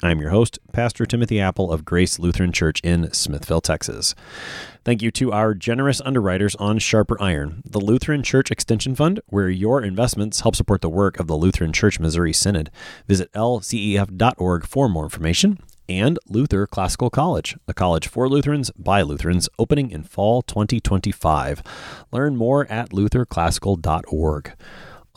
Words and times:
I'm 0.00 0.20
your 0.20 0.30
host, 0.30 0.60
Pastor 0.72 1.06
Timothy 1.06 1.40
Appel 1.40 1.72
of 1.72 1.84
Grace 1.84 2.20
Lutheran 2.20 2.52
Church 2.52 2.80
in 2.84 3.12
Smithville, 3.12 3.60
Texas. 3.60 4.14
Thank 4.84 5.02
you 5.02 5.10
to 5.10 5.32
our 5.32 5.54
generous 5.54 6.00
underwriters 6.00 6.54
on 6.54 6.78
Sharper 6.78 7.20
Iron, 7.20 7.64
the 7.64 7.80
Lutheran 7.80 8.22
Church 8.22 8.52
Extension 8.52 8.94
Fund, 8.94 9.20
where 9.26 9.48
your 9.48 9.82
investments 9.82 10.42
help 10.42 10.54
support 10.54 10.82
the 10.82 10.88
work 10.88 11.18
of 11.18 11.26
the 11.26 11.36
Lutheran 11.36 11.72
Church 11.72 11.98
Missouri 11.98 12.32
Synod. 12.32 12.70
Visit 13.08 13.32
lcef.org 13.32 14.66
for 14.66 14.88
more 14.88 15.02
information. 15.02 15.58
And 15.88 16.18
Luther 16.28 16.68
Classical 16.68 17.10
College, 17.10 17.56
a 17.66 17.74
college 17.74 18.06
for 18.06 18.28
Lutherans 18.28 18.70
by 18.78 19.02
Lutherans, 19.02 19.48
opening 19.58 19.90
in 19.90 20.04
fall 20.04 20.42
2025. 20.42 21.60
Learn 22.12 22.36
more 22.36 22.70
at 22.70 22.90
lutherclassical.org. 22.90 24.52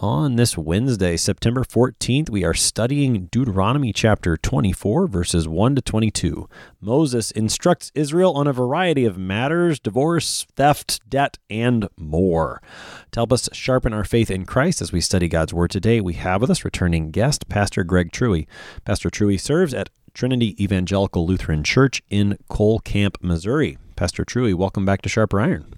On 0.01 0.35
this 0.35 0.57
Wednesday, 0.57 1.15
September 1.15 1.63
14th, 1.63 2.27
we 2.27 2.43
are 2.43 2.55
studying 2.55 3.27
Deuteronomy 3.27 3.93
chapter 3.93 4.35
24, 4.35 5.05
verses 5.05 5.47
1 5.47 5.75
to 5.75 5.81
22. 5.83 6.49
Moses 6.81 7.29
instructs 7.29 7.91
Israel 7.93 8.33
on 8.33 8.47
a 8.47 8.51
variety 8.51 9.05
of 9.05 9.19
matters 9.19 9.79
divorce, 9.79 10.47
theft, 10.55 11.07
debt, 11.07 11.37
and 11.51 11.87
more. 11.97 12.63
To 13.11 13.19
help 13.19 13.31
us 13.31 13.47
sharpen 13.53 13.93
our 13.93 14.03
faith 14.03 14.31
in 14.31 14.47
Christ 14.47 14.81
as 14.81 14.91
we 14.91 15.01
study 15.01 15.27
God's 15.27 15.53
Word 15.53 15.69
today, 15.69 16.01
we 16.01 16.15
have 16.15 16.41
with 16.41 16.49
us 16.49 16.65
returning 16.65 17.11
guest, 17.11 17.47
Pastor 17.47 17.83
Greg 17.83 18.11
Truey. 18.11 18.47
Pastor 18.83 19.11
Truey 19.11 19.39
serves 19.39 19.71
at 19.71 19.91
Trinity 20.15 20.55
Evangelical 20.61 21.27
Lutheran 21.27 21.63
Church 21.63 22.01
in 22.09 22.39
Cole 22.49 22.79
Camp, 22.79 23.19
Missouri. 23.21 23.77
Pastor 23.95 24.25
Truey, 24.25 24.55
welcome 24.55 24.83
back 24.83 25.03
to 25.03 25.09
Sharper 25.09 25.39
Iron. 25.39 25.75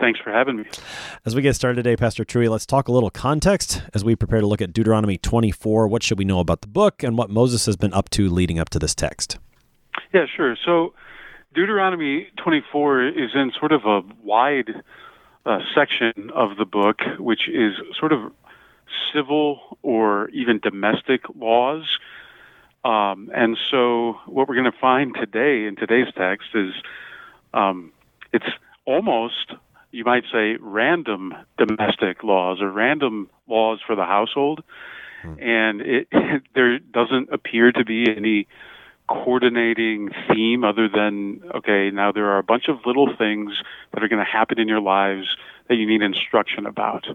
Thanks 0.00 0.20
for 0.20 0.30
having 0.30 0.58
me. 0.58 0.64
As 1.26 1.34
we 1.34 1.42
get 1.42 1.56
started 1.56 1.76
today, 1.76 1.96
Pastor 1.96 2.24
Truey, 2.24 2.48
let's 2.48 2.66
talk 2.66 2.86
a 2.86 2.92
little 2.92 3.10
context 3.10 3.82
as 3.94 4.04
we 4.04 4.14
prepare 4.14 4.40
to 4.40 4.46
look 4.46 4.62
at 4.62 4.72
Deuteronomy 4.72 5.18
24. 5.18 5.88
What 5.88 6.04
should 6.04 6.18
we 6.18 6.24
know 6.24 6.38
about 6.38 6.60
the 6.60 6.68
book 6.68 7.02
and 7.02 7.18
what 7.18 7.30
Moses 7.30 7.66
has 7.66 7.76
been 7.76 7.92
up 7.92 8.08
to 8.10 8.28
leading 8.28 8.60
up 8.60 8.68
to 8.70 8.78
this 8.78 8.94
text? 8.94 9.38
Yeah, 10.12 10.26
sure. 10.34 10.56
So, 10.64 10.94
Deuteronomy 11.54 12.28
24 12.36 13.08
is 13.08 13.30
in 13.34 13.50
sort 13.58 13.72
of 13.72 13.84
a 13.84 14.02
wide 14.22 14.70
uh, 15.44 15.58
section 15.74 16.30
of 16.32 16.56
the 16.56 16.64
book, 16.64 17.00
which 17.18 17.48
is 17.48 17.74
sort 17.98 18.12
of 18.12 18.32
civil 19.12 19.78
or 19.82 20.28
even 20.30 20.60
domestic 20.60 21.22
laws. 21.34 21.98
Um, 22.84 23.30
and 23.34 23.58
so, 23.70 24.18
what 24.26 24.48
we're 24.48 24.54
going 24.54 24.70
to 24.70 24.78
find 24.78 25.14
today 25.14 25.66
in 25.66 25.74
today's 25.74 26.12
text 26.14 26.50
is 26.54 26.72
um, 27.52 27.92
it's 28.32 28.46
almost 28.84 29.52
you 29.98 30.04
might 30.04 30.22
say, 30.32 30.56
random 30.60 31.34
domestic 31.58 32.22
laws 32.22 32.62
or 32.62 32.70
random 32.70 33.28
laws 33.48 33.80
for 33.84 33.96
the 33.96 34.04
household. 34.04 34.62
Hmm. 35.22 35.34
And 35.40 35.80
it, 35.82 36.08
there 36.54 36.78
doesn't 36.78 37.30
appear 37.32 37.72
to 37.72 37.84
be 37.84 38.06
any 38.08 38.46
coordinating 39.08 40.10
theme 40.28 40.62
other 40.62 40.88
than, 40.88 41.42
okay, 41.52 41.90
now 41.90 42.12
there 42.12 42.26
are 42.26 42.38
a 42.38 42.44
bunch 42.44 42.68
of 42.68 42.86
little 42.86 43.12
things 43.16 43.60
that 43.92 44.04
are 44.04 44.08
going 44.08 44.24
to 44.24 44.30
happen 44.30 44.60
in 44.60 44.68
your 44.68 44.80
lives 44.80 45.36
that 45.66 45.74
you 45.74 45.86
need 45.86 46.02
instruction 46.02 46.64
about. 46.64 47.06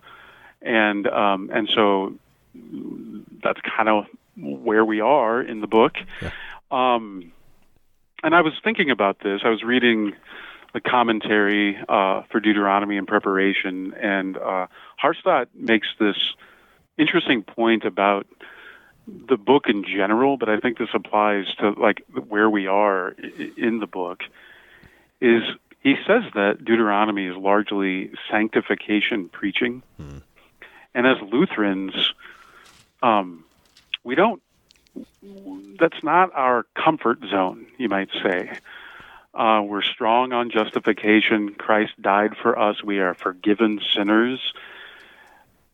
And, 0.61 1.07
um, 1.07 1.51
and 1.53 1.69
so 1.73 2.15
that's 3.41 3.61
kind 3.61 3.88
of 3.88 4.07
where 4.35 4.83
we 4.83 5.00
are 5.00 5.41
in 5.41 5.61
the 5.61 5.67
book. 5.67 5.94
Yeah. 6.21 6.31
Um, 6.69 7.31
and 8.23 8.35
I 8.35 8.41
was 8.41 8.53
thinking 8.61 8.89
about 8.89 9.19
this. 9.19 9.41
I 9.45 9.50
was 9.50 9.63
reading 9.63 10.15
the 10.73 10.81
commentary 10.81 11.78
uh, 11.88 12.23
for 12.31 12.39
Deuteronomy 12.39 12.97
in 12.97 13.06
preparation, 13.06 13.94
and 13.94 14.38
uh, 14.38 14.67
Harstad 15.01 15.47
makes 15.53 15.88
this 16.00 16.17
interesting 16.97 17.44
point 17.44 17.85
about 17.85 18.28
the 19.07 19.38
book 19.38 19.66
in 19.67 19.83
general, 19.83 20.38
but 20.38 20.50
I 20.50 20.59
think 20.59 20.78
this 20.78 20.89
applies 20.94 21.45
to 21.59 21.72
like 21.72 22.03
where 22.28 22.50
we 22.50 22.67
are 22.67 23.16
in 23.57 23.79
the 23.79 23.88
book. 23.88 24.23
Is 25.22 25.44
he 25.81 25.95
says 26.07 26.23
that 26.33 26.63
Deuteronomy 26.63 27.28
is 27.28 27.35
largely 27.35 28.12
sanctification 28.31 29.29
preaching, 29.29 29.83
hmm. 29.97 30.17
and 30.95 31.06
as 31.06 31.17
Lutherans, 31.22 31.94
um, 33.01 33.44
we 34.03 34.16
don't. 34.16 34.41
That's 35.79 36.03
not 36.03 36.33
our 36.33 36.66
comfort 36.75 37.19
zone, 37.29 37.66
you 37.78 37.89
might 37.89 38.09
say. 38.23 38.57
Uh, 39.33 39.61
we're 39.66 39.81
strong 39.81 40.31
on 40.31 40.51
justification. 40.51 41.55
Christ 41.55 41.94
died 41.99 42.35
for 42.39 42.57
us. 42.57 42.83
We 42.83 42.99
are 42.99 43.16
forgiven 43.16 43.81
sinners. 43.95 44.39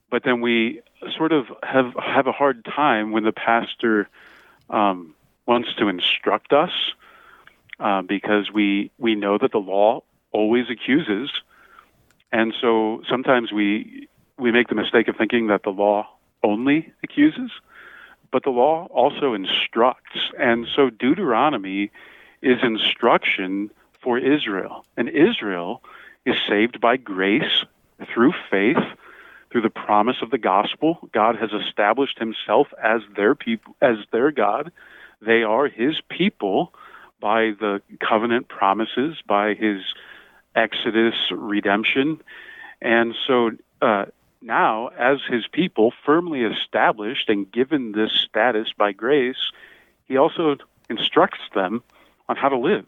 But 0.10 0.24
then 0.24 0.42
we 0.42 0.82
sort 1.18 1.34
of 1.34 1.48
have 1.62 1.94
have 2.02 2.28
a 2.28 2.32
hard 2.32 2.64
time 2.66 3.12
when 3.12 3.24
the 3.24 3.32
pastor 3.32 4.08
um, 4.70 5.14
wants 5.46 5.74
to 5.76 5.88
instruct 5.88 6.54
us 6.54 6.72
uh, 7.80 8.02
because 8.02 8.52
we 8.52 8.92
we 8.98 9.16
know 9.16 9.38
that 9.38 9.52
the 9.52 9.60
law 9.60 10.04
always 10.32 10.70
accuses, 10.70 11.30
and 12.32 12.54
so 12.62 13.04
sometimes 13.10 13.52
we 13.52 14.08
we 14.38 14.52
make 14.52 14.70
the 14.70 14.76
mistake 14.76 15.10
of 15.10 15.18
thinking 15.18 15.48
that 15.48 15.64
the 15.64 15.70
law 15.70 16.10
only 16.44 16.94
accuses, 17.04 17.52
but 18.32 18.44
the 18.44 18.50
law 18.50 18.88
also 18.90 19.34
instructs. 19.34 20.32
And 20.40 20.66
so 20.76 20.90
Deuteronomy 20.90 21.92
is 22.42 22.60
instruction 22.64 23.72
for 24.02 24.18
Israel. 24.18 24.86
And 24.98 25.10
Israel 25.10 25.82
is 26.26 26.36
saved 26.48 26.80
by 26.80 26.98
grace 26.98 27.66
through 28.14 28.34
faith, 28.50 28.78
through 29.52 29.62
the 29.62 29.70
promise 29.70 30.18
of 30.22 30.30
the 30.30 30.38
gospel. 30.38 31.00
God 31.12 31.36
has 31.38 31.52
established 31.52 32.20
himself 32.20 32.68
as 32.82 33.02
their 33.16 33.36
people 33.36 33.76
as 33.82 33.98
their 34.12 34.32
God. 34.32 34.72
They 35.22 35.44
are 35.44 35.68
his 35.68 36.00
people 36.10 36.74
by 37.20 37.52
the 37.60 37.82
covenant 38.00 38.48
promises, 38.48 39.18
by 39.26 39.54
his 39.54 39.82
Exodus 40.56 41.16
redemption. 41.32 42.22
And 42.82 43.16
so 43.28 43.52
uh, 43.82 44.06
now, 44.42 44.88
as 44.88 45.20
his 45.30 45.46
people, 45.48 45.94
firmly 46.06 46.44
established 46.44 47.28
and 47.30 47.52
given 47.52 47.92
this 47.92 48.12
status 48.12 48.70
by 48.78 48.94
grace, 48.94 49.52
he 50.06 50.16
also 50.16 50.56
instructs 50.90 51.42
them 51.54 51.84
on 52.30 52.38
how 52.38 52.48
to 52.48 52.58
live. 52.58 52.86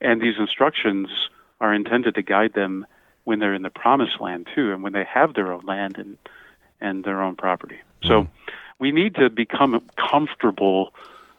And 0.00 0.22
these 0.22 0.36
instructions 0.38 1.08
are 1.60 1.74
intended 1.74 2.14
to 2.14 2.22
guide 2.22 2.54
them 2.54 2.86
when 3.24 3.38
they're 3.38 3.54
in 3.54 3.62
the 3.62 3.70
promised 3.70 4.20
land 4.20 4.48
too, 4.54 4.72
and 4.72 4.82
when 4.82 4.92
they 4.92 5.04
have 5.04 5.34
their 5.34 5.52
own 5.52 5.62
land 5.64 5.98
and 5.98 6.16
and 6.80 7.04
their 7.04 7.22
own 7.22 7.36
property. 7.36 7.78
So 8.02 8.22
mm-hmm. 8.22 8.52
we 8.78 8.92
need 8.92 9.14
to 9.16 9.30
become 9.30 9.82
comfortable 9.96 10.92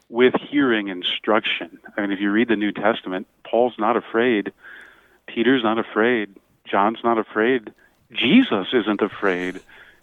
with 0.10 0.34
hearing 0.36 0.88
instruction. 0.88 1.80
I 1.96 2.02
mean, 2.02 2.12
if 2.12 2.20
you 2.20 2.32
read 2.32 2.48
the 2.48 2.56
New 2.56 2.72
Testament, 2.72 3.28
Paul's 3.44 3.76
not 3.78 3.98
afraid, 3.98 4.52
Peter's 5.28 5.64
not 5.64 5.78
afraid, 5.78 6.36
John's 6.66 7.00
not 7.04 7.18
afraid, 7.18 7.74
Jesus 8.12 8.68
isn't 8.74 9.02
afraid 9.02 9.62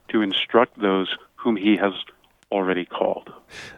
to 0.08 0.22
instruct 0.22 0.78
those 0.78 1.16
whom 1.36 1.56
he 1.56 1.76
has 1.76 1.92
already 2.52 2.84
called. 2.84 3.32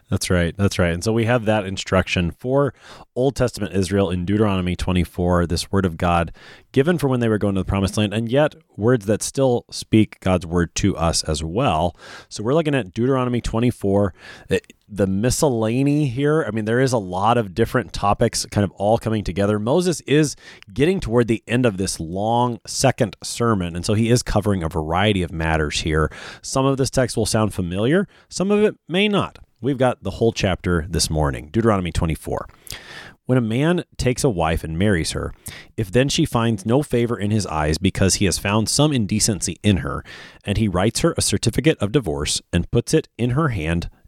That's 0.09 0.29
right. 0.29 0.55
That's 0.57 0.77
right. 0.77 0.93
And 0.93 1.03
so 1.03 1.13
we 1.13 1.25
have 1.25 1.45
that 1.45 1.65
instruction 1.65 2.31
for 2.31 2.73
Old 3.15 3.35
Testament 3.35 3.73
Israel 3.73 4.09
in 4.09 4.25
Deuteronomy 4.25 4.75
24, 4.75 5.47
this 5.47 5.71
word 5.71 5.85
of 5.85 5.97
God 5.97 6.31
given 6.71 6.97
for 6.97 7.07
when 7.07 7.21
they 7.21 7.29
were 7.29 7.37
going 7.37 7.55
to 7.55 7.61
the 7.61 7.65
promised 7.65 7.95
land, 7.95 8.13
and 8.13 8.29
yet 8.29 8.53
words 8.75 9.05
that 9.05 9.23
still 9.23 9.65
speak 9.71 10.19
God's 10.19 10.45
word 10.45 10.75
to 10.75 10.95
us 10.97 11.23
as 11.23 11.41
well. 11.41 11.95
So 12.27 12.43
we're 12.43 12.53
looking 12.53 12.75
at 12.75 12.93
Deuteronomy 12.93 13.39
24. 13.39 14.13
It, 14.49 14.73
the 14.87 15.07
miscellany 15.07 16.07
here, 16.07 16.43
I 16.47 16.51
mean, 16.51 16.65
there 16.65 16.79
is 16.79 16.93
a 16.93 16.97
lot 16.97 17.37
of 17.37 17.55
different 17.55 17.91
topics 17.91 18.45
kind 18.45 18.63
of 18.63 18.71
all 18.71 18.97
coming 18.97 19.23
together. 19.23 19.57
Moses 19.57 20.01
is 20.01 20.35
getting 20.71 20.99
toward 20.99 21.27
the 21.27 21.43
end 21.47 21.65
of 21.65 21.77
this 21.77 21.99
long 21.99 22.59
second 22.67 23.15
sermon, 23.23 23.75
and 23.75 23.83
so 23.85 23.95
he 23.95 24.09
is 24.09 24.21
covering 24.21 24.61
a 24.63 24.69
variety 24.69 25.23
of 25.23 25.31
matters 25.31 25.81
here. 25.81 26.11
Some 26.41 26.65
of 26.65 26.77
this 26.77 26.91
text 26.91 27.17
will 27.17 27.25
sound 27.25 27.53
familiar, 27.53 28.07
some 28.29 28.51
of 28.51 28.63
it 28.63 28.75
may 28.87 29.07
not. 29.07 29.39
We've 29.59 29.77
got 29.77 30.03
the 30.03 30.11
whole 30.11 30.31
chapter 30.31 30.85
this 30.87 31.09
morning, 31.09 31.49
Deuteronomy 31.51 31.91
24. 31.91 32.47
When 33.25 33.39
a 33.39 33.41
man 33.41 33.85
takes 33.97 34.23
a 34.23 34.29
wife 34.29 34.63
and 34.63 34.77
marries 34.77 35.13
her, 35.13 35.33
if 35.75 35.91
then 35.91 36.09
she 36.09 36.25
finds 36.25 36.63
no 36.63 36.83
favor 36.83 37.17
in 37.17 37.31
his 37.31 37.47
eyes 37.47 37.79
because 37.79 38.15
he 38.15 38.25
has 38.25 38.37
found 38.37 38.69
some 38.69 38.93
indecency 38.93 39.57
in 39.63 39.77
her, 39.77 40.03
and 40.43 40.59
he 40.59 40.67
writes 40.67 40.99
her 40.99 41.15
a 41.17 41.23
certificate 41.23 41.79
of 41.79 41.91
divorce 41.91 42.39
and 42.53 42.69
puts 42.69 42.93
it 42.93 43.07
in 43.17 43.31
her 43.31 43.47
hand 43.47 43.89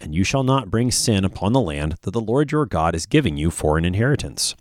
And 0.00 0.14
you 0.14 0.24
shall 0.24 0.42
not 0.42 0.70
bring 0.70 0.90
sin 0.90 1.24
upon 1.24 1.52
the 1.52 1.60
land 1.60 1.96
that 2.02 2.10
the 2.10 2.20
Lord 2.20 2.52
your 2.52 2.66
God 2.66 2.94
is 2.94 3.06
giving 3.06 3.36
you 3.36 3.50
for 3.50 3.78
an 3.78 3.84
inheritance. 3.84 4.54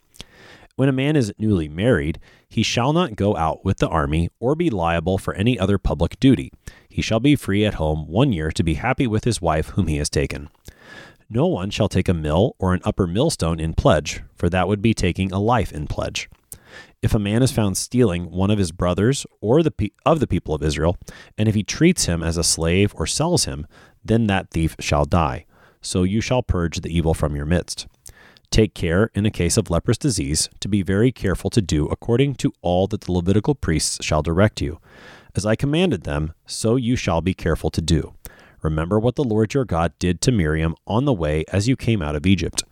When 0.76 0.90
a 0.90 0.94
man 0.94 1.16
is 1.16 1.34
newly 1.38 1.68
married, 1.68 2.20
he 2.50 2.64
shall 2.64 2.94
not 2.94 3.16
go 3.16 3.36
out 3.36 3.64
with 3.64 3.78
the 3.78 3.88
army 3.88 4.30
or 4.40 4.56
be 4.56 4.70
liable 4.70 5.18
for 5.18 5.34
any 5.36 5.60
other 5.60 5.78
public 5.78 6.20
duty. 6.20 6.52
He 6.90 7.02
shall 7.02 7.20
be 7.20 7.36
free 7.36 7.64
at 7.66 7.76
home 7.76 8.08
one 8.08 8.34
year 8.34 8.52
to 8.52 8.64
be 8.64 8.76
happy 8.76 9.06
with 9.06 9.24
his 9.24 9.42
wife 9.42 9.70
whom 9.70 9.88
he 9.88 9.98
has 9.98 10.10
taken. 10.10 10.50
No 11.30 11.48
one 11.48 11.70
shall 11.70 11.90
take 11.90 12.10
a 12.10 12.14
mill 12.14 12.56
or 12.60 12.74
an 12.74 12.82
upper 12.84 13.08
millstone 13.08 13.60
in 13.60 13.74
pledge, 13.74 14.22
for 14.36 14.50
that 14.50 14.68
would 14.68 14.82
be 14.82 14.94
taking 14.94 15.32
a 15.32 15.40
life 15.40 15.72
in 15.72 15.88
pledge. 15.88 16.30
If 17.02 17.14
a 17.14 17.20
man 17.20 17.44
is 17.44 17.52
found 17.52 17.76
stealing 17.76 18.32
one 18.32 18.50
of 18.50 18.58
his 18.58 18.72
brothers 18.72 19.26
or 19.42 19.62
the 19.62 19.72
pe- 19.72 19.90
of 20.06 20.20
the 20.20 20.28
people 20.28 20.56
of 20.56 20.64
Israel, 20.64 20.98
and 21.38 21.50
if 21.50 21.56
he 21.56 21.64
treats 21.64 22.06
him 22.06 22.24
as 22.24 22.38
a 22.38 22.44
slave 22.44 22.94
or 22.96 23.06
sells 23.06 23.46
him, 23.46 23.68
then 24.04 24.28
that 24.28 24.50
thief 24.52 24.76
shall 24.80 25.06
die. 25.06 25.46
So 25.82 26.04
you 26.04 26.22
shall 26.22 26.44
purge 26.44 26.82
the 26.82 26.96
evil 26.96 27.14
from 27.14 27.36
your 27.36 27.46
midst. 27.46 27.88
Take 28.52 28.74
care, 28.76 29.10
in 29.16 29.26
a 29.26 29.32
case 29.32 29.58
of 29.58 29.70
leprous 29.70 29.98
disease, 29.98 30.48
to 30.60 30.68
be 30.68 30.84
very 30.84 31.12
careful 31.12 31.50
to 31.50 31.62
do 31.62 31.88
according 31.88 32.36
to 32.36 32.54
all 32.62 32.86
that 32.88 33.02
the 33.02 33.12
Levitical 33.12 33.56
priests 33.56 34.04
shall 34.06 34.22
direct 34.22 34.62
you. 34.62 34.80
As 35.36 35.46
I 35.46 35.56
commanded 35.56 36.04
them, 36.04 36.34
so 36.46 36.76
you 36.76 36.96
shall 36.96 37.22
be 37.22 37.34
careful 37.34 37.72
to 37.72 37.82
do. 37.82 38.14
Remember 38.62 39.00
what 39.00 39.16
the 39.16 39.24
Lord 39.24 39.54
your 39.54 39.66
God 39.66 39.92
did 39.98 40.22
to 40.22 40.32
Miriam 40.32 40.76
on 40.86 41.06
the 41.06 41.14
way 41.14 41.44
as 41.52 41.68
you 41.68 41.76
came 41.76 42.02
out 42.02 42.16
of 42.16 42.26
Egypt. 42.28 42.64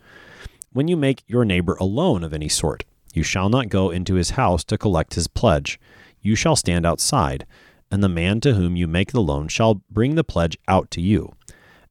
When 0.72 0.88
you 0.88 0.96
make 0.96 1.24
your 1.28 1.44
neighbor 1.44 1.76
a 1.80 1.86
loan 1.86 2.24
of 2.24 2.34
any 2.34 2.48
sort, 2.48 2.84
you 3.14 3.24
shall 3.24 3.50
not 3.50 3.68
go 3.70 3.90
into 3.90 4.14
his 4.14 4.32
house 4.32 4.64
to 4.66 4.78
collect 4.78 5.16
his 5.16 5.28
pledge. 5.28 5.80
You 6.22 6.36
shall 6.36 6.56
stand 6.56 6.86
outside, 6.86 7.46
and 7.92 8.04
the 8.04 8.10
man 8.10 8.40
to 8.42 8.54
whom 8.54 8.76
you 8.76 8.88
make 8.88 9.12
the 9.12 9.22
loan 9.22 9.48
shall 9.48 9.82
bring 9.90 10.16
the 10.16 10.24
pledge 10.24 10.58
out 10.68 10.90
to 10.92 11.02
you. 11.02 11.34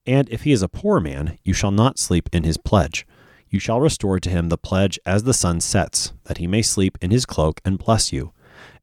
And 0.06 0.28
if 0.30 0.42
he 0.42 0.52
is 0.52 0.62
a 0.62 0.68
poor 0.68 0.98
man, 0.98 1.38
you 1.44 1.52
shall 1.52 1.70
not 1.70 1.98
sleep 1.98 2.28
in 2.32 2.42
his 2.42 2.56
pledge. 2.56 3.06
You 3.48 3.58
shall 3.58 3.80
restore 3.80 4.18
to 4.20 4.30
him 4.30 4.48
the 4.48 4.56
pledge 4.56 4.98
as 5.04 5.24
the 5.24 5.34
sun 5.34 5.60
sets, 5.60 6.12
that 6.24 6.38
he 6.38 6.46
may 6.46 6.62
sleep 6.62 6.96
in 7.00 7.10
his 7.10 7.26
cloak 7.26 7.60
and 7.64 7.78
bless 7.78 8.12
you. 8.12 8.32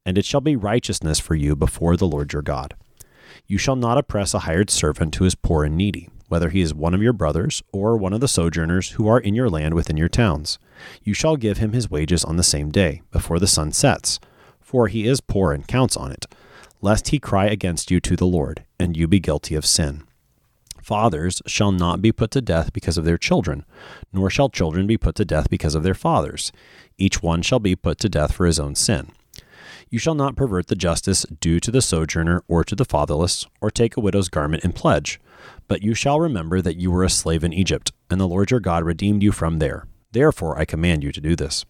And 0.05 0.17
it 0.17 0.25
shall 0.25 0.41
be 0.41 0.55
righteousness 0.55 1.19
for 1.19 1.35
you 1.35 1.55
before 1.55 1.97
the 1.97 2.07
Lord 2.07 2.33
your 2.33 2.41
God. 2.41 2.75
You 3.45 3.57
shall 3.57 3.75
not 3.75 3.97
oppress 3.97 4.33
a 4.33 4.39
hired 4.39 4.69
servant 4.69 5.15
who 5.15 5.25
is 5.25 5.35
poor 5.35 5.63
and 5.63 5.75
needy, 5.75 6.09
whether 6.27 6.49
he 6.49 6.61
is 6.61 6.73
one 6.73 6.93
of 6.93 7.01
your 7.01 7.13
brothers 7.13 7.63
or 7.71 7.97
one 7.97 8.13
of 8.13 8.19
the 8.19 8.27
sojourners 8.27 8.91
who 8.91 9.07
are 9.07 9.19
in 9.19 9.33
your 9.33 9.49
land 9.49 9.73
within 9.73 9.97
your 9.97 10.09
towns. 10.09 10.59
You 11.03 11.13
shall 11.13 11.37
give 11.37 11.57
him 11.57 11.73
his 11.73 11.89
wages 11.89 12.23
on 12.23 12.37
the 12.37 12.43
same 12.43 12.71
day, 12.71 13.01
before 13.11 13.39
the 13.39 13.47
sun 13.47 13.71
sets, 13.71 14.19
for 14.59 14.87
he 14.87 15.07
is 15.07 15.21
poor 15.21 15.53
and 15.53 15.67
counts 15.67 15.95
on 15.95 16.11
it, 16.11 16.25
lest 16.81 17.09
he 17.09 17.19
cry 17.19 17.45
against 17.45 17.91
you 17.91 17.99
to 17.99 18.15
the 18.15 18.25
Lord, 18.25 18.63
and 18.79 18.95
you 18.95 19.07
be 19.07 19.19
guilty 19.19 19.55
of 19.55 19.65
sin. 19.65 20.03
Fathers 20.81 21.41
shall 21.45 21.71
not 21.71 22.01
be 22.01 22.11
put 22.11 22.31
to 22.31 22.41
death 22.41 22.71
because 22.71 22.97
of 22.97 23.03
their 23.03 23.17
children, 23.17 23.65
nor 24.13 24.29
shall 24.29 24.49
children 24.49 24.87
be 24.87 24.97
put 24.97 25.15
to 25.15 25.25
death 25.25 25.49
because 25.49 25.75
of 25.75 25.83
their 25.83 25.93
fathers. 25.93 26.51
Each 26.97 27.21
one 27.21 27.41
shall 27.41 27.59
be 27.59 27.75
put 27.75 27.99
to 27.99 28.09
death 28.09 28.33
for 28.33 28.45
his 28.45 28.59
own 28.59 28.73
sin. 28.75 29.11
You 29.89 29.99
shall 29.99 30.15
not 30.15 30.35
pervert 30.35 30.67
the 30.67 30.75
justice 30.75 31.25
due 31.41 31.59
to 31.59 31.71
the 31.71 31.81
sojourner 31.81 32.41
or 32.47 32.63
to 32.63 32.75
the 32.75 32.85
fatherless, 32.85 33.45
or 33.61 33.69
take 33.69 33.97
a 33.97 33.99
widow's 33.99 34.29
garment 34.29 34.63
in 34.63 34.71
pledge. 34.71 35.19
But 35.67 35.83
you 35.83 35.93
shall 35.93 36.19
remember 36.19 36.61
that 36.61 36.77
you 36.77 36.91
were 36.91 37.03
a 37.03 37.09
slave 37.09 37.43
in 37.43 37.53
Egypt, 37.53 37.91
and 38.09 38.19
the 38.19 38.27
Lord 38.27 38.51
your 38.51 38.59
God 38.59 38.83
redeemed 38.83 39.23
you 39.23 39.31
from 39.31 39.59
there. 39.59 39.87
Therefore 40.11 40.57
I 40.57 40.65
command 40.65 41.03
you 41.03 41.11
to 41.11 41.21
do 41.21 41.35
this. 41.35 41.65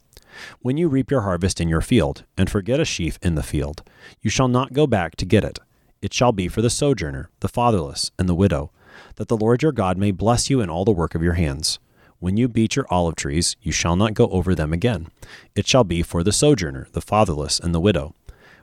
When 0.62 0.78
you 0.78 0.88
reap 0.88 1.12
your 1.12 1.22
harvest 1.22 1.60
in 1.60 1.70
your 1.70 1.82
field, 1.82 2.24
and 2.38 2.50
forget 2.50 2.80
a 2.80 2.86
sheaf 2.86 3.18
in 3.22 3.36
the 3.36 3.44
field, 3.44 3.84
you 4.22 4.30
shall 4.30 4.48
not 4.48 4.74
go 4.74 4.88
back 4.88 5.16
to 5.18 5.26
get 5.26 5.44
it. 5.44 5.60
It 6.02 6.14
shall 6.14 6.32
be 6.32 6.48
for 6.48 6.62
the 6.62 6.70
sojourner, 6.70 7.30
the 7.40 7.48
fatherless, 7.48 8.12
and 8.20 8.30
the 8.30 8.36
widow, 8.36 8.72
that 9.16 9.28
the 9.28 9.38
Lord 9.38 9.64
your 9.64 9.72
God 9.72 9.98
may 9.98 10.12
bless 10.12 10.50
you 10.50 10.62
in 10.62 10.70
all 10.70 10.86
the 10.86 10.92
work 10.92 11.16
of 11.16 11.24
your 11.24 11.34
hands. 11.34 11.80
When 12.20 12.38
you 12.38 12.48
beat 12.48 12.76
your 12.76 12.86
olive 12.90 13.16
trees, 13.16 13.56
you 13.62 13.72
shall 13.72 13.96
not 13.96 14.16
go 14.16 14.28
over 14.30 14.56
them 14.56 14.74
again. 14.74 15.08
It 15.56 15.68
shall 15.68 15.84
be 15.84 16.02
for 16.02 16.24
the 16.24 16.32
sojourner, 16.32 16.88
the 16.94 17.02
fatherless, 17.02 17.60
and 17.60 17.76
the 17.76 17.80
widow. 17.80 18.16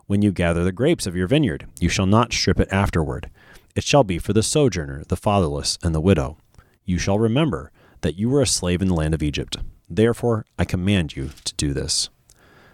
When 0.06 0.22
you 0.22 0.32
gather 0.32 0.64
the 0.64 0.72
grapes 0.72 1.06
of 1.06 1.16
your 1.16 1.28
vineyard, 1.28 1.66
you 1.80 1.88
shall 1.88 2.06
not 2.06 2.32
strip 2.32 2.58
it 2.58 2.72
afterward. 2.72 3.30
It 3.74 3.84
shall 3.84 4.04
be 4.04 4.18
for 4.18 4.32
the 4.32 4.42
sojourner, 4.42 5.04
the 5.08 5.16
fatherless, 5.16 5.78
and 5.82 5.94
the 5.94 6.00
widow. 6.00 6.36
You 6.84 6.98
shall 6.98 7.18
remember 7.18 7.70
that 8.02 8.16
you 8.16 8.28
were 8.28 8.42
a 8.42 8.46
slave 8.46 8.82
in 8.82 8.88
the 8.88 8.94
land 8.94 9.14
of 9.14 9.22
Egypt. 9.22 9.56
Therefore, 9.94 10.44
I 10.58 10.64
command 10.64 11.16
you 11.16 11.30
to 11.44 11.54
do 11.54 11.72
this. 11.72 12.10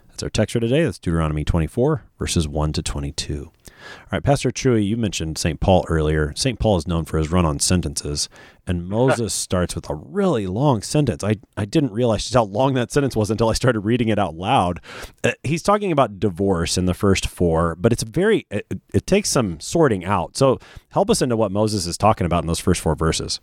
That's 0.08 0.22
our 0.22 0.30
text 0.30 0.52
for 0.52 0.60
today. 0.60 0.84
That's 0.84 0.98
Deuteronomy 0.98 1.44
24, 1.44 2.02
verses 2.18 2.46
1 2.48 2.72
to 2.74 2.82
22. 2.82 3.44
All 3.44 4.08
right, 4.12 4.22
Pastor 4.22 4.50
Truey, 4.50 4.86
you 4.86 4.96
mentioned 4.96 5.38
St. 5.38 5.60
Paul 5.60 5.84
earlier. 5.88 6.34
St. 6.36 6.58
Paul 6.58 6.76
is 6.76 6.86
known 6.86 7.04
for 7.04 7.16
his 7.16 7.30
run 7.30 7.46
on 7.46 7.58
sentences, 7.58 8.28
and 8.66 8.86
Moses 8.88 9.32
starts 9.32 9.74
with 9.74 9.88
a 9.88 9.94
really 9.94 10.46
long 10.46 10.82
sentence. 10.82 11.24
I, 11.24 11.36
I 11.56 11.64
didn't 11.64 11.92
realize 11.92 12.22
just 12.22 12.34
how 12.34 12.44
long 12.44 12.74
that 12.74 12.92
sentence 12.92 13.16
was 13.16 13.30
until 13.30 13.48
I 13.48 13.54
started 13.54 13.80
reading 13.80 14.08
it 14.08 14.18
out 14.18 14.34
loud. 14.34 14.80
Uh, 15.24 15.32
he's 15.42 15.62
talking 15.62 15.92
about 15.92 16.20
divorce 16.20 16.76
in 16.76 16.84
the 16.86 16.94
first 16.94 17.26
four, 17.26 17.74
but 17.76 17.92
it's 17.92 18.02
very, 18.02 18.46
it, 18.50 18.66
it 18.92 19.06
takes 19.06 19.30
some 19.30 19.58
sorting 19.60 20.04
out. 20.04 20.36
So 20.36 20.58
help 20.90 21.08
us 21.08 21.22
into 21.22 21.36
what 21.36 21.52
Moses 21.52 21.86
is 21.86 21.96
talking 21.96 22.26
about 22.26 22.44
in 22.44 22.46
those 22.46 22.60
first 22.60 22.80
four 22.80 22.94
verses. 22.94 23.40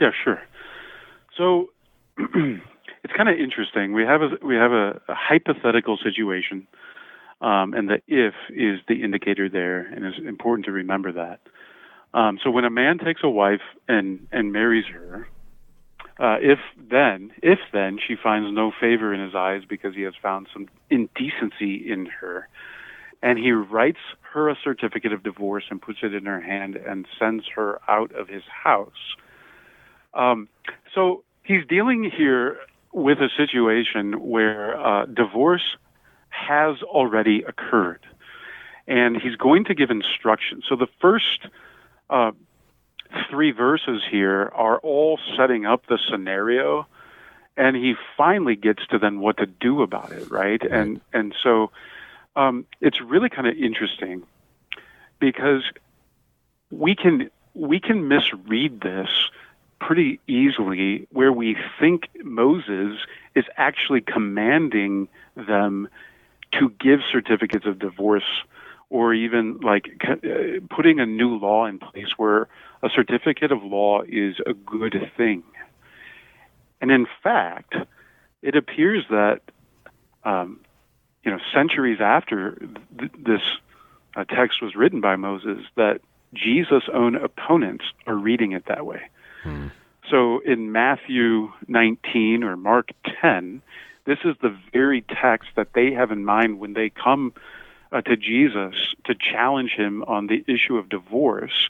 Yeah, 0.00 0.10
sure. 0.24 0.40
So 1.36 1.68
it's 3.04 3.12
kind 3.16 3.28
of 3.28 3.38
interesting. 3.38 3.92
We 3.92 4.02
have 4.02 4.22
a 4.22 4.44
we 4.44 4.56
have 4.56 4.72
a, 4.72 5.00
a 5.08 5.14
hypothetical 5.14 5.98
situation 6.02 6.66
um, 7.40 7.72
and 7.72 7.88
the 7.88 8.02
if 8.06 8.34
is 8.50 8.80
the 8.86 9.02
indicator 9.02 9.48
there, 9.48 9.80
and 9.80 10.04
it's 10.04 10.18
important 10.18 10.66
to 10.66 10.72
remember 10.72 11.12
that. 11.12 11.40
Um, 12.12 12.38
so 12.42 12.50
when 12.50 12.64
a 12.64 12.70
man 12.70 12.98
takes 12.98 13.22
a 13.24 13.30
wife 13.30 13.62
and 13.88 14.26
and 14.30 14.52
marries 14.52 14.84
her, 14.92 15.28
uh, 16.18 16.36
if 16.40 16.58
then 16.76 17.32
if 17.42 17.58
then 17.72 17.98
she 18.06 18.14
finds 18.22 18.52
no 18.52 18.72
favor 18.78 19.14
in 19.14 19.20
his 19.20 19.34
eyes 19.34 19.62
because 19.66 19.94
he 19.94 20.02
has 20.02 20.14
found 20.22 20.48
some 20.52 20.68
indecency 20.90 21.90
in 21.90 22.06
her, 22.20 22.46
and 23.22 23.38
he 23.38 23.52
writes 23.52 24.00
her 24.34 24.50
a 24.50 24.56
certificate 24.62 25.12
of 25.12 25.22
divorce 25.22 25.64
and 25.70 25.80
puts 25.80 26.00
it 26.02 26.12
in 26.12 26.26
her 26.26 26.40
hand 26.42 26.76
and 26.76 27.06
sends 27.18 27.44
her 27.56 27.80
out 27.88 28.14
of 28.14 28.28
his 28.28 28.42
house. 28.64 29.16
Um, 30.12 30.48
so 30.94 31.22
he's 31.50 31.66
dealing 31.66 32.04
here 32.04 32.58
with 32.92 33.18
a 33.18 33.28
situation 33.36 34.12
where 34.20 34.80
uh, 34.80 35.04
divorce 35.06 35.76
has 36.28 36.80
already 36.82 37.42
occurred. 37.42 38.06
And 38.86 39.20
he's 39.20 39.34
going 39.34 39.64
to 39.64 39.74
give 39.74 39.90
instructions. 39.90 40.64
So 40.68 40.76
the 40.76 40.86
first 41.00 41.40
uh, 42.08 42.30
three 43.28 43.50
verses 43.50 44.02
here 44.08 44.52
are 44.54 44.78
all 44.78 45.18
setting 45.36 45.66
up 45.66 45.86
the 45.86 45.98
scenario. 46.08 46.86
And 47.56 47.74
he 47.74 47.94
finally 48.16 48.54
gets 48.54 48.86
to 48.88 48.98
then 48.98 49.18
what 49.18 49.38
to 49.38 49.46
do 49.46 49.82
about 49.82 50.12
it, 50.12 50.30
right? 50.30 50.62
And 50.62 51.00
and 51.12 51.34
so 51.42 51.72
um, 52.36 52.64
it's 52.80 53.00
really 53.00 53.28
kind 53.28 53.48
of 53.48 53.56
interesting 53.56 54.22
because 55.18 55.62
we 56.70 56.94
can 56.94 57.28
we 57.54 57.80
can 57.80 58.06
misread 58.06 58.80
this 58.80 59.08
pretty 59.80 60.20
easily 60.26 61.08
where 61.10 61.32
we 61.32 61.56
think 61.80 62.08
Moses 62.22 62.98
is 63.34 63.44
actually 63.56 64.02
commanding 64.02 65.08
them 65.34 65.88
to 66.52 66.70
give 66.78 67.00
certificates 67.10 67.66
of 67.66 67.78
divorce 67.78 68.44
or 68.90 69.14
even 69.14 69.58
like 69.60 69.88
uh, 70.08 70.14
putting 70.68 71.00
a 71.00 71.06
new 71.06 71.38
law 71.38 71.64
in 71.66 71.78
place 71.78 72.12
where 72.16 72.48
a 72.82 72.90
certificate 72.90 73.52
of 73.52 73.62
law 73.62 74.02
is 74.02 74.36
a 74.46 74.52
good 74.52 75.10
thing. 75.16 75.42
And 76.80 76.90
in 76.90 77.06
fact, 77.22 77.74
it 78.42 78.56
appears 78.56 79.04
that, 79.10 79.40
um, 80.24 80.60
you 81.24 81.30
know, 81.30 81.38
centuries 81.54 82.00
after 82.00 82.56
th- 82.98 83.12
this 83.18 83.42
uh, 84.16 84.24
text 84.24 84.60
was 84.60 84.74
written 84.74 85.00
by 85.00 85.16
Moses, 85.16 85.64
that 85.76 86.00
Jesus' 86.34 86.84
own 86.92 87.14
opponents 87.14 87.84
are 88.06 88.14
reading 88.14 88.52
it 88.52 88.64
that 88.66 88.86
way. 88.86 89.02
Hmm. 89.42 89.68
So 90.10 90.40
in 90.40 90.72
Matthew 90.72 91.52
19 91.68 92.42
or 92.42 92.56
Mark 92.56 92.90
10, 93.20 93.62
this 94.04 94.18
is 94.24 94.34
the 94.42 94.56
very 94.72 95.02
text 95.02 95.50
that 95.54 95.72
they 95.72 95.92
have 95.92 96.10
in 96.10 96.24
mind 96.24 96.58
when 96.58 96.72
they 96.72 96.90
come 96.90 97.32
uh, 97.92 98.00
to 98.02 98.16
Jesus 98.16 98.94
to 99.04 99.14
challenge 99.14 99.72
him 99.72 100.02
on 100.04 100.26
the 100.26 100.44
issue 100.48 100.76
of 100.76 100.88
divorce. 100.88 101.68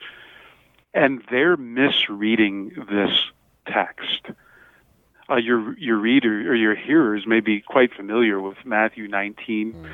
And 0.95 1.23
they're 1.31 1.57
misreading 1.57 2.87
this 2.91 3.11
text. 3.67 4.27
Uh, 5.29 5.37
your 5.37 5.79
your 5.79 5.97
reader 5.97 6.50
or 6.50 6.55
your 6.57 6.75
hearers 6.75 7.25
may 7.27 7.39
be 7.39 7.61
quite 7.61 7.95
familiar 7.95 8.41
with 8.41 8.57
Matthew 8.65 9.07
19, 9.07 9.73
mm. 9.73 9.87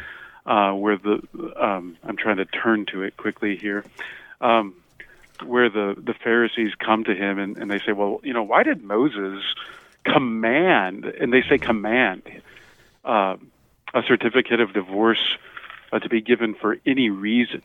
uh, 0.47 0.75
where 0.75 0.97
the 0.97 1.21
um, 1.63 1.99
I'm 2.03 2.17
trying 2.17 2.39
to 2.39 2.47
turn 2.47 2.87
to 2.87 3.03
it 3.03 3.19
quickly 3.19 3.57
here. 3.57 3.85
Um, 4.41 4.75
where 5.45 5.69
the 5.71 5.95
the 5.97 6.15
Pharisees 6.15 6.73
come 6.79 7.05
to 7.05 7.15
him 7.15 7.39
and, 7.39 7.57
and 7.57 7.71
they 7.71 7.81
say, 7.85 7.93
well, 7.93 8.21
you 8.23 8.33
know, 8.33 8.43
why 8.43 8.63
did 8.63 8.83
Moses 8.83 9.43
command? 10.05 11.05
And 11.05 11.33
they 11.33 11.43
say 11.49 11.59
command 11.59 12.23
uh, 13.05 13.37
a 13.95 14.03
certificate 14.07 14.61
of 14.61 14.73
divorce 14.73 15.37
uh, 15.93 15.99
to 15.99 16.09
be 16.09 16.21
given 16.21 16.55
for 16.55 16.77
any 16.87 17.11
reason, 17.11 17.63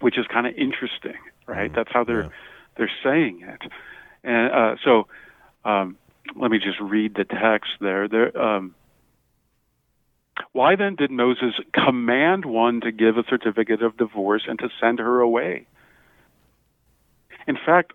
which 0.00 0.18
is 0.18 0.26
kind 0.26 0.46
of 0.46 0.54
interesting, 0.56 1.18
right? 1.46 1.72
That's 1.74 1.90
how 1.92 2.04
they're 2.04 2.24
Yeah. 2.24 2.28
they're 2.76 2.92
saying 3.02 3.42
it, 3.42 3.70
and 4.22 4.52
uh, 4.52 4.76
so 4.84 5.06
um, 5.64 5.96
let 6.34 6.50
me 6.50 6.58
just 6.58 6.80
read 6.80 7.14
the 7.14 7.24
text 7.24 7.70
there. 7.80 8.08
There. 8.08 8.36
Um, 8.40 8.74
why 10.52 10.76
then 10.76 10.96
did 10.96 11.10
Moses 11.10 11.54
command 11.72 12.44
one 12.44 12.80
to 12.82 12.92
give 12.92 13.16
a 13.16 13.24
certificate 13.28 13.82
of 13.82 13.96
divorce 13.96 14.44
and 14.46 14.58
to 14.58 14.68
send 14.80 14.98
her 14.98 15.20
away? 15.20 15.66
In 17.46 17.56
fact, 17.56 17.92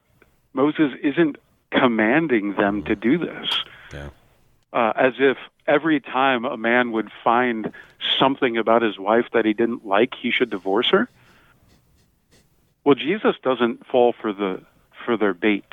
Moses 0.53 0.93
isn't 1.01 1.37
commanding 1.71 2.53
them 2.55 2.83
to 2.83 2.95
do 2.95 3.17
this 3.17 3.63
Yeah. 3.93 4.09
uh, 4.73 4.93
as 4.95 5.13
if 5.19 5.37
every 5.67 5.99
time 5.99 6.45
a 6.45 6.57
man 6.57 6.91
would 6.91 7.09
find 7.23 7.71
something 8.19 8.57
about 8.57 8.81
his 8.81 8.97
wife 8.99 9.25
that 9.33 9.45
he 9.45 9.53
didn't 9.53 9.85
like, 9.85 10.13
he 10.15 10.31
should 10.31 10.49
divorce 10.49 10.89
her. 10.89 11.07
Well, 12.83 12.95
Jesus 12.95 13.35
doesn't 13.43 13.85
fall 13.87 14.13
for 14.13 14.33
the 14.33 14.63
for 15.05 15.17
their 15.17 15.33
bait 15.33 15.65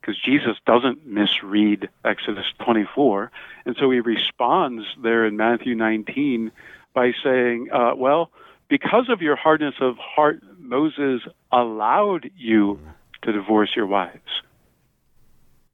because 0.00 0.18
Jesus 0.18 0.56
doesn't 0.66 1.06
misread 1.06 1.88
Exodus 2.04 2.46
24, 2.60 3.30
and 3.64 3.76
so 3.76 3.90
he 3.90 4.00
responds 4.00 4.84
there 5.02 5.26
in 5.26 5.36
Matthew 5.36 5.74
19 5.74 6.50
by 6.94 7.12
saying, 7.22 7.68
uh, 7.72 7.94
"Well, 7.96 8.30
because 8.68 9.08
of 9.08 9.20
your 9.20 9.36
hardness 9.36 9.74
of 9.80 9.96
heart, 9.98 10.42
Moses 10.66 11.22
allowed 11.52 12.30
you 12.36 12.80
to 13.22 13.32
divorce 13.32 13.70
your 13.76 13.86
wives." 13.86 14.42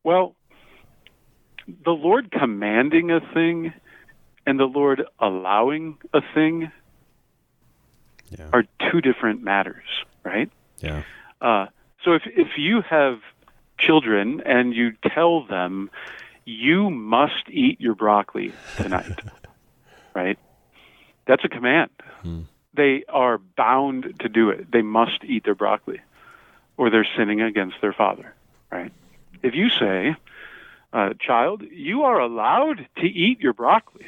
Well, 0.04 0.34
the 1.84 1.92
Lord 1.92 2.30
commanding 2.32 3.11
a 3.11 3.20
thing 3.20 3.72
and 4.46 4.58
the 4.58 4.64
Lord 4.64 5.04
allowing 5.20 5.99
a 6.12 6.20
thing 6.34 6.70
Yeah. 8.37 8.49
are 8.52 8.64
two 8.90 9.00
different 9.00 9.42
matters, 9.42 9.84
right? 10.25 10.50
Yeah. 10.80 11.02
Uh, 11.40 11.66
so 12.04 12.14
if 12.14 12.22
if 12.26 12.58
you 12.58 12.82
have 12.82 13.20
children 13.78 14.40
and 14.44 14.75
you 14.75 14.92
tell 15.14 15.44
them 15.46 15.90
you 16.44 16.90
must 16.90 17.49
eat 17.49 17.80
your 17.80 17.94
broccoli 17.94 18.52
tonight, 18.76 19.20
right? 20.14 20.38
That's 21.26 21.44
a 21.44 21.49
command. 21.49 21.90
They 22.75 23.05
are 23.09 23.38
bound 23.38 24.14
to 24.21 24.29
do 24.29 24.50
it. 24.50 24.71
They 24.73 24.83
must 24.83 25.25
eat 25.25 25.45
their 25.45 25.55
broccoli, 25.55 26.00
or 26.76 26.91
they're 26.91 27.09
sinning 27.17 27.41
against 27.41 27.76
their 27.81 27.93
father, 27.93 28.35
right? 28.71 28.93
If 29.43 29.55
you 29.55 29.69
say, 29.69 30.17
uh, 30.93 31.14
"Child, 31.21 31.62
you 31.71 32.02
are 32.05 32.19
allowed 32.19 32.87
to 32.97 33.07
eat 33.07 33.41
your 33.41 33.52
broccoli," 33.52 34.07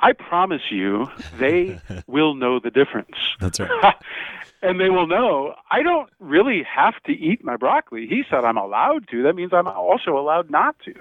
I 0.00 0.12
promise 0.12 0.62
you, 0.70 1.08
they 1.38 1.80
will 2.06 2.34
know 2.34 2.58
the 2.58 2.70
difference 2.70 3.16
That's 3.40 3.58
right. 3.58 3.94
and 4.62 4.80
they 4.80 4.90
will 4.90 5.06
know 5.06 5.54
I 5.70 5.82
don't 5.82 6.10
really 6.18 6.62
have 6.62 6.94
to 7.04 7.12
eat 7.12 7.44
my 7.44 7.56
broccoli. 7.56 8.06
He 8.06 8.24
said 8.28 8.44
I'm 8.44 8.56
allowed 8.56 9.08
to. 9.08 9.22
That 9.22 9.34
means 9.34 9.52
I'm 9.52 9.68
also 9.68 10.18
allowed 10.18 10.50
not 10.50 10.76
to, 10.86 10.94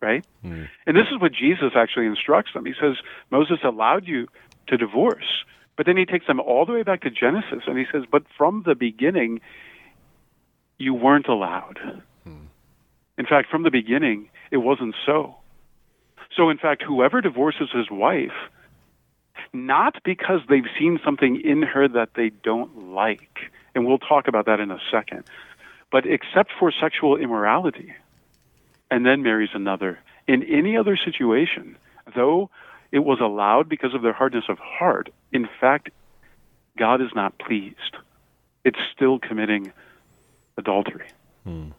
right? 0.00 0.24
Mm. 0.44 0.68
And 0.86 0.96
this 0.96 1.06
is 1.12 1.20
what 1.20 1.32
Jesus 1.32 1.72
actually 1.74 2.06
instructs 2.06 2.52
them. 2.52 2.66
He 2.66 2.74
says 2.80 2.96
Moses 3.30 3.58
allowed 3.64 4.06
you 4.06 4.28
to 4.68 4.76
divorce, 4.76 5.44
but 5.76 5.86
then 5.86 5.96
he 5.96 6.04
takes 6.04 6.26
them 6.26 6.40
all 6.40 6.66
the 6.66 6.72
way 6.72 6.82
back 6.82 7.02
to 7.02 7.10
Genesis 7.10 7.64
and 7.66 7.78
he 7.78 7.84
says, 7.90 8.04
but 8.10 8.24
from 8.36 8.62
the 8.64 8.74
beginning, 8.74 9.40
you 10.78 10.94
weren't 10.94 11.28
allowed. 11.28 11.78
Hmm. 12.24 12.46
In 13.18 13.26
fact, 13.26 13.50
from 13.50 13.62
the 13.62 13.70
beginning, 13.70 14.28
it 14.50 14.58
wasn't 14.58 14.94
so. 15.06 15.36
So, 16.36 16.50
in 16.50 16.58
fact, 16.58 16.82
whoever 16.82 17.20
divorces 17.20 17.68
his 17.72 17.90
wife, 17.90 18.32
not 19.52 20.02
because 20.04 20.40
they've 20.48 20.66
seen 20.78 20.98
something 21.04 21.40
in 21.40 21.62
her 21.62 21.86
that 21.88 22.10
they 22.14 22.30
don't 22.30 22.92
like, 22.92 23.50
and 23.74 23.86
we'll 23.86 23.98
talk 23.98 24.26
about 24.26 24.46
that 24.46 24.58
in 24.60 24.70
a 24.70 24.80
second, 24.90 25.24
but 25.92 26.06
except 26.06 26.50
for 26.58 26.72
sexual 26.72 27.16
immorality, 27.16 27.94
and 28.90 29.06
then 29.06 29.22
marries 29.22 29.50
another. 29.54 29.98
In 30.26 30.42
any 30.42 30.76
other 30.76 30.96
situation, 30.96 31.76
though 32.16 32.50
it 32.94 33.04
was 33.04 33.18
allowed 33.20 33.68
because 33.68 33.92
of 33.92 34.02
their 34.02 34.12
hardness 34.12 34.44
of 34.48 34.56
heart, 34.60 35.10
in 35.32 35.48
fact, 35.60 35.90
God 36.78 37.02
is 37.02 37.10
not 37.12 37.36
pleased. 37.38 37.96
It's 38.64 38.78
still 38.94 39.18
committing 39.18 39.72
adultery. 40.56 41.08
Hmm. 41.42 41.70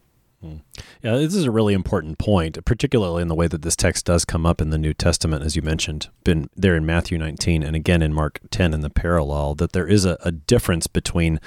Yeah, 1.01 1.17
this 1.17 1.35
is 1.35 1.45
a 1.45 1.51
really 1.51 1.73
important 1.73 2.17
point, 2.17 2.63
particularly 2.65 3.21
in 3.21 3.27
the 3.27 3.35
way 3.35 3.47
that 3.47 3.61
this 3.61 3.75
text 3.75 4.05
does 4.05 4.25
come 4.25 4.45
up 4.45 4.61
in 4.61 4.69
the 4.69 4.77
New 4.77 4.93
Testament, 4.93 5.43
as 5.43 5.55
you 5.55 5.61
mentioned, 5.61 6.09
been 6.23 6.49
there 6.55 6.75
in 6.75 6.85
Matthew 6.85 7.17
19 7.17 7.63
and 7.63 7.75
again 7.75 8.01
in 8.01 8.13
Mark 8.13 8.39
10 8.49 8.73
in 8.73 8.81
the 8.81 8.89
parallel, 8.89 9.55
that 9.55 9.73
there 9.73 9.87
is 9.87 10.05
a, 10.05 10.17
a 10.21 10.31
difference 10.31 10.87
between 10.87 11.39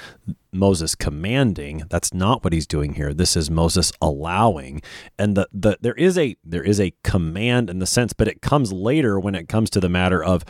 Moses 0.51 0.95
commanding. 0.95 1.83
That's 1.89 2.13
not 2.13 2.43
what 2.43 2.53
he's 2.53 2.67
doing 2.67 2.93
here. 2.93 3.13
This 3.13 3.35
is 3.35 3.51
Moses 3.51 3.91
allowing, 4.01 4.81
and 5.17 5.35
the, 5.35 5.47
the 5.53 5.77
there 5.81 5.93
is 5.93 6.17
a 6.17 6.35
there 6.43 6.63
is 6.63 6.79
a 6.79 6.93
command 7.03 7.69
in 7.69 7.79
the 7.79 7.85
sense, 7.85 8.13
but 8.13 8.27
it 8.27 8.41
comes 8.41 8.71
later 8.71 9.19
when 9.19 9.35
it 9.35 9.47
comes 9.47 9.69
to 9.71 9.79
the 9.79 9.89
matter 9.89 10.23
of 10.23 10.43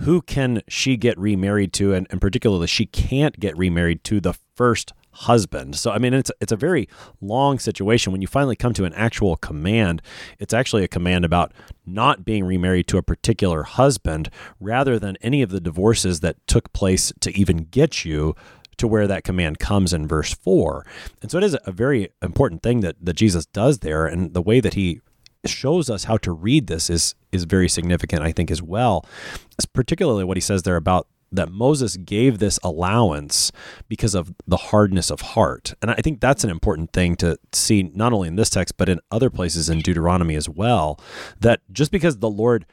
who 0.00 0.22
can 0.22 0.62
she 0.68 0.96
get 0.96 1.18
remarried 1.18 1.72
to, 1.74 1.92
and, 1.92 2.06
and 2.10 2.20
particularly 2.20 2.66
she 2.66 2.86
can't 2.86 3.38
get 3.38 3.56
remarried 3.56 4.04
to 4.04 4.20
the 4.20 4.34
first 4.54 4.92
husband. 5.12 5.76
So 5.76 5.90
I 5.90 5.98
mean 5.98 6.14
it's 6.14 6.30
it's 6.40 6.52
a 6.52 6.56
very 6.56 6.88
long 7.20 7.58
situation 7.58 8.12
when 8.12 8.22
you 8.22 8.28
finally 8.28 8.56
come 8.56 8.72
to 8.74 8.84
an 8.84 8.94
actual 8.94 9.36
command. 9.36 10.02
It's 10.38 10.54
actually 10.54 10.84
a 10.84 10.88
command 10.88 11.24
about 11.24 11.52
not 11.86 12.24
being 12.24 12.44
remarried 12.44 12.86
to 12.88 12.98
a 12.98 13.02
particular 13.02 13.62
husband 13.62 14.30
rather 14.60 14.98
than 14.98 15.16
any 15.20 15.42
of 15.42 15.50
the 15.50 15.60
divorces 15.60 16.20
that 16.20 16.36
took 16.46 16.72
place 16.72 17.12
to 17.20 17.36
even 17.36 17.68
get 17.70 18.04
you 18.04 18.34
to 18.76 18.86
where 18.86 19.06
that 19.08 19.24
command 19.24 19.58
comes 19.58 19.92
in 19.92 20.06
verse 20.06 20.32
4. 20.34 20.86
And 21.20 21.30
so 21.30 21.38
it 21.38 21.44
is 21.44 21.56
a 21.64 21.72
very 21.72 22.10
important 22.22 22.62
thing 22.62 22.80
that 22.80 22.96
that 23.00 23.14
Jesus 23.14 23.46
does 23.46 23.80
there 23.80 24.06
and 24.06 24.34
the 24.34 24.42
way 24.42 24.60
that 24.60 24.74
he 24.74 25.00
shows 25.44 25.88
us 25.88 26.04
how 26.04 26.16
to 26.18 26.32
read 26.32 26.66
this 26.66 26.90
is 26.90 27.14
is 27.32 27.44
very 27.44 27.68
significant 27.68 28.22
I 28.22 28.32
think 28.32 28.50
as 28.50 28.62
well. 28.62 29.04
It's 29.52 29.66
particularly 29.66 30.24
what 30.24 30.36
he 30.36 30.40
says 30.40 30.62
there 30.62 30.76
about 30.76 31.08
that 31.30 31.50
Moses 31.50 31.96
gave 31.96 32.38
this 32.38 32.58
allowance 32.62 33.52
because 33.88 34.14
of 34.14 34.32
the 34.46 34.56
hardness 34.56 35.10
of 35.10 35.20
heart. 35.20 35.74
And 35.82 35.90
I 35.90 35.96
think 35.96 36.20
that's 36.20 36.44
an 36.44 36.50
important 36.50 36.92
thing 36.92 37.16
to 37.16 37.38
see 37.52 37.90
not 37.94 38.12
only 38.12 38.28
in 38.28 38.36
this 38.36 38.50
text 38.50 38.76
but 38.76 38.88
in 38.88 39.00
other 39.10 39.30
places 39.30 39.68
in 39.68 39.80
Deuteronomy 39.80 40.34
as 40.34 40.48
well 40.48 40.98
that 41.40 41.60
just 41.72 41.90
because 41.90 42.18
the 42.18 42.30
Lord 42.30 42.66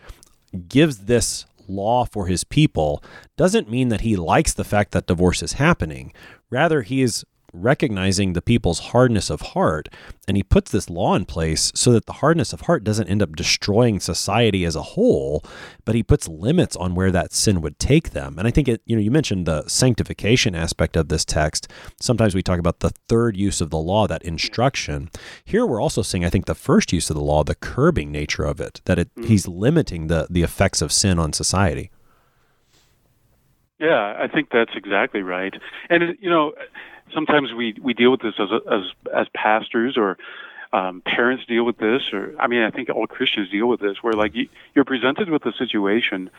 gives 0.67 0.99
this 0.99 1.45
law 1.67 2.05
for 2.05 2.27
his 2.27 2.43
people 2.43 3.03
doesn't 3.37 3.69
mean 3.69 3.89
that 3.89 4.01
he 4.01 4.15
likes 4.15 4.53
the 4.53 4.63
fact 4.63 4.91
that 4.91 5.07
divorce 5.07 5.41
is 5.41 5.53
happening. 5.53 6.13
Rather, 6.49 6.81
he 6.83 7.01
is 7.01 7.25
recognizing 7.61 8.33
the 8.33 8.41
people's 8.41 8.79
hardness 8.79 9.29
of 9.29 9.41
heart 9.41 9.89
and 10.27 10.37
he 10.37 10.43
puts 10.43 10.71
this 10.71 10.89
law 10.89 11.15
in 11.15 11.25
place 11.25 11.71
so 11.75 11.91
that 11.91 12.05
the 12.05 12.13
hardness 12.13 12.53
of 12.53 12.61
heart 12.61 12.83
doesn't 12.83 13.07
end 13.07 13.21
up 13.21 13.35
destroying 13.35 13.99
society 13.99 14.65
as 14.65 14.75
a 14.75 14.81
whole 14.81 15.43
but 15.85 15.95
he 15.95 16.03
puts 16.03 16.27
limits 16.27 16.75
on 16.75 16.95
where 16.95 17.11
that 17.11 17.33
sin 17.33 17.61
would 17.61 17.79
take 17.79 18.11
them. 18.11 18.37
And 18.37 18.47
i 18.47 18.51
think 18.51 18.67
it 18.67 18.81
you 18.85 18.95
know 18.95 19.01
you 19.01 19.11
mentioned 19.11 19.45
the 19.45 19.67
sanctification 19.67 20.55
aspect 20.55 20.95
of 20.95 21.09
this 21.09 21.25
text. 21.25 21.71
Sometimes 22.01 22.35
we 22.35 22.43
talk 22.43 22.59
about 22.59 22.79
the 22.79 22.91
third 23.07 23.37
use 23.37 23.61
of 23.61 23.69
the 23.69 23.77
law 23.77 24.07
that 24.07 24.23
instruction. 24.23 25.09
Here 25.43 25.65
we're 25.65 25.81
also 25.81 26.01
seeing 26.01 26.25
i 26.25 26.29
think 26.29 26.45
the 26.45 26.55
first 26.55 26.91
use 26.91 27.09
of 27.09 27.15
the 27.15 27.23
law 27.23 27.43
the 27.43 27.55
curbing 27.55 28.11
nature 28.11 28.43
of 28.43 28.59
it 28.59 28.81
that 28.85 28.99
it, 28.99 29.09
hmm. 29.15 29.23
he's 29.23 29.47
limiting 29.47 30.07
the 30.07 30.27
the 30.29 30.43
effects 30.43 30.81
of 30.81 30.91
sin 30.91 31.19
on 31.19 31.33
society. 31.33 31.91
Yeah, 33.79 34.15
I 34.17 34.27
think 34.27 34.49
that's 34.51 34.71
exactly 34.75 35.21
right. 35.21 35.53
And 35.89 36.17
you 36.19 36.29
know, 36.29 36.53
sometimes 37.13 37.53
we 37.53 37.75
we 37.81 37.93
deal 37.93 38.11
with 38.11 38.21
this 38.21 38.35
as 38.39 38.49
as 38.69 38.83
as 39.13 39.27
pastors 39.33 39.97
or 39.97 40.17
um, 40.73 41.01
parents 41.01 41.45
deal 41.45 41.63
with 41.63 41.77
this, 41.77 42.11
or 42.11 42.33
I 42.39 42.47
mean, 42.47 42.61
I 42.61 42.69
think 42.69 42.89
all 42.89 43.07
Christians 43.07 43.49
deal 43.49 43.67
with 43.67 43.79
this, 43.79 44.03
where 44.03 44.13
like 44.13 44.35
you, 44.35 44.49
you're 44.73 44.85
presented 44.85 45.29
with 45.29 45.45
a 45.45 45.53
situation 45.53 46.29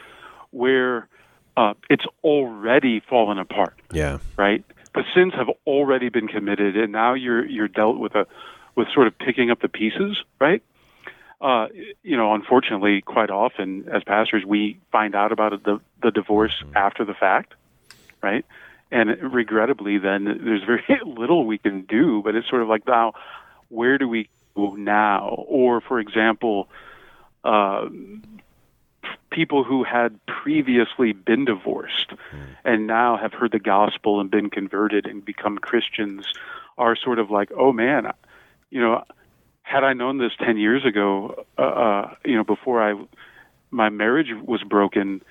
where 0.50 1.08
uh, 1.56 1.74
it's 1.88 2.04
already 2.22 3.00
fallen 3.00 3.38
apart, 3.38 3.74
yeah 3.92 4.18
right? 4.36 4.64
The 4.94 5.04
sins 5.14 5.34
have 5.34 5.48
already 5.66 6.08
been 6.08 6.28
committed, 6.28 6.76
and 6.76 6.92
now 6.92 7.14
you're 7.14 7.44
you're 7.44 7.68
dealt 7.68 7.98
with 7.98 8.14
a 8.14 8.26
with 8.74 8.88
sort 8.92 9.06
of 9.06 9.18
picking 9.18 9.50
up 9.50 9.60
the 9.60 9.68
pieces, 9.68 10.22
right? 10.38 10.62
Uh, 11.40 11.68
you 12.02 12.16
know, 12.16 12.34
unfortunately, 12.34 13.02
quite 13.02 13.30
often 13.30 13.88
as 13.90 14.02
pastors, 14.04 14.44
we 14.44 14.78
find 14.90 15.14
out 15.14 15.32
about 15.32 15.62
the 15.64 15.80
the 16.02 16.10
divorce 16.10 16.62
after 16.74 17.04
the 17.04 17.14
fact, 17.14 17.54
right? 18.22 18.44
And 18.90 19.34
regrettably, 19.34 19.98
then 19.98 20.24
there's 20.24 20.62
very 20.62 20.84
little 21.04 21.46
we 21.46 21.58
can 21.58 21.82
do. 21.82 22.22
But 22.22 22.34
it's 22.34 22.48
sort 22.48 22.62
of 22.62 22.68
like 22.68 22.86
now, 22.86 23.14
where 23.68 23.98
do 23.98 24.08
we 24.08 24.28
go 24.54 24.74
now? 24.74 25.44
Or, 25.48 25.80
for 25.80 25.98
example, 25.98 26.68
uh, 27.44 27.88
people 29.30 29.64
who 29.64 29.84
had 29.84 30.18
previously 30.26 31.12
been 31.12 31.44
divorced 31.44 32.12
and 32.64 32.86
now 32.86 33.16
have 33.16 33.32
heard 33.32 33.52
the 33.52 33.58
gospel 33.58 34.20
and 34.20 34.30
been 34.30 34.50
converted 34.50 35.06
and 35.06 35.24
become 35.24 35.58
Christians 35.58 36.26
are 36.78 36.96
sort 36.96 37.18
of 37.18 37.30
like, 37.30 37.50
oh 37.56 37.72
man, 37.72 38.12
you 38.70 38.80
know, 38.80 39.04
had 39.62 39.84
I 39.84 39.92
known 39.94 40.18
this 40.18 40.32
10 40.38 40.58
years 40.58 40.84
ago, 40.84 41.44
uh, 41.58 41.62
uh, 41.62 42.14
you 42.24 42.36
know, 42.36 42.44
before 42.44 42.82
I, 42.82 42.94
my 43.70 43.88
marriage 43.88 44.28
was 44.44 44.62
broken, 44.62 45.22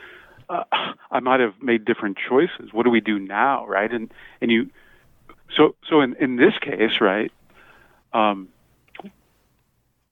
uh, 0.50 0.64
I 1.12 1.20
might 1.20 1.40
have 1.40 1.62
made 1.62 1.86
different 1.86 2.18
choices. 2.18 2.72
What 2.72 2.84
do 2.84 2.90
we 2.90 3.02
do 3.02 3.20
now, 3.20 3.66
right? 3.66 3.92
And 3.92 4.12
and 4.42 4.52
you, 4.52 4.70
so 5.56 5.76
so 5.90 6.02
in 6.02 6.16
in 6.16 6.36
this 6.36 6.54
case, 6.62 7.02
right, 7.02 7.32
um, 8.14 8.50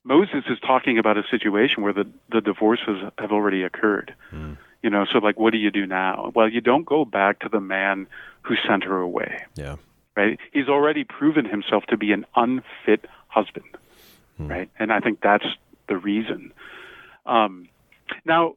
Moses 0.03 0.43
is 0.49 0.59
talking 0.59 0.97
about 0.97 1.17
a 1.17 1.23
situation 1.29 1.83
where 1.83 1.93
the 1.93 2.07
the 2.31 2.41
divorces 2.41 3.03
have 3.17 3.31
already 3.31 3.63
occurred. 3.63 4.13
Mm. 4.31 4.57
You 4.81 4.89
know, 4.89 5.05
so 5.11 5.19
like, 5.19 5.39
what 5.39 5.51
do 5.53 5.57
you 5.57 5.71
do 5.71 5.85
now? 5.85 6.31
Well, 6.35 6.49
you 6.49 6.59
don't 6.59 6.85
go 6.85 7.05
back 7.05 7.39
to 7.39 7.49
the 7.49 7.61
man 7.61 8.07
who 8.41 8.55
sent 8.67 8.83
her 8.83 8.99
away. 8.99 9.43
Yeah. 9.55 9.77
Right. 10.15 10.37
He's 10.51 10.67
already 10.67 11.05
proven 11.05 11.45
himself 11.45 11.85
to 11.85 11.97
be 11.97 12.11
an 12.11 12.25
unfit 12.35 13.05
husband. 13.29 13.65
Hmm. 14.37 14.47
Right. 14.47 14.69
And 14.77 14.91
I 14.91 14.99
think 14.99 15.21
that's 15.21 15.45
the 15.87 15.97
reason. 15.97 16.51
Um, 17.25 17.69
now, 18.25 18.55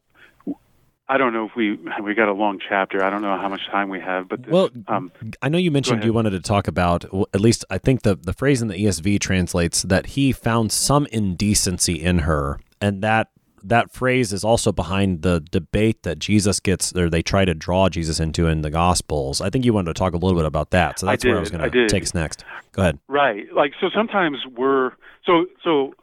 I 1.08 1.18
don't 1.18 1.32
know 1.32 1.46
if 1.46 1.54
we 1.54 1.78
we 2.02 2.14
got 2.14 2.28
a 2.28 2.32
long 2.32 2.58
chapter. 2.58 3.02
I 3.02 3.10
don't 3.10 3.22
know 3.22 3.36
how 3.36 3.48
much 3.48 3.66
time 3.68 3.88
we 3.88 4.00
have, 4.00 4.28
but 4.28 4.48
Well, 4.48 4.70
um, 4.88 5.12
I 5.40 5.48
know 5.48 5.58
you 5.58 5.70
mentioned 5.70 6.04
you 6.04 6.12
wanted 6.12 6.30
to 6.30 6.40
talk 6.40 6.66
about, 6.66 7.04
at 7.32 7.40
least 7.40 7.64
I 7.70 7.78
think 7.78 8.02
the, 8.02 8.16
the 8.16 8.32
phrase 8.32 8.60
in 8.60 8.68
the 8.68 8.74
ESV 8.74 9.20
translates 9.20 9.82
that 9.82 10.06
he 10.06 10.32
found 10.32 10.72
some 10.72 11.06
indecency 11.12 12.02
in 12.02 12.20
her. 12.20 12.58
And 12.80 13.02
that 13.02 13.28
that 13.62 13.90
phrase 13.90 14.32
is 14.32 14.44
also 14.44 14.72
behind 14.72 15.22
the 15.22 15.40
debate 15.40 16.02
that 16.02 16.18
Jesus 16.18 16.60
gets, 16.60 16.94
or 16.96 17.08
they 17.08 17.22
try 17.22 17.44
to 17.44 17.54
draw 17.54 17.88
Jesus 17.88 18.20
into 18.20 18.46
in 18.46 18.62
the 18.62 18.70
Gospels. 18.70 19.40
I 19.40 19.50
think 19.50 19.64
you 19.64 19.72
wanted 19.72 19.94
to 19.94 19.98
talk 19.98 20.12
a 20.12 20.16
little 20.16 20.38
bit 20.38 20.46
about 20.46 20.70
that. 20.70 20.98
So 20.98 21.08
I 21.08 21.12
that's 21.12 21.24
where 21.24 21.36
I 21.36 21.40
was 21.40 21.50
going 21.50 21.70
to 21.70 21.88
take 21.88 22.02
us 22.02 22.14
next. 22.14 22.44
Go 22.72 22.82
ahead. 22.82 22.98
Right. 23.08 23.52
Like 23.52 23.72
so 23.80 23.90
sometimes 23.94 24.38
we're 24.56 24.92
so 25.24 25.46
so 25.62 25.94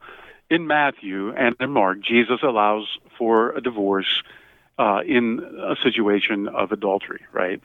in 0.50 0.68
Matthew 0.68 1.34
and 1.34 1.56
in 1.60 1.72
Mark, 1.72 2.00
Jesus 2.02 2.40
allows 2.44 2.88
for 3.18 3.52
a 3.52 3.62
divorce 3.62 4.24
uh, 4.84 5.02
in 5.06 5.40
a 5.40 5.76
situation 5.82 6.50
of 6.50 6.74
adultery, 6.74 7.22
right? 7.32 7.62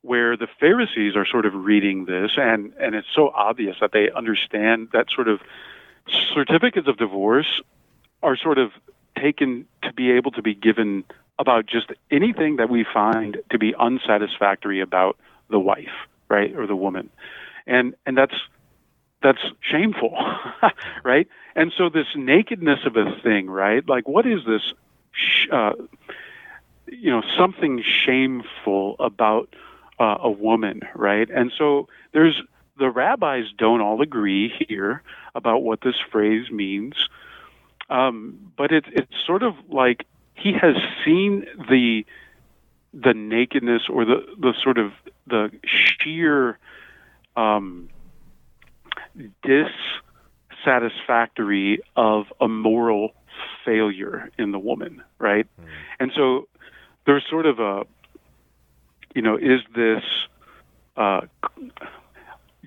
Where 0.00 0.36
the 0.36 0.48
Pharisees 0.58 1.14
are 1.14 1.24
sort 1.24 1.46
of 1.46 1.54
reading 1.54 2.06
this 2.06 2.32
and 2.36 2.72
and 2.80 2.96
it's 2.96 3.06
so 3.14 3.30
obvious 3.32 3.76
that 3.80 3.92
they 3.92 4.10
understand 4.10 4.88
that 4.92 5.06
sort 5.14 5.28
of 5.28 5.40
certificates 6.34 6.88
of 6.88 6.96
divorce 6.96 7.60
are 8.24 8.36
sort 8.36 8.58
of 8.58 8.72
taken 9.16 9.66
to 9.82 9.92
be 9.92 10.10
able 10.10 10.32
to 10.32 10.42
be 10.42 10.54
given 10.54 11.04
about 11.38 11.66
just 11.66 11.92
anything 12.10 12.56
that 12.56 12.68
we 12.68 12.84
find 12.92 13.38
to 13.50 13.58
be 13.58 13.72
unsatisfactory 13.78 14.80
about 14.80 15.16
the 15.48 15.60
wife, 15.60 15.96
right, 16.28 16.52
or 16.56 16.66
the 16.66 16.76
woman. 16.76 17.08
And 17.68 17.94
and 18.04 18.18
that's 18.18 18.34
that's 19.22 19.44
shameful, 19.60 20.16
right? 21.04 21.28
And 21.54 21.72
so 21.78 21.88
this 21.88 22.08
nakedness 22.16 22.80
of 22.84 22.96
a 22.96 23.14
thing, 23.22 23.48
right? 23.48 23.88
Like, 23.88 24.08
what 24.08 24.26
is 24.26 24.40
this? 24.44 24.62
Uh, 25.52 25.74
you 26.86 27.10
know, 27.10 27.22
something 27.36 27.82
shameful 27.82 28.96
about 28.98 29.54
uh, 29.98 30.18
a 30.20 30.30
woman, 30.30 30.80
right? 30.94 31.28
And 31.30 31.52
so 31.56 31.88
there's 32.12 32.40
the 32.78 32.90
rabbis 32.90 33.44
don't 33.56 33.80
all 33.80 34.00
agree 34.02 34.52
here 34.68 35.02
about 35.34 35.62
what 35.62 35.80
this 35.82 35.96
phrase 36.10 36.50
means, 36.50 36.94
um, 37.90 38.52
but 38.56 38.72
it's 38.72 38.88
it's 38.92 39.12
sort 39.26 39.42
of 39.42 39.54
like 39.68 40.06
he 40.34 40.52
has 40.52 40.76
seen 41.04 41.46
the 41.70 42.04
the 42.94 43.14
nakedness 43.14 43.82
or 43.88 44.04
the 44.04 44.24
the 44.38 44.54
sort 44.62 44.78
of 44.78 44.92
the 45.26 45.50
sheer 45.64 46.58
um, 47.36 47.88
dissatisfactory 50.64 51.80
of 51.96 52.26
a 52.40 52.48
moral 52.48 53.12
failure 53.64 54.30
in 54.38 54.52
the 54.52 54.58
woman, 54.58 55.02
right? 55.18 55.46
And 56.00 56.12
so 56.14 56.48
there's 57.06 57.24
sort 57.28 57.46
of 57.46 57.58
a, 57.58 57.84
you 59.14 59.22
know, 59.22 59.36
is 59.36 59.60
this 59.74 60.02
uh, 60.96 61.22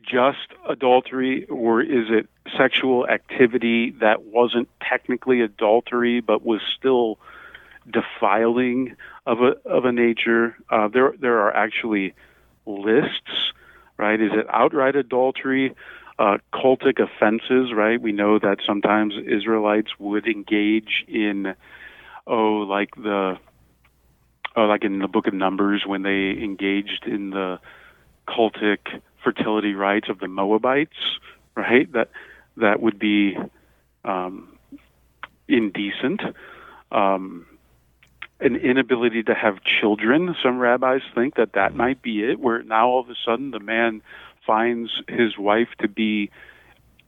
just 0.01 0.47
adultery 0.67 1.45
or 1.45 1.81
is 1.81 2.07
it 2.09 2.27
sexual 2.57 3.07
activity 3.07 3.91
that 4.01 4.23
wasn't 4.23 4.69
technically 4.81 5.41
adultery 5.41 6.21
but 6.21 6.45
was 6.45 6.61
still 6.77 7.17
defiling 7.89 8.95
of 9.25 9.41
a 9.41 9.55
of 9.67 9.85
a 9.85 9.91
nature? 9.91 10.55
Uh, 10.69 10.87
there 10.87 11.13
there 11.19 11.39
are 11.39 11.55
actually 11.55 12.13
lists, 12.65 13.53
right? 13.97 14.19
Is 14.19 14.31
it 14.33 14.45
outright 14.49 14.95
adultery? 14.95 15.75
Uh, 16.17 16.37
cultic 16.53 16.97
offenses, 17.01 17.73
right? 17.73 18.01
We 18.01 18.13
know 18.13 18.39
that 18.39 18.59
sometimes 18.65 19.15
Israelites 19.17 19.99
would 19.99 20.27
engage 20.27 21.03
in, 21.09 21.55
oh, 22.25 22.65
like 22.69 22.95
the, 22.95 23.37
oh, 24.55 24.65
like 24.65 24.83
in 24.83 24.99
the 24.99 25.07
Book 25.07 25.27
of 25.27 25.33
Numbers 25.33 25.85
when 25.85 26.03
they 26.03 26.31
engaged 26.31 27.05
in 27.05 27.31
the 27.31 27.59
cultic 28.27 29.01
fertility 29.23 29.73
rites 29.73 30.09
of 30.09 30.19
the 30.19 30.27
Moabites, 30.27 31.19
right? 31.55 31.91
That 31.91 32.09
that 32.57 32.81
would 32.81 32.99
be 32.99 33.37
um, 34.03 34.57
indecent. 35.47 36.21
Um, 36.91 37.45
an 38.39 38.55
inability 38.57 39.23
to 39.23 39.33
have 39.33 39.63
children. 39.63 40.35
Some 40.43 40.59
rabbis 40.59 41.01
think 41.13 41.35
that 41.35 41.53
that 41.53 41.73
might 41.73 42.01
be 42.01 42.23
it, 42.23 42.39
where 42.39 42.61
now 42.63 42.89
all 42.89 42.99
of 42.99 43.09
a 43.09 43.15
sudden 43.25 43.51
the 43.51 43.59
man 43.59 44.01
finds 44.45 44.91
his 45.07 45.37
wife 45.37 45.69
to 45.79 45.87
be 45.87 46.29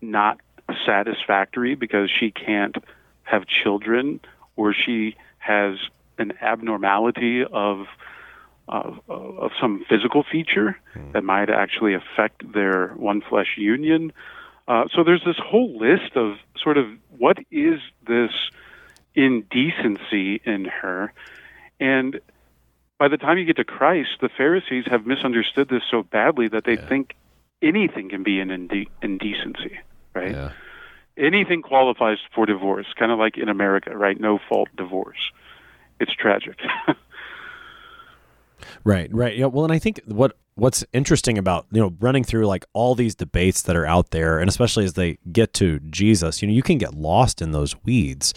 not 0.02 0.40
satisfactory 0.86 1.76
because 1.76 2.10
she 2.10 2.32
can't 2.32 2.78
have 3.24 3.46
children 3.46 4.20
or 4.56 4.74
she 4.74 5.16
has 5.38 5.78
an 6.20 6.34
abnormality 6.42 7.44
of 7.44 7.86
of, 8.70 9.00
of 9.08 9.52
some 9.62 9.86
physical 9.88 10.24
feature 10.30 10.78
that 11.14 11.24
might 11.24 11.50
actually 11.50 11.94
affect 11.94 12.52
their 12.54 12.90
one 12.98 13.22
flesh 13.22 13.56
union. 13.58 14.12
Uh, 14.68 14.84
so 14.94 15.06
there's 15.06 15.24
this 15.26 15.38
whole 15.42 15.78
list 15.78 16.18
of 16.18 16.36
sort 16.62 16.78
of 16.78 16.86
what 17.18 17.38
is 17.50 17.80
this 18.06 18.32
indecency 19.16 20.42
in 20.44 20.66
her, 20.66 21.14
and 21.80 22.20
by 23.00 23.08
the 23.08 23.18
time 23.18 23.38
you 23.38 23.46
get 23.46 23.58
to 23.58 23.64
Christ, 23.64 24.10
the 24.22 24.30
Pharisees 24.30 24.86
have 24.88 25.06
misunderstood 25.06 25.70
this 25.70 25.84
so 25.90 26.04
badly 26.04 26.48
that 26.50 26.64
they 26.66 26.74
Yeah. 26.74 26.88
think 26.90 27.16
anything 27.62 28.10
can 28.10 28.24
be 28.24 28.40
an 28.40 28.52
inde- 28.52 28.88
indecency, 29.02 29.80
right? 30.14 30.32
Yeah. 30.32 30.52
Anything 31.16 31.62
qualifies 31.62 32.20
for 32.34 32.46
divorce, 32.46 32.88
kind 32.96 33.12
of 33.12 33.20
like 33.20 33.38
in 33.38 33.50
America, 33.50 33.96
right? 33.96 34.20
No 34.20 34.38
fault 34.50 34.70
divorce. 34.76 35.32
It's 36.00 36.14
tragic. 36.14 36.58
Right, 38.84 39.14
right. 39.14 39.36
Yeah. 39.36 39.46
Well, 39.46 39.66
and 39.66 39.74
I 39.74 39.80
think 39.80 40.02
what 40.06 40.38
what's 40.56 40.84
interesting 40.92 41.38
about 41.38 41.68
you 41.72 41.80
know 41.80 41.94
running 42.00 42.24
through 42.24 42.48
like 42.48 42.66
all 42.74 42.96
these 42.96 43.16
debates 43.16 43.62
that 43.64 43.76
are 43.76 43.86
out 43.86 44.12
there, 44.12 44.40
and 44.40 44.50
especially 44.50 44.86
as 44.86 44.94
they 44.94 45.20
get 45.32 45.54
to 45.56 45.80
Jesus, 45.80 46.42
you 46.42 46.48
know, 46.48 46.54
you 46.54 46.64
can 46.64 46.78
get 46.78 46.94
lost 46.94 47.42
in 47.42 47.52
those 47.52 47.76
weeds. 47.84 48.34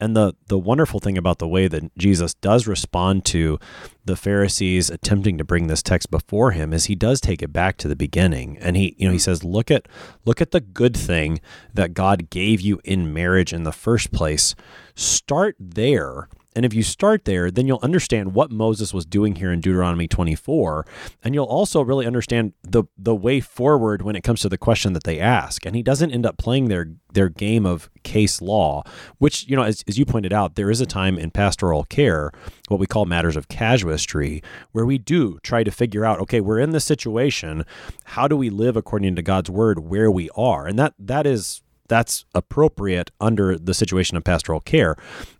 And 0.00 0.16
the 0.16 0.34
the 0.46 0.58
wonderful 0.58 1.00
thing 1.00 1.18
about 1.18 1.38
the 1.38 1.48
way 1.48 1.68
that 1.68 1.96
Jesus 1.98 2.34
does 2.34 2.66
respond 2.66 3.24
to 3.26 3.58
the 4.04 4.16
Pharisees 4.16 4.88
attempting 4.88 5.36
to 5.38 5.44
bring 5.44 5.66
this 5.66 5.82
text 5.82 6.10
before 6.10 6.52
him 6.52 6.72
is 6.72 6.84
he 6.86 6.94
does 6.94 7.20
take 7.20 7.42
it 7.42 7.52
back 7.52 7.76
to 7.78 7.88
the 7.88 7.96
beginning, 7.96 8.56
and 8.58 8.76
he 8.76 8.94
you 8.98 9.06
know 9.06 9.12
he 9.12 9.18
says, 9.18 9.42
look 9.44 9.70
at 9.70 9.88
look 10.24 10.40
at 10.40 10.52
the 10.52 10.60
good 10.60 10.96
thing 10.96 11.40
that 11.74 11.94
God 11.94 12.30
gave 12.30 12.60
you 12.60 12.80
in 12.84 13.12
marriage 13.12 13.52
in 13.52 13.64
the 13.64 13.72
first 13.72 14.12
place. 14.12 14.54
Start 14.94 15.56
there 15.58 16.28
and 16.58 16.64
if 16.64 16.74
you 16.74 16.82
start 16.82 17.24
there, 17.24 17.52
then 17.52 17.68
you'll 17.68 17.78
understand 17.84 18.34
what 18.34 18.50
Moses 18.50 18.92
was 18.92 19.06
doing 19.06 19.36
here 19.36 19.52
in 19.52 19.60
Deuteronomy 19.60 20.08
24, 20.08 20.84
and 21.22 21.32
you'll 21.32 21.44
also 21.44 21.82
really 21.82 22.04
understand 22.04 22.52
the 22.64 22.82
the 22.98 23.14
way 23.14 23.38
forward 23.38 24.02
when 24.02 24.16
it 24.16 24.24
comes 24.24 24.40
to 24.40 24.48
the 24.48 24.58
question 24.58 24.92
that 24.92 25.04
they 25.04 25.20
ask. 25.20 25.64
And 25.64 25.76
he 25.76 25.84
doesn't 25.84 26.10
end 26.10 26.26
up 26.26 26.36
playing 26.36 26.64
their 26.64 26.88
their 27.12 27.28
game 27.28 27.64
of 27.64 27.88
case 28.02 28.42
law, 28.42 28.82
which 29.18 29.46
you 29.46 29.54
know, 29.54 29.62
as, 29.62 29.84
as 29.86 30.00
you 30.00 30.04
pointed 30.04 30.32
out, 30.32 30.56
there 30.56 30.68
is 30.68 30.80
a 30.80 30.86
time 30.86 31.16
in 31.16 31.30
pastoral 31.30 31.84
care, 31.84 32.32
what 32.66 32.80
we 32.80 32.88
call 32.88 33.04
matters 33.06 33.36
of 33.36 33.46
casuistry, 33.46 34.42
where 34.72 34.84
we 34.84 34.98
do 34.98 35.38
try 35.44 35.62
to 35.62 35.70
figure 35.70 36.04
out, 36.04 36.18
okay, 36.18 36.40
we're 36.40 36.58
in 36.58 36.72
this 36.72 36.84
situation, 36.84 37.64
how 38.02 38.26
do 38.26 38.36
we 38.36 38.50
live 38.50 38.76
according 38.76 39.14
to 39.14 39.22
God's 39.22 39.48
word 39.48 39.78
where 39.78 40.10
we 40.10 40.28
are, 40.34 40.66
and 40.66 40.76
that 40.76 40.94
that 40.98 41.24
is 41.24 41.62
that's 41.88 42.24
appropriate 42.34 43.10
under 43.20 43.58
the 43.58 43.74
situation 43.74 44.16
of 44.16 44.24
pastoral 44.24 44.60
care. 44.60 44.96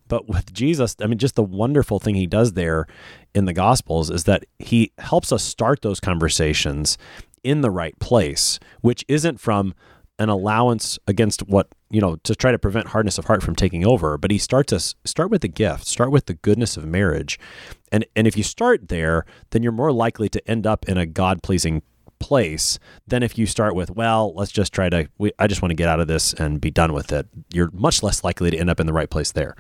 But 0.09 0.29
with 0.29 0.53
Jesus, 0.53 0.97
I 1.01 1.07
mean, 1.07 1.19
just 1.19 1.37
the 1.37 1.43
wonderful 1.43 1.99
thing 1.99 2.15
he 2.15 2.27
does 2.27 2.55
there 2.55 2.87
in 3.35 3.45
the 3.45 3.53
Gospels 3.53 4.11
is 4.11 4.25
that 4.25 4.45
he 4.59 4.93
helps 4.99 5.33
us 5.33 5.43
start 5.43 5.83
those 5.83 6.01
conversations 6.01 6.99
in 7.45 7.61
the 7.61 7.71
right 7.71 7.99
place, 7.99 8.59
which 8.81 9.05
isn't 9.09 9.39
from 9.39 9.75
an 10.19 10.29
allowance 10.29 10.99
against 11.07 11.47
what 11.49 11.69
you 11.91 12.01
know 12.01 12.17
to 12.17 12.35
try 12.35 12.51
to 12.51 12.59
prevent 12.59 12.89
hardness 12.89 13.19
of 13.19 13.27
heart 13.27 13.43
from 13.43 13.55
taking 13.55 13.87
over 13.87 14.19
but 14.19 14.31
he 14.31 14.39
starts 14.39 14.73
us 14.73 14.95
start 15.05 15.31
with 15.31 15.43
the 15.43 15.49
gift 15.49 15.87
start 15.87 16.11
with 16.11 16.27
the 16.27 16.35
goodness 16.35 16.77
of 16.77 16.85
marriage. 16.85 17.39
And 17.93 18.05
and 18.17 18.27
if 18.27 18.37
you 18.37 18.43
start 18.43 18.89
there 18.89 19.25
then 19.51 19.63
you're 19.63 19.73
more 19.73 19.93
likely 19.93 20.29
to 20.31 20.51
end 20.51 20.67
up 20.67 20.89
in 20.89 20.99
a 20.99 21.07
god 21.07 21.43
pleasing 21.43 21.83
place 22.19 22.81
than 23.07 23.23
if 23.23 23.39
you 23.39 23.47
start 23.47 23.77
with 23.77 23.91
well 23.93 24.35
let's 24.35 24.51
just 24.51 24.73
try 24.73 24.89
to 24.89 25.09
we, 25.19 25.31
i 25.39 25.47
just 25.47 25.63
want 25.63 25.71
to 25.71 25.77
get 25.77 25.89
out 25.89 26.01
of 26.01 26.09
this 26.09 26.35
and 26.35 26.61
be 26.61 26.71
done 26.71 26.93
with 26.93 27.13
it. 27.13 27.27
You're 27.53 27.71
much 27.73 28.03
less 28.03 28.25
likely 28.25 28.51
to 28.51 28.59
end 28.59 28.69
up 28.69 28.81
in 28.81 28.87
the 28.87 28.93
right 28.93 29.09
place 29.09 29.31
there 29.31 29.55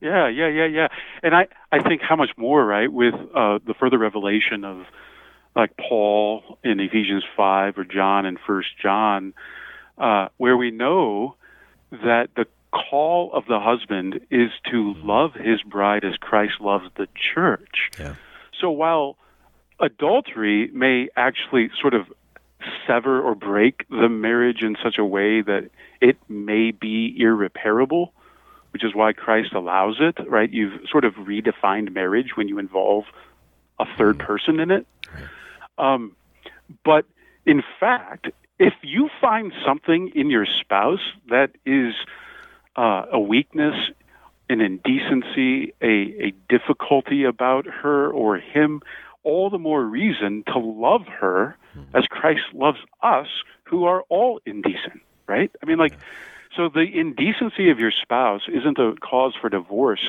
yeah 0.00 0.28
yeah 0.28 0.48
yeah 0.48 0.66
yeah 0.66 0.88
and 1.22 1.34
i 1.34 1.46
i 1.72 1.82
think 1.82 2.02
how 2.02 2.16
much 2.16 2.30
more 2.36 2.64
right 2.64 2.92
with 2.92 3.14
uh 3.34 3.58
the 3.66 3.74
further 3.78 3.98
revelation 3.98 4.64
of 4.64 4.84
like 5.54 5.76
paul 5.76 6.58
in 6.64 6.80
ephesians 6.80 7.24
5 7.36 7.78
or 7.78 7.84
john 7.84 8.26
in 8.26 8.38
first 8.46 8.68
john 8.80 9.34
uh, 9.98 10.28
where 10.38 10.56
we 10.56 10.70
know 10.70 11.36
that 11.90 12.28
the 12.34 12.46
call 12.72 13.30
of 13.32 13.44
the 13.46 13.60
husband 13.60 14.20
is 14.30 14.50
to 14.70 14.94
love 14.98 15.34
his 15.34 15.62
bride 15.62 16.04
as 16.04 16.16
Christ 16.16 16.54
loves 16.60 16.86
the 16.96 17.06
church. 17.34 17.90
Yeah. 17.98 18.14
So 18.60 18.70
while 18.70 19.16
adultery 19.78 20.70
may 20.72 21.08
actually 21.16 21.70
sort 21.80 21.94
of 21.94 22.06
sever 22.86 23.20
or 23.20 23.34
break 23.34 23.86
the 23.88 24.08
marriage 24.08 24.62
in 24.62 24.76
such 24.82 24.98
a 24.98 25.04
way 25.04 25.42
that 25.42 25.70
it 26.00 26.16
may 26.28 26.70
be 26.70 27.16
irreparable, 27.18 28.12
which 28.72 28.84
is 28.84 28.94
why 28.94 29.12
Christ 29.12 29.52
allows 29.52 29.96
it, 30.00 30.16
right? 30.28 30.50
You've 30.50 30.88
sort 30.90 31.04
of 31.04 31.14
redefined 31.14 31.92
marriage 31.92 32.36
when 32.36 32.48
you 32.48 32.58
involve 32.58 33.04
a 33.78 33.86
third 33.96 34.18
mm-hmm. 34.18 34.26
person 34.26 34.60
in 34.60 34.70
it. 34.70 34.86
Um, 35.78 36.16
but 36.84 37.04
in 37.46 37.62
fact, 37.80 38.28
if 38.58 38.74
you 38.82 39.08
find 39.20 39.52
something 39.64 40.12
in 40.14 40.30
your 40.30 40.46
spouse 40.46 41.00
that 41.28 41.50
is 41.64 41.94
uh, 42.76 43.06
a 43.12 43.18
weakness, 43.18 43.74
an 44.48 44.60
indecency, 44.60 45.74
a, 45.80 46.26
a 46.26 46.34
difficulty 46.48 47.24
about 47.24 47.66
her 47.66 48.10
or 48.10 48.36
him, 48.36 48.82
all 49.22 49.50
the 49.50 49.58
more 49.58 49.82
reason 49.82 50.44
to 50.46 50.58
love 50.58 51.06
her 51.06 51.56
mm-hmm. 51.76 51.96
as 51.96 52.06
Christ 52.06 52.42
loves 52.52 52.78
us, 53.02 53.28
who 53.64 53.84
are 53.84 54.02
all 54.08 54.40
indecent, 54.44 55.00
right? 55.26 55.50
I 55.62 55.66
mean, 55.66 55.78
like, 55.78 55.94
so 56.56 56.68
the 56.68 56.80
indecency 56.80 57.70
of 57.70 57.78
your 57.78 57.92
spouse 57.92 58.42
isn't 58.48 58.78
a 58.78 58.94
cause 59.00 59.34
for 59.40 59.48
divorce, 59.48 60.08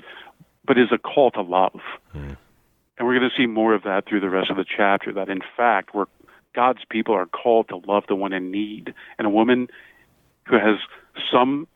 but 0.66 0.78
is 0.78 0.92
a 0.92 0.98
call 0.98 1.32
to 1.32 1.42
love. 1.42 1.80
Mm. 2.16 2.38
And 2.98 3.08
we're 3.08 3.18
going 3.18 3.30
to 3.30 3.36
see 3.36 3.48
more 3.48 3.74
of 3.74 3.84
that 3.84 4.06
through 4.08 4.20
the 4.20 4.30
rest 4.30 4.50
of 4.50 4.58
the 4.58 4.66
chapter, 4.66 5.14
that 5.14 5.30
in 5.30 5.42
fact, 5.56 5.94
we're 5.94 6.06
God's 6.54 6.82
people 6.90 7.16
are 7.16 7.26
called 7.26 7.70
to 7.70 7.78
love 7.78 8.04
the 8.08 8.16
one 8.16 8.34
in 8.34 8.52
need. 8.52 8.94
And 9.18 9.26
a 9.26 9.30
woman 9.30 9.70
who 10.46 10.58
has 10.58 10.78
some 11.32 11.68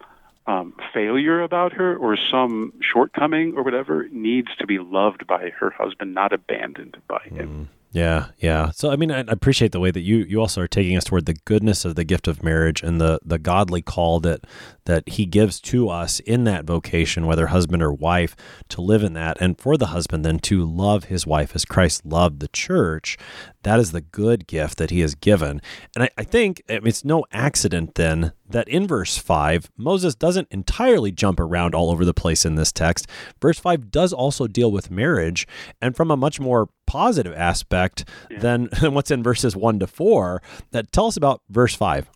um, 0.47 0.75
failure 0.93 1.41
about 1.41 1.73
her 1.73 1.95
or 1.95 2.17
some 2.17 2.73
shortcoming 2.82 3.54
or 3.56 3.63
whatever 3.63 4.08
needs 4.12 4.49
to 4.60 4.67
be 4.67 4.80
loved 4.80 5.25
by 5.25 5.51
her 5.60 5.71
husband, 5.71 6.13
not 6.13 6.34
abandoned 6.34 6.97
by 7.08 7.23
him. 7.23 7.49
Mm. 7.49 7.67
Yeah, 7.96 8.26
yeah. 8.40 8.72
So 8.72 8.92
I 8.92 8.98
mean, 8.98 9.10
I 9.10 9.20
appreciate 9.20 9.72
the 9.72 9.80
way 9.80 9.90
that 9.90 10.02
you 10.02 10.18
you 10.18 10.42
also 10.42 10.60
are 10.60 10.68
taking 10.68 10.98
us 10.98 11.06
toward 11.06 11.28
the 11.28 11.38
goodness 11.46 11.86
of 11.86 11.96
the 11.96 12.04
gift 12.04 12.28
of 12.28 12.44
marriage 12.44 12.84
and 12.84 13.00
the 13.00 13.20
the 13.24 13.40
godly 13.40 13.82
call 13.82 14.20
that 14.20 14.42
that 14.84 15.08
He 15.08 15.26
gives 15.26 15.62
to 15.62 15.88
us 15.88 16.20
in 16.20 16.44
that 16.44 16.66
vocation, 16.66 17.26
whether 17.26 17.48
husband 17.48 17.82
or 17.82 17.94
wife, 17.94 18.36
to 18.68 18.82
live 18.82 19.02
in 19.02 19.14
that, 19.14 19.38
and 19.40 19.58
for 19.58 19.78
the 19.78 19.88
husband 19.88 20.26
then 20.26 20.40
to 20.40 20.66
love 20.66 21.06
his 21.06 21.26
wife 21.26 21.56
as 21.56 21.64
Christ 21.64 22.06
loved 22.06 22.42
the 22.42 22.50
church. 22.50 23.18
That 23.65 23.80
is 23.80 23.91
the 23.91 24.01
good 24.01 24.45
gift 24.45 24.78
that 24.78 24.91
He 24.91 24.99
has 24.99 25.15
given, 25.15 25.60
and 25.95 26.04
I, 26.04 26.10
I 26.19 26.23
think 26.23 26.62
it's 26.69 27.04
no 27.04 27.25
accident 27.32 27.95
then 27.95 28.32
that 28.47 28.67
in 28.67 28.86
verse 28.88 29.17
5, 29.17 29.71
Moses 29.75 30.13
doesn't 30.13 30.47
entirely 30.51 31.12
jump 31.12 31.39
around 31.39 31.73
all 31.73 31.89
over 31.89 32.06
the 32.06 32.13
place 32.13 32.45
in 32.45 32.54
this 32.54 32.71
text. 32.71 33.08
Verse 33.41 33.58
5 33.58 33.89
does 33.89 34.13
also 34.13 34.45
deal 34.45 34.71
with 34.71 34.91
marriage, 34.91 35.47
and 35.82 35.95
from 35.95 36.12
a 36.12 36.15
much 36.15 36.39
more 36.39 36.69
positive 36.86 37.34
aspect 37.34 38.08
yeah. 38.30 38.38
than, 38.38 38.69
than 38.82 38.93
what's 38.93 39.10
in 39.10 39.23
verses 39.23 39.56
1 39.56 39.80
to 39.80 39.88
4. 39.88 40.43
That 40.69 40.91
tell 40.91 41.08
us 41.08 41.17
about 41.17 41.41
verse 41.49 41.73
5. 41.73 42.08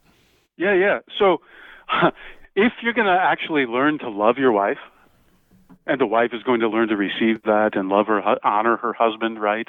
Yeah, 0.58 0.76
yeah. 0.76 1.00
So 1.18 1.42
if 2.56 2.74
you're 2.84 2.94
going 2.94 3.08
to 3.08 3.20
actually 3.20 3.66
learn 3.66 3.98
to 4.00 4.10
love 4.10 4.38
your 4.38 4.52
wife, 4.52 4.78
and 5.88 6.00
the 6.00 6.06
wife 6.06 6.30
is 6.34 6.44
going 6.44 6.60
to 6.60 6.70
learn 6.70 6.90
to 6.90 6.96
receive 6.96 7.42
that 7.46 7.72
and 7.74 7.90
love 7.90 8.06
her, 8.06 8.22
honor 8.46 8.78
her 8.78 8.94
husband, 8.94 9.42
right? 9.42 9.68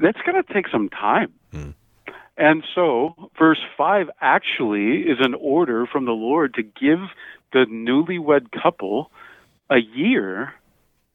That's 0.00 0.18
going 0.24 0.42
to 0.42 0.52
take 0.52 0.68
some 0.68 0.88
time. 0.88 1.32
Mm. 1.52 1.74
And 2.36 2.64
so, 2.74 3.14
verse 3.38 3.60
5 3.76 4.08
actually 4.20 5.02
is 5.02 5.18
an 5.20 5.34
order 5.34 5.86
from 5.86 6.06
the 6.06 6.12
Lord 6.12 6.54
to 6.54 6.62
give 6.62 7.00
the 7.52 7.66
newlywed 7.68 8.50
couple 8.62 9.10
a 9.68 9.78
year 9.78 10.54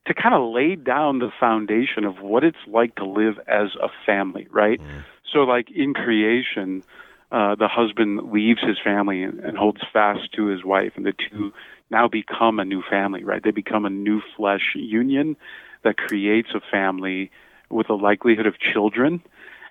to 0.06 0.13
kind 0.13 0.36
of 0.36 0.54
lay 0.54 0.76
down 0.76 1.19
the 1.19 1.32
foundation 1.39 2.06
of 2.06 2.21
what 2.21 2.43
it's 2.43 2.58
like 2.67 2.95
to 2.95 3.06
live 3.06 3.39
as 3.48 3.69
a 3.82 3.88
family, 4.06 4.48
right? 4.52 4.80
Mm. 4.80 5.04
So, 5.34 5.39
like 5.39 5.71
in 5.71 5.93
creation, 5.93 6.84
uh, 7.32 7.56
the 7.56 7.67
husband 7.67 8.32
leaves 8.32 8.62
his 8.62 8.78
family 8.84 9.24
and, 9.24 9.39
and 9.39 9.58
holds 9.58 9.82
fast 9.91 10.32
to 10.34 10.45
his 10.45 10.63
wife, 10.63 10.93
and 10.95 11.06
the 11.06 11.13
two 11.13 11.52
now 11.89 12.08
become 12.08 12.60
a 12.60 12.65
new 12.65 12.84
family, 12.88 13.24
right? 13.24 13.43
They 13.43 13.52
become 13.52 13.86
a 13.86 13.89
new 13.89 14.21
flesh 14.38 14.76
union 14.76 15.38
that 15.84 15.98
creates 15.98 16.50
a 16.54 16.62
family 16.71 17.32
with 17.69 17.88
the 17.88 17.97
likelihood 17.97 18.45
of 18.45 18.60
children. 18.60 19.21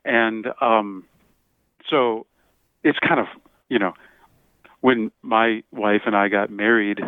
And 0.04 0.46
um, 0.60 1.04
so 1.88 2.26
it's 2.82 2.98
kind 2.98 3.20
of, 3.20 3.26
you 3.68 3.78
know, 3.78 3.94
when 4.80 5.10
my 5.22 5.62
wife 5.72 6.02
and 6.06 6.14
I 6.14 6.28
got 6.28 6.50
married, 6.50 7.00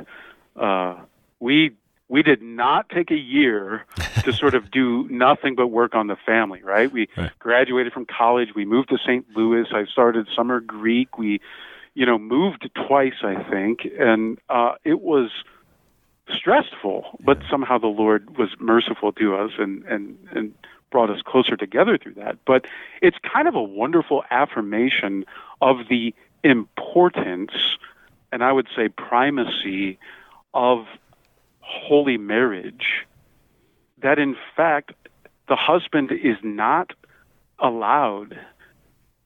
uh, 0.57 0.96
we 1.40 1.72
we 2.09 2.22
did 2.22 2.40
not 2.40 2.88
take 2.88 3.11
a 3.11 3.16
year 3.16 3.85
to 4.25 4.33
sort 4.33 4.55
of 4.55 4.70
do 4.70 5.09
nothing 5.09 5.57
but 5.57 5.66
work 5.66 5.94
on 5.94 6.07
the 6.07 6.16
family, 6.25 6.62
right? 6.62 6.90
We 6.90 7.09
right. 7.16 7.31
graduated 7.38 7.92
from 7.92 8.07
college, 8.07 8.51
we 8.55 8.64
moved 8.64 8.90
to 8.90 8.99
St. 8.99 9.27
Louis, 9.35 9.66
I 9.72 9.85
started 9.87 10.29
summer 10.35 10.61
Greek, 10.61 11.18
we 11.18 11.40
you 11.94 12.05
know, 12.07 12.18
moved 12.18 12.70
twice 12.87 13.22
I 13.22 13.42
think, 13.51 13.81
and 13.99 14.38
uh 14.49 14.75
it 14.85 15.01
was 15.01 15.31
stressful, 16.35 17.18
but 17.25 17.38
somehow 17.51 17.79
the 17.79 17.87
Lord 17.87 18.38
was 18.38 18.49
merciful 18.59 19.12
to 19.12 19.37
us 19.37 19.51
and 19.59 19.85
and 19.85 20.18
and 20.35 20.55
brought 20.97 21.11
us 21.11 21.21
closer 21.21 21.59
together 21.59 21.99
through 21.99 22.15
that. 22.15 22.39
But 22.47 22.65
it's 23.03 23.19
kind 23.19 23.47
of 23.49 23.55
a 23.55 23.63
wonderful 23.63 24.25
affirmation 24.31 25.27
of 25.61 25.89
the 25.91 26.15
importance 26.43 27.53
and 28.33 28.43
I 28.43 28.51
would 28.51 28.67
say 28.75 28.89
primacy 28.89 29.99
of 30.55 30.87
holy 31.61 32.17
marriage 32.17 33.05
that 33.99 34.19
in 34.19 34.39
fact 34.57 34.93
the 35.49 35.57
husband 35.57 36.13
is 36.13 36.39
not 36.43 36.95
allowed 37.59 38.39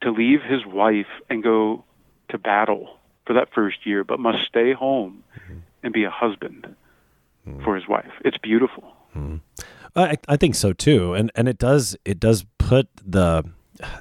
to 0.02 0.10
leave 0.10 0.42
his 0.42 0.66
wife 0.66 1.06
and 1.28 1.40
go 1.40 1.84
to 2.30 2.38
battle 2.38 2.98
for 3.26 3.34
that 3.34 3.54
first 3.54 3.86
year, 3.86 4.02
but 4.02 4.18
must 4.18 4.44
stay 4.44 4.72
home 4.72 5.22
mm-hmm. 5.36 5.58
and 5.84 5.92
be 5.92 6.02
a 6.02 6.10
husband 6.10 6.74
mm-hmm. 7.46 7.62
for 7.62 7.76
his 7.76 7.86
wife. 7.86 8.10
It's 8.24 8.38
beautiful. 8.38 8.92
Mm-hmm. 9.16 9.36
I, 9.96 10.16
I 10.28 10.36
think 10.36 10.54
so 10.54 10.72
too, 10.72 11.14
and 11.14 11.30
and 11.34 11.48
it 11.48 11.58
does 11.58 11.96
it 12.04 12.20
does 12.20 12.44
put 12.58 12.88
the 13.04 13.44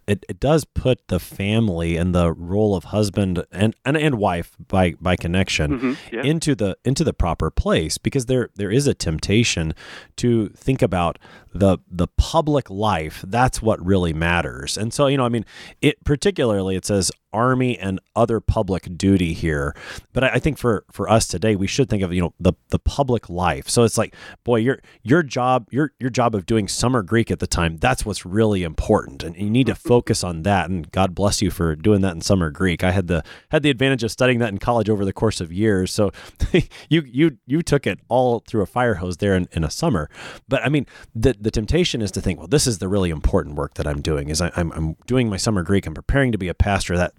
it, 0.08 0.26
it 0.28 0.40
does 0.40 0.66
put 0.66 1.08
the 1.08 1.20
family 1.20 1.96
and 1.96 2.14
the 2.14 2.32
role 2.32 2.76
of 2.76 2.86
husband 2.86 3.44
and, 3.52 3.76
and, 3.86 3.98
and 3.98 4.16
wife 4.16 4.56
by 4.68 4.94
by 5.00 5.16
connection 5.16 5.80
mm-hmm, 5.80 6.16
yeah. 6.16 6.24
into 6.24 6.56
the 6.56 6.78
into 6.84 7.04
the 7.04 7.14
proper 7.14 7.50
place 7.50 7.98
because 7.98 8.26
there 8.26 8.50
there 8.56 8.72
is 8.72 8.88
a 8.88 8.94
temptation 8.94 9.74
to 10.18 10.50
think 10.50 10.82
about 10.82 11.18
the 11.54 11.78
the 11.90 12.08
public 12.18 12.70
life. 12.70 13.24
That's 13.28 13.62
what 13.62 13.84
really 13.84 14.14
matters. 14.14 14.78
And 14.78 14.94
so 14.94 15.08
you 15.08 15.18
know 15.18 15.26
i 15.26 15.30
mean 15.30 15.46
it 15.82 16.04
particularly 16.04 16.76
it 16.76 16.86
says 16.86 17.12
army 17.34 17.78
and 17.78 18.00
other 18.16 18.40
public 18.40 18.98
duty 18.98 19.34
here. 19.34 19.76
But 20.14 20.24
I, 20.24 20.30
I, 20.34 20.40
think 20.40 20.58
for 20.58 20.86
for 20.92 21.10
us 21.10 21.28
today 21.28 21.56
we 21.56 21.68
should 21.68 21.90
think 21.90 22.04
of 22.04 22.14
you 22.14 22.22
know 22.22 22.34
the 22.40 22.54
the 22.70 22.80
public 22.80 23.30
life. 23.30 23.70
So 23.70 23.84
it's 23.84 23.98
like 23.98 24.16
boy 24.44 24.58
your 24.58 24.80
your 25.04 25.24
job 25.24 25.68
your 25.72 25.94
your 26.00 26.10
job 26.10 26.36
of 26.36 26.46
doing 26.46 26.68
summer 26.68 27.02
greek 27.02 27.32
at 27.32 27.40
the 27.40 27.48
time 27.48 27.78
that's 27.78 28.06
what's 28.06 28.26
really 28.26 28.64
important. 28.64 29.24
And 29.24 29.36
you 29.36 29.50
need 29.50 29.68
to 29.68 29.76
focus 29.76 30.24
on 30.24 30.44
that. 30.44 30.70
And 30.70 30.92
god 30.92 31.16
bless 31.16 31.42
you 31.42 31.52
for 31.52 31.76
doing 31.76 32.02
that 32.02 32.14
in 32.14 32.22
summer 32.22 32.52
greek. 32.52 32.84
I 32.84 32.92
had 32.92 33.08
the 33.08 33.24
had 33.50 33.64
the 33.64 33.70
advantage 33.70 34.04
of 34.04 34.12
studying 34.12 34.40
that 34.40 34.50
in 34.50 34.58
college 34.58 34.90
over 34.90 35.06
the 35.06 35.14
course 35.14 35.42
of 35.42 35.52
years. 35.52 35.92
So 35.94 36.12
you 36.90 37.04
you 37.06 37.38
you 37.46 37.62
took 37.62 37.88
it 37.88 38.00
all 38.10 38.44
through 38.48 38.62
a 38.62 38.68
fire 38.68 38.96
hose 38.96 39.18
there 39.18 39.36
in, 39.36 39.48
in 39.52 39.64
a 39.64 39.70
summer. 39.70 40.10
But 40.48 40.64
i 40.66 40.70
mean 40.70 40.86
the 41.16 41.36
the 41.40 41.52
temptation 41.52 42.02
is 42.02 42.12
to 42.12 42.22
think 42.22 42.40
well 42.40 42.48
this 42.48 42.68
is 42.68 42.80
the 42.80 42.88
really 42.88 43.10
important 43.10 43.56
work 43.56 43.76
that 43.76 43.88
i'm 43.88 44.02
doing 44.02 44.30
is 44.30 44.42
I, 44.42 44.52
I'm, 44.56 44.72
I'm 44.72 44.96
doing 45.06 45.30
my 45.30 45.38
summer 45.38 45.64
greek. 45.64 45.86
I'm 45.86 45.94
preparing 45.94 46.32
to 46.32 46.38
be 46.38 46.48
a 46.48 46.54
pastor. 46.54 46.98
That 46.98 47.18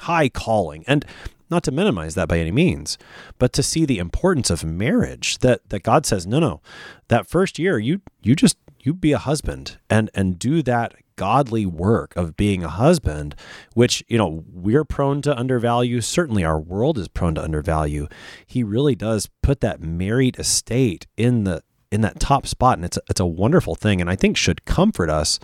high 0.00 0.28
calling 0.28 0.84
and 0.86 1.04
not 1.50 1.62
to 1.64 1.70
minimize 1.70 2.14
that 2.14 2.28
by 2.28 2.38
any 2.38 2.50
means 2.50 2.96
but 3.38 3.52
to 3.52 3.62
see 3.62 3.84
the 3.84 3.98
importance 3.98 4.50
of 4.50 4.64
marriage 4.64 5.38
that 5.38 5.68
that 5.68 5.82
God 5.82 6.06
says 6.06 6.26
no 6.26 6.38
no 6.38 6.60
that 7.08 7.26
first 7.26 7.58
year 7.58 7.78
you 7.78 8.00
you 8.22 8.34
just 8.34 8.56
you 8.80 8.94
be 8.94 9.12
a 9.12 9.18
husband 9.18 9.78
and 9.90 10.10
and 10.14 10.38
do 10.38 10.62
that 10.62 10.94
godly 11.16 11.66
work 11.66 12.16
of 12.16 12.36
being 12.36 12.64
a 12.64 12.68
husband, 12.68 13.34
which, 13.74 14.02
you 14.08 14.18
know, 14.18 14.44
we're 14.52 14.84
prone 14.84 15.22
to 15.22 15.36
undervalue. 15.36 16.00
Certainly 16.00 16.44
our 16.44 16.58
world 16.58 16.98
is 16.98 17.08
prone 17.08 17.34
to 17.36 17.42
undervalue. 17.42 18.08
He 18.46 18.62
really 18.62 18.94
does 18.94 19.28
put 19.42 19.60
that 19.60 19.80
married 19.80 20.38
estate 20.38 21.06
in 21.16 21.44
the 21.44 21.62
in 21.90 22.00
that 22.00 22.18
top 22.18 22.46
spot 22.46 22.78
and 22.78 22.86
it's 22.86 22.96
a, 22.96 23.02
it's 23.10 23.20
a 23.20 23.26
wonderful 23.26 23.74
thing 23.74 24.00
and 24.00 24.08
I 24.08 24.16
think 24.16 24.38
should 24.38 24.64
comfort 24.64 25.10
us 25.10 25.38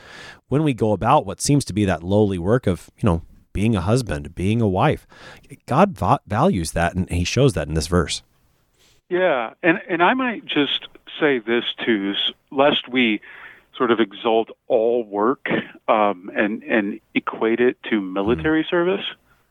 when 0.49 0.63
we 0.63 0.73
go 0.73 0.93
about 0.93 1.27
what 1.27 1.43
seems 1.43 1.63
to 1.67 1.75
be 1.75 1.85
that 1.85 2.03
lowly 2.03 2.39
work 2.39 2.67
of, 2.67 2.89
you 2.97 3.07
know, 3.07 3.23
being 3.59 3.75
a 3.75 3.81
husband, 3.81 4.37
being 4.37 4.61
a 4.61 4.69
wife. 4.69 5.05
God 5.67 5.99
va- 5.99 6.21
values 6.29 6.71
that 6.73 6.95
and 6.95 7.11
he 7.11 7.25
shows 7.25 7.55
that 7.55 7.67
in 7.67 7.75
this 7.75 7.89
verse. 7.89 8.23
Yeah, 9.09 9.55
and 9.65 9.81
and 9.89 10.01
I 10.01 10.15
might 10.15 10.45
just 10.45 10.87
say 11.19 11.41
this 11.41 11.65
too, 11.85 12.15
lest 12.53 12.89
we 12.89 13.21
sort 13.77 13.91
of 13.91 13.99
exalt 13.99 14.51
all 14.69 15.03
work 15.03 15.49
um, 15.89 16.31
and 16.37 16.63
and 16.63 17.01
equate 17.17 17.59
it 17.59 17.83
to 17.91 18.01
military 18.01 18.63
mm. 18.63 18.71
service, 18.71 19.05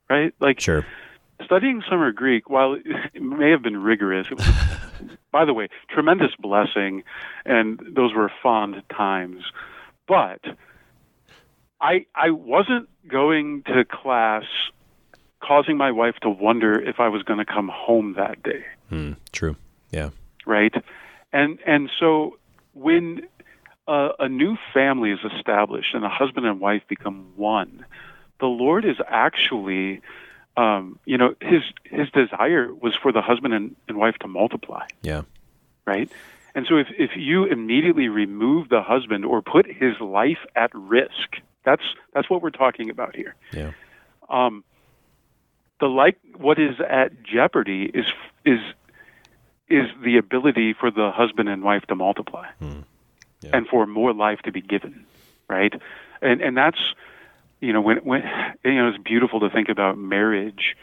right? 0.10 0.34
Like 0.40 0.62
sure. 0.62 0.86
Studying 1.44 1.84
summer 1.90 2.14
Greek, 2.14 2.50
while 2.50 2.78
it 3.14 3.22
may 3.22 3.52
have 3.52 3.62
been 3.62 3.84
rigorous, 3.84 4.28
it 4.32 4.38
was, 4.38 4.50
by 5.34 5.44
the 5.44 5.54
way, 5.54 5.68
tremendous 5.90 6.32
blessing, 6.40 7.04
and 7.46 7.78
those 7.94 8.14
were 8.14 8.32
fond 8.42 8.82
times. 8.90 9.44
But 10.08 10.40
I 11.80 12.06
I 12.16 12.32
wasn't 12.32 12.90
going 13.08 13.64
to 13.64 13.86
class 13.86 14.44
causing 15.42 15.78
my 15.78 15.92
wife 15.92 16.16
to 16.22 16.30
wonder 16.30 16.80
if 16.80 17.00
I 17.00 17.10
was 17.10 17.24
going 17.24 17.40
to 17.40 17.46
come 17.46 17.70
home 17.74 18.14
that 18.18 18.42
day. 18.44 18.66
Mm, 18.92 19.16
true. 19.32 19.56
Yeah. 19.92 20.10
Right. 20.46 20.74
And 21.32 21.60
and 21.66 21.90
so 22.00 22.38
when 22.74 23.28
uh, 23.88 24.10
a 24.20 24.30
new 24.30 24.58
family 24.74 25.12
is 25.12 25.20
established 25.36 25.94
and 25.94 26.04
a 26.04 26.10
husband 26.10 26.46
and 26.46 26.60
wife 26.60 26.84
become 26.88 27.28
one, 27.36 27.86
the 28.40 28.48
Lord 28.48 28.86
is 28.86 28.98
actually, 29.08 30.02
um, 30.56 31.00
you 31.06 31.18
know, 31.18 31.36
his 31.42 31.62
his 31.84 32.10
desire 32.10 32.74
was 32.74 32.96
for 33.02 33.12
the 33.12 33.22
husband 33.22 33.54
and, 33.54 33.76
and 33.88 33.98
wife 33.98 34.16
to 34.22 34.28
multiply. 34.28 34.86
Yeah. 35.02 35.24
Right. 35.86 36.12
And 36.56 36.66
so 36.68 36.78
if 36.78 36.88
if 36.98 37.12
you 37.16 37.46
immediately 37.46 38.08
remove 38.08 38.70
the 38.70 38.82
husband 38.82 39.26
or 39.26 39.42
put 39.42 39.66
his 39.68 40.00
life 40.00 40.40
at 40.56 40.74
risk, 40.74 41.38
that's 41.68 41.84
that's 42.14 42.30
what 42.30 42.42
we're 42.42 42.50
talking 42.50 42.90
about 42.90 43.14
here. 43.14 43.36
Yeah. 43.52 43.72
Um, 44.30 44.64
the 45.82 45.88
like 45.88 46.18
what 46.38 46.58
is 46.60 46.80
at 46.80 47.22
jeopardy 47.24 47.92
is 47.94 48.06
is 48.46 48.60
is 49.68 49.90
the 50.02 50.16
ability 50.18 50.74
for 50.74 50.90
the 50.90 51.12
husband 51.12 51.50
and 51.50 51.62
wife 51.62 51.84
to 51.90 51.96
multiply 51.96 52.48
mm. 52.62 52.86
yeah. 53.42 53.50
and 53.54 53.68
for 53.68 53.86
more 53.86 54.14
life 54.14 54.40
to 54.46 54.52
be 54.54 54.62
given 54.62 55.06
right 55.50 55.74
and 56.22 56.40
and 56.42 56.56
that's 56.56 56.80
you 57.60 57.74
know 57.74 57.82
when 57.82 57.98
when 57.98 58.24
you 58.64 58.76
know 58.76 58.88
it's 58.88 58.98
beautiful 59.04 59.42
to 59.42 59.50
think 59.50 59.68
about 59.68 59.98
marriage 59.98 60.78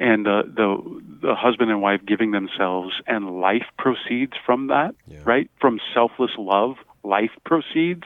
and 0.00 0.26
the 0.26 0.42
the 0.44 1.28
the 1.28 1.34
husband 1.36 1.70
and 1.70 1.80
wife 1.80 2.00
giving 2.04 2.32
themselves 2.32 3.00
and 3.06 3.40
life 3.40 3.66
proceeds 3.78 4.32
from 4.44 4.66
that 4.66 4.96
yeah. 5.06 5.20
right 5.24 5.48
from 5.60 5.78
selfless 5.94 6.32
love 6.36 6.74
life 7.04 7.30
proceeds 7.44 8.04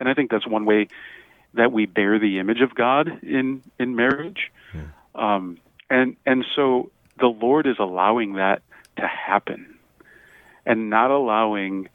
and 0.00 0.08
i 0.08 0.14
think 0.14 0.30
that's 0.30 0.46
one 0.46 0.64
way 0.64 0.88
that 1.54 1.72
we 1.72 1.86
bear 1.86 2.18
the 2.18 2.38
image 2.38 2.60
of 2.60 2.74
god 2.74 3.22
in 3.22 3.62
in 3.78 3.96
marriage 3.96 4.50
yeah. 4.74 4.82
um 5.14 5.58
and 5.90 6.16
and 6.26 6.44
so 6.54 6.90
the 7.18 7.26
lord 7.26 7.66
is 7.66 7.76
allowing 7.78 8.34
that 8.34 8.62
to 8.96 9.06
happen 9.06 9.78
and 10.66 10.90
not 10.90 11.10
allowing 11.10 11.88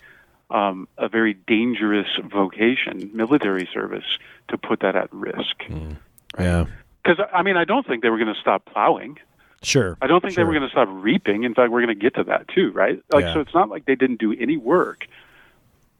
um, 0.49 0.87
a 0.97 1.09
very 1.09 1.33
dangerous 1.33 2.07
vocation, 2.23 3.11
military 3.13 3.67
service, 3.73 4.05
to 4.49 4.57
put 4.57 4.79
that 4.81 4.95
at 4.95 5.11
risk. 5.13 5.57
Mm. 5.67 5.97
Yeah. 6.39 6.65
Because, 7.03 7.25
I 7.33 7.43
mean, 7.43 7.57
I 7.57 7.65
don't 7.65 7.85
think 7.85 8.03
they 8.03 8.09
were 8.09 8.17
going 8.17 8.33
to 8.33 8.39
stop 8.39 8.65
plowing. 8.65 9.17
Sure. 9.63 9.97
I 10.01 10.07
don't 10.07 10.21
think 10.21 10.33
sure. 10.33 10.43
they 10.43 10.47
were 10.47 10.53
going 10.53 10.67
to 10.67 10.71
stop 10.71 10.87
reaping. 10.91 11.43
In 11.43 11.53
fact, 11.53 11.71
we're 11.71 11.81
going 11.81 11.97
to 11.97 12.01
get 12.01 12.15
to 12.15 12.23
that 12.25 12.47
too, 12.49 12.71
right? 12.71 13.01
Like, 13.11 13.25
yeah. 13.25 13.33
so 13.33 13.39
it's 13.39 13.53
not 13.53 13.69
like 13.69 13.85
they 13.85 13.95
didn't 13.95 14.19
do 14.19 14.33
any 14.33 14.57
work. 14.57 15.07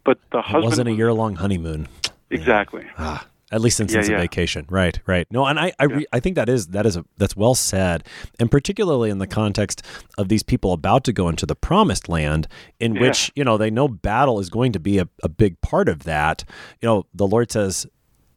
But 0.04 0.20
the 0.32 0.40
it 0.40 0.46
husband 0.46 0.64
wasn't 0.66 0.90
a 0.90 0.94
year 0.94 1.12
long 1.12 1.36
honeymoon. 1.36 1.88
Exactly. 2.30 2.86
Ah. 2.98 3.26
At 3.50 3.62
least 3.62 3.78
since 3.78 3.94
yeah, 3.94 4.04
yeah. 4.04 4.16
of 4.16 4.22
vacation, 4.22 4.66
right? 4.70 5.00
Right. 5.06 5.26
No, 5.32 5.46
and 5.46 5.58
I, 5.58 5.72
I, 5.80 5.86
re, 5.86 6.06
I 6.12 6.20
think 6.20 6.36
that 6.36 6.50
is 6.50 6.68
that 6.68 6.86
is 6.86 6.98
a 6.98 7.06
that's 7.18 7.36
well 7.36 7.56
said, 7.56 8.04
and 8.40 8.52
particularly 8.52 9.10
in 9.10 9.20
the 9.20 9.28
context 9.28 9.82
of 10.18 10.28
these 10.28 10.44
people 10.44 10.74
about 10.74 11.06
to 11.06 11.14
go 11.14 11.30
into 11.30 11.46
the 11.46 11.56
promised 11.56 12.10
land, 12.10 12.50
in 12.82 12.96
yeah. 12.96 13.02
which 13.02 13.32
you 13.36 13.46
know 13.46 13.58
they 13.58 13.72
know 13.72 13.88
battle 13.88 14.40
is 14.40 14.50
going 14.50 14.74
to 14.74 14.80
be 14.80 15.00
a, 15.00 15.08
a 15.24 15.30
big 15.30 15.62
part 15.62 15.88
of 15.88 16.04
that. 16.04 16.44
You 16.82 16.88
know, 16.88 17.06
the 17.14 17.26
Lord 17.26 17.50
says, 17.50 17.88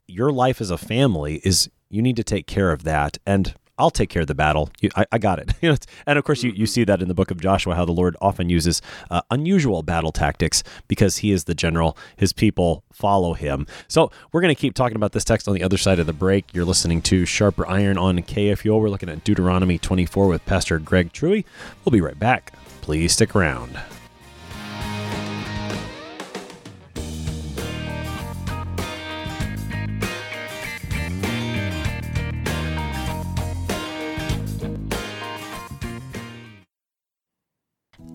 your 0.07 0.31
life 0.31 0.61
as 0.61 0.71
a 0.71 0.77
family 0.77 1.41
is 1.43 1.69
you 1.89 2.01
need 2.01 2.15
to 2.15 2.23
take 2.23 2.47
care 2.47 2.71
of 2.71 2.83
that, 2.83 3.17
and 3.25 3.53
I'll 3.81 3.89
take 3.89 4.09
care 4.09 4.21
of 4.21 4.27
the 4.27 4.35
battle. 4.35 4.69
You, 4.79 4.91
I, 4.95 5.05
I, 5.11 5.17
got 5.17 5.39
it. 5.39 5.87
and 6.05 6.19
of 6.19 6.23
course, 6.23 6.43
you, 6.43 6.51
you 6.51 6.67
see 6.67 6.83
that 6.83 7.01
in 7.01 7.07
the 7.07 7.15
book 7.15 7.31
of 7.31 7.41
Joshua, 7.41 7.73
how 7.73 7.83
the 7.83 7.91
Lord 7.91 8.15
often 8.21 8.47
uses 8.47 8.79
uh, 9.09 9.21
unusual 9.31 9.81
battle 9.81 10.11
tactics 10.11 10.63
because 10.87 11.17
he 11.17 11.31
is 11.31 11.45
the 11.45 11.55
general. 11.55 11.97
His 12.15 12.31
people 12.31 12.83
follow 12.93 13.33
him. 13.33 13.65
So 13.87 14.11
we're 14.31 14.41
going 14.41 14.53
to 14.53 14.59
keep 14.59 14.75
talking 14.75 14.95
about 14.95 15.13
this 15.13 15.23
text 15.23 15.47
on 15.47 15.55
the 15.55 15.63
other 15.63 15.77
side 15.77 15.97
of 15.97 16.05
the 16.05 16.13
break. 16.13 16.53
You're 16.53 16.63
listening 16.63 17.01
to 17.03 17.25
Sharper 17.25 17.67
Iron 17.67 17.97
on 17.97 18.19
KFUO. 18.19 18.79
We're 18.79 18.89
looking 18.89 19.09
at 19.09 19.23
Deuteronomy 19.23 19.79
24 19.79 20.27
with 20.27 20.45
Pastor 20.45 20.77
Greg 20.77 21.11
Truey. 21.11 21.43
We'll 21.83 21.91
be 21.91 22.01
right 22.01 22.19
back. 22.19 22.53
Please 22.81 23.13
stick 23.13 23.35
around. 23.35 23.79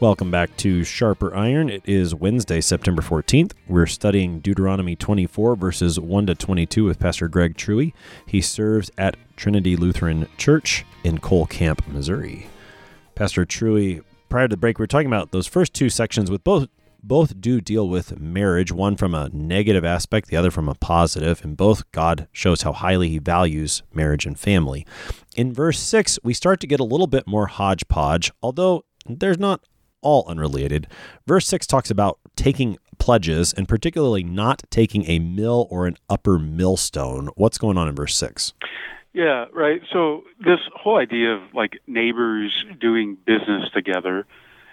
Welcome 0.00 0.30
back 0.30 0.56
to 0.56 0.82
Sharper 0.82 1.36
Iron. 1.36 1.68
It 1.68 1.82
is 1.84 2.14
Wednesday, 2.14 2.62
September 2.62 3.02
14th. 3.02 3.52
We're 3.68 3.84
studying 3.84 4.40
Deuteronomy 4.40 4.96
24, 4.96 5.56
verses 5.56 6.00
1 6.00 6.26
to 6.28 6.34
22 6.34 6.86
with 6.86 6.98
Pastor 6.98 7.28
Greg 7.28 7.54
Truey. 7.54 7.92
He 8.24 8.40
serves 8.40 8.90
at 8.96 9.18
Trinity 9.36 9.76
Lutheran 9.76 10.26
Church 10.38 10.86
in 11.04 11.18
Cole 11.18 11.44
Camp, 11.44 11.86
Missouri. 11.86 12.46
Pastor 13.14 13.44
Truey, 13.44 14.00
prior 14.30 14.48
to 14.48 14.54
the 14.54 14.56
break, 14.56 14.78
we 14.78 14.84
were 14.84 14.86
talking 14.86 15.06
about 15.06 15.32
those 15.32 15.46
first 15.46 15.74
two 15.74 15.90
sections 15.90 16.30
with 16.30 16.42
both 16.44 16.68
both 17.02 17.38
do 17.38 17.60
deal 17.60 17.86
with 17.86 18.18
marriage, 18.18 18.72
one 18.72 18.96
from 18.96 19.14
a 19.14 19.28
negative 19.34 19.84
aspect, 19.84 20.28
the 20.28 20.36
other 20.36 20.50
from 20.50 20.68
a 20.68 20.74
positive, 20.76 21.44
and 21.44 21.58
both 21.58 21.90
God 21.92 22.26
shows 22.32 22.62
how 22.62 22.72
highly 22.72 23.10
he 23.10 23.18
values 23.18 23.82
marriage 23.92 24.24
and 24.24 24.38
family. 24.38 24.86
In 25.36 25.52
verse 25.52 25.78
6, 25.78 26.18
we 26.22 26.32
start 26.32 26.58
to 26.60 26.66
get 26.66 26.80
a 26.80 26.84
little 26.84 27.06
bit 27.06 27.26
more 27.26 27.48
hodgepodge, 27.48 28.32
although 28.42 28.84
there's 29.06 29.38
not 29.38 29.62
all 30.02 30.24
unrelated. 30.28 30.86
Verse 31.26 31.46
6 31.46 31.66
talks 31.66 31.90
about 31.90 32.18
taking 32.36 32.78
pledges 32.98 33.52
and 33.52 33.68
particularly 33.68 34.22
not 34.22 34.62
taking 34.70 35.08
a 35.08 35.18
mill 35.18 35.66
or 35.70 35.86
an 35.86 35.96
upper 36.08 36.38
millstone. 36.38 37.30
What's 37.34 37.58
going 37.58 37.76
on 37.76 37.88
in 37.88 37.94
verse 37.94 38.16
6? 38.16 38.52
Yeah, 39.12 39.46
right. 39.52 39.82
So 39.92 40.22
this 40.38 40.60
whole 40.74 40.98
idea 40.98 41.34
of 41.34 41.42
like 41.52 41.78
neighbors 41.86 42.64
doing 42.80 43.16
business 43.26 43.68
together 43.74 44.26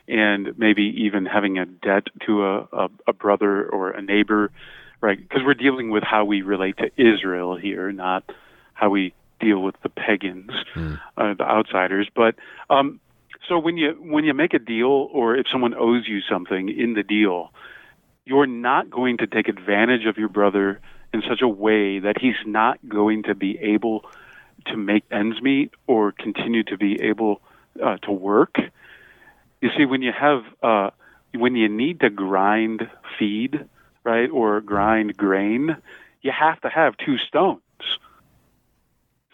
and 0.07 0.57
maybe 0.57 0.83
even 0.83 1.25
having 1.25 1.57
a 1.57 1.65
debt 1.65 2.07
to 2.25 2.45
a, 2.45 2.59
a, 2.71 2.89
a 3.07 3.13
brother 3.13 3.67
or 3.67 3.89
a 3.91 4.01
neighbor, 4.01 4.51
right? 5.01 5.17
Because 5.17 5.41
we're 5.43 5.53
dealing 5.55 5.89
with 5.89 6.03
how 6.03 6.23
we 6.23 6.43
relate 6.43 6.77
to 6.77 6.91
Israel 6.97 7.57
here, 7.57 7.91
not 7.91 8.23
how 8.73 8.89
we 8.89 9.13
deal 9.39 9.61
with 9.61 9.75
the 9.81 9.89
pagans, 9.89 10.51
mm. 10.75 10.99
uh, 11.17 11.33
the 11.33 11.43
outsiders. 11.43 12.07
But 12.15 12.35
um, 12.69 12.99
so 13.47 13.59
when 13.59 13.77
you 13.77 13.91
when 13.99 14.23
you 14.23 14.33
make 14.33 14.53
a 14.53 14.59
deal, 14.59 14.87
or 14.87 15.35
if 15.35 15.47
someone 15.51 15.73
owes 15.73 16.07
you 16.07 16.19
something 16.29 16.69
in 16.69 16.93
the 16.93 17.03
deal, 17.03 17.51
you're 18.25 18.47
not 18.47 18.89
going 18.89 19.17
to 19.17 19.27
take 19.27 19.47
advantage 19.47 20.05
of 20.05 20.17
your 20.17 20.29
brother 20.29 20.79
in 21.13 21.21
such 21.27 21.41
a 21.41 21.47
way 21.47 21.99
that 21.99 22.15
he's 22.19 22.35
not 22.45 22.77
going 22.87 23.23
to 23.23 23.35
be 23.35 23.57
able 23.59 24.05
to 24.67 24.77
make 24.77 25.03
ends 25.11 25.41
meet 25.41 25.71
or 25.87 26.11
continue 26.11 26.63
to 26.63 26.77
be 26.77 27.01
able 27.01 27.41
uh, 27.83 27.97
to 27.97 28.11
work. 28.11 28.55
You 29.61 29.69
see, 29.77 29.85
when 29.85 30.01
you 30.01 30.11
have 30.11 30.43
uh, 30.61 30.89
when 31.33 31.55
you 31.55 31.69
need 31.69 32.01
to 32.01 32.09
grind 32.09 32.89
feed, 33.17 33.65
right, 34.03 34.29
or 34.29 34.61
grind 34.61 35.15
grain, 35.15 35.77
you 36.21 36.31
have 36.37 36.59
to 36.61 36.69
have 36.69 36.95
two 36.97 37.17
stones. 37.17 37.61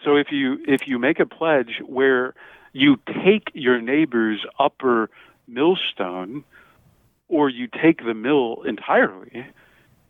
So 0.04 0.16
if 0.16 0.28
you 0.30 0.58
if 0.66 0.86
you 0.86 0.98
make 0.98 1.18
a 1.18 1.26
pledge 1.26 1.80
where 1.84 2.34
you 2.74 2.98
take 3.24 3.50
your 3.54 3.80
neighbor's 3.80 4.44
upper 4.58 5.08
millstone, 5.46 6.44
or 7.28 7.48
you 7.48 7.68
take 7.68 8.04
the 8.04 8.12
mill 8.12 8.62
entirely, 8.66 9.46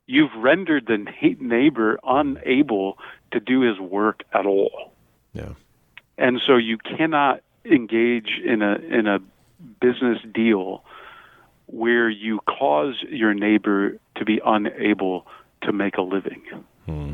you've 0.07 0.35
rendered 0.37 0.87
the 0.87 1.07
neighbor 1.41 1.99
unable 2.03 2.99
to 3.33 3.39
do 3.39 3.61
his 3.61 3.79
work 3.79 4.23
at 4.33 4.47
all. 4.47 4.93
Yeah. 5.35 5.53
And 6.19 6.41
so 6.45 6.57
you 6.57 6.79
cannot 6.79 7.43
engage 7.65 8.41
in 8.45 8.63
a 8.63 8.77
in 8.77 9.07
a 9.07 9.19
business 9.81 10.19
deal 10.33 10.83
where 11.67 12.09
you 12.09 12.41
cause 12.47 12.95
your 13.09 13.35
neighbor 13.35 13.99
to 14.17 14.25
be 14.25 14.41
unable 14.45 15.27
to 15.63 15.73
make 15.73 15.97
a 15.97 16.03
living. 16.03 16.43
Hmm. 16.87 17.13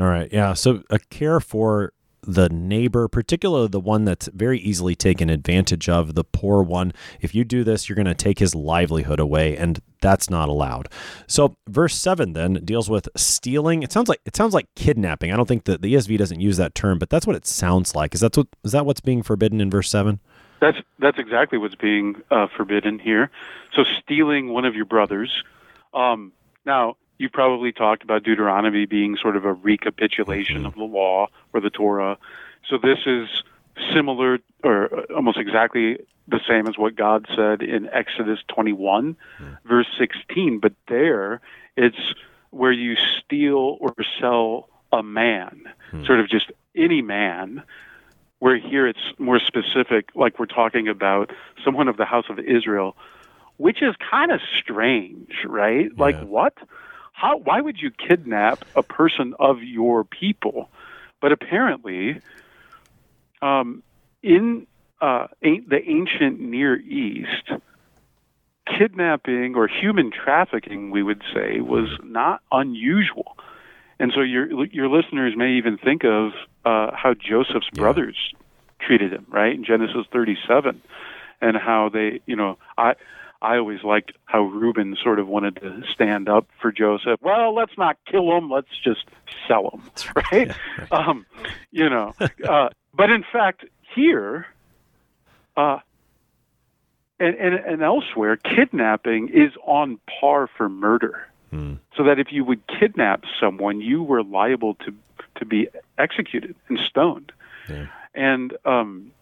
All 0.00 0.06
right. 0.06 0.30
Yeah. 0.32 0.52
So 0.54 0.82
a 0.90 0.98
care 0.98 1.40
for 1.40 1.92
the 2.26 2.48
neighbor, 2.48 3.08
particularly 3.08 3.68
the 3.68 3.80
one 3.80 4.04
that's 4.04 4.28
very 4.28 4.58
easily 4.58 4.94
taken 4.94 5.28
advantage 5.28 5.88
of, 5.88 6.14
the 6.14 6.24
poor 6.24 6.62
one. 6.62 6.92
If 7.20 7.34
you 7.34 7.44
do 7.44 7.64
this, 7.64 7.88
you're 7.88 7.96
going 7.96 8.06
to 8.06 8.14
take 8.14 8.38
his 8.38 8.54
livelihood 8.54 9.20
away, 9.20 9.56
and 9.56 9.80
that's 10.00 10.30
not 10.30 10.48
allowed. 10.48 10.88
So 11.26 11.56
verse 11.68 11.94
seven 11.94 12.32
then 12.32 12.54
deals 12.64 12.88
with 12.88 13.08
stealing. 13.16 13.82
It 13.82 13.92
sounds 13.92 14.08
like 14.08 14.20
it 14.24 14.36
sounds 14.36 14.54
like 14.54 14.68
kidnapping. 14.76 15.32
I 15.32 15.36
don't 15.36 15.48
think 15.48 15.64
that 15.64 15.82
the 15.82 15.94
ESV 15.94 16.18
doesn't 16.18 16.40
use 16.40 16.56
that 16.56 16.74
term, 16.74 16.98
but 16.98 17.10
that's 17.10 17.26
what 17.26 17.36
it 17.36 17.46
sounds 17.46 17.94
like. 17.94 18.14
Is 18.14 18.20
that 18.20 18.36
what 18.36 18.48
is 18.64 18.72
that 18.72 18.86
what's 18.86 19.00
being 19.00 19.22
forbidden 19.22 19.60
in 19.60 19.70
verse 19.70 19.90
seven? 19.90 20.20
That's 20.60 20.78
that's 20.98 21.18
exactly 21.18 21.58
what's 21.58 21.74
being 21.74 22.22
uh, 22.30 22.46
forbidden 22.56 22.98
here. 22.98 23.30
So 23.74 23.84
stealing 23.84 24.48
one 24.48 24.64
of 24.64 24.74
your 24.74 24.84
brothers. 24.84 25.42
Um, 25.94 26.32
now 26.64 26.96
you've 27.18 27.32
probably 27.32 27.72
talked 27.72 28.02
about 28.02 28.22
Deuteronomy 28.22 28.86
being 28.86 29.16
sort 29.16 29.36
of 29.36 29.44
a 29.44 29.52
recapitulation 29.52 30.58
mm-hmm. 30.58 30.66
of 30.66 30.74
the 30.74 30.84
law 30.84 31.28
or 31.52 31.60
the 31.60 31.70
Torah. 31.70 32.18
So 32.68 32.78
this 32.78 33.00
is 33.06 33.28
similar 33.92 34.38
or 34.62 34.88
almost 35.12 35.38
exactly 35.38 35.98
the 36.28 36.40
same 36.48 36.66
as 36.68 36.78
what 36.78 36.94
God 36.94 37.26
said 37.34 37.62
in 37.62 37.88
Exodus 37.88 38.40
21, 38.48 39.16
mm-hmm. 39.40 39.68
verse 39.68 39.88
16. 39.98 40.58
But 40.60 40.72
there, 40.88 41.40
it's 41.76 42.14
where 42.50 42.72
you 42.72 42.96
steal 42.96 43.78
or 43.80 43.94
sell 44.20 44.68
a 44.92 45.02
man, 45.02 45.62
mm-hmm. 45.92 46.04
sort 46.04 46.20
of 46.20 46.28
just 46.28 46.52
any 46.76 47.02
man. 47.02 47.62
Where 48.38 48.58
here 48.58 48.88
it's 48.88 49.12
more 49.18 49.38
specific, 49.38 50.10
like 50.16 50.40
we're 50.40 50.46
talking 50.46 50.88
about 50.88 51.30
someone 51.64 51.86
of 51.86 51.96
the 51.96 52.04
house 52.04 52.24
of 52.28 52.40
Israel, 52.40 52.96
which 53.56 53.82
is 53.82 53.94
kind 54.10 54.32
of 54.32 54.40
strange, 54.58 55.44
right? 55.44 55.84
Yeah. 55.84 55.90
Like, 55.96 56.20
what? 56.24 56.54
How 57.22 57.36
why 57.36 57.60
would 57.60 57.80
you 57.80 57.92
kidnap 57.92 58.64
a 58.74 58.82
person 58.82 59.34
of 59.38 59.62
your 59.62 60.02
people? 60.02 60.68
But 61.20 61.30
apparently, 61.30 62.20
um, 63.40 63.84
in 64.24 64.66
uh, 65.00 65.28
the 65.40 65.80
ancient 65.86 66.40
Near 66.40 66.74
East, 66.74 67.52
kidnapping 68.66 69.54
or 69.54 69.68
human 69.68 70.10
trafficking, 70.10 70.90
we 70.90 71.04
would 71.04 71.22
say, 71.32 71.60
was 71.60 71.88
not 72.02 72.42
unusual. 72.50 73.36
And 74.00 74.10
so 74.12 74.20
your 74.20 74.66
your 74.66 74.88
listeners 74.88 75.34
may 75.36 75.52
even 75.52 75.78
think 75.78 76.02
of 76.04 76.32
uh, 76.64 76.90
how 76.92 77.14
Joseph's 77.14 77.68
yeah. 77.72 77.82
brothers 77.82 78.16
treated 78.80 79.12
him, 79.12 79.26
right? 79.30 79.54
In 79.54 79.64
Genesis 79.64 80.06
37, 80.12 80.82
and 81.40 81.56
how 81.56 81.88
they, 81.88 82.20
you 82.26 82.34
know, 82.34 82.58
I 82.76 82.94
I 83.42 83.56
always 83.58 83.82
liked 83.82 84.12
how 84.24 84.42
Reuben 84.42 84.96
sort 85.02 85.18
of 85.18 85.26
wanted 85.26 85.56
to 85.56 85.82
stand 85.92 86.28
up 86.28 86.46
for 86.60 86.70
Joseph. 86.70 87.20
Well, 87.20 87.52
let's 87.54 87.76
not 87.76 87.98
kill 88.06 88.36
him. 88.36 88.48
Let's 88.48 88.68
just 88.82 89.04
sell 89.48 89.70
him, 89.70 89.82
right? 90.14 90.46
Yeah, 90.48 90.56
right. 90.78 90.92
Um, 91.08 91.26
you 91.72 91.90
know, 91.90 92.14
uh, 92.48 92.68
but 92.94 93.10
in 93.10 93.24
fact, 93.30 93.64
here, 93.94 94.46
uh, 95.56 95.78
and, 97.18 97.34
and, 97.34 97.54
and 97.54 97.82
elsewhere, 97.82 98.36
kidnapping 98.36 99.28
is 99.30 99.52
on 99.66 99.98
par 100.20 100.48
for 100.56 100.68
murder. 100.68 101.26
Hmm. 101.50 101.74
So 101.96 102.04
that 102.04 102.18
if 102.18 102.28
you 102.30 102.44
would 102.44 102.62
kidnap 102.66 103.24
someone, 103.40 103.80
you 103.80 104.02
were 104.02 104.22
liable 104.22 104.74
to 104.86 104.94
to 105.36 105.44
be 105.44 105.68
executed 105.98 106.54
and 106.68 106.78
stoned. 106.78 107.32
Yeah. 107.68 107.86
And 108.14 108.56
um, 108.64 109.12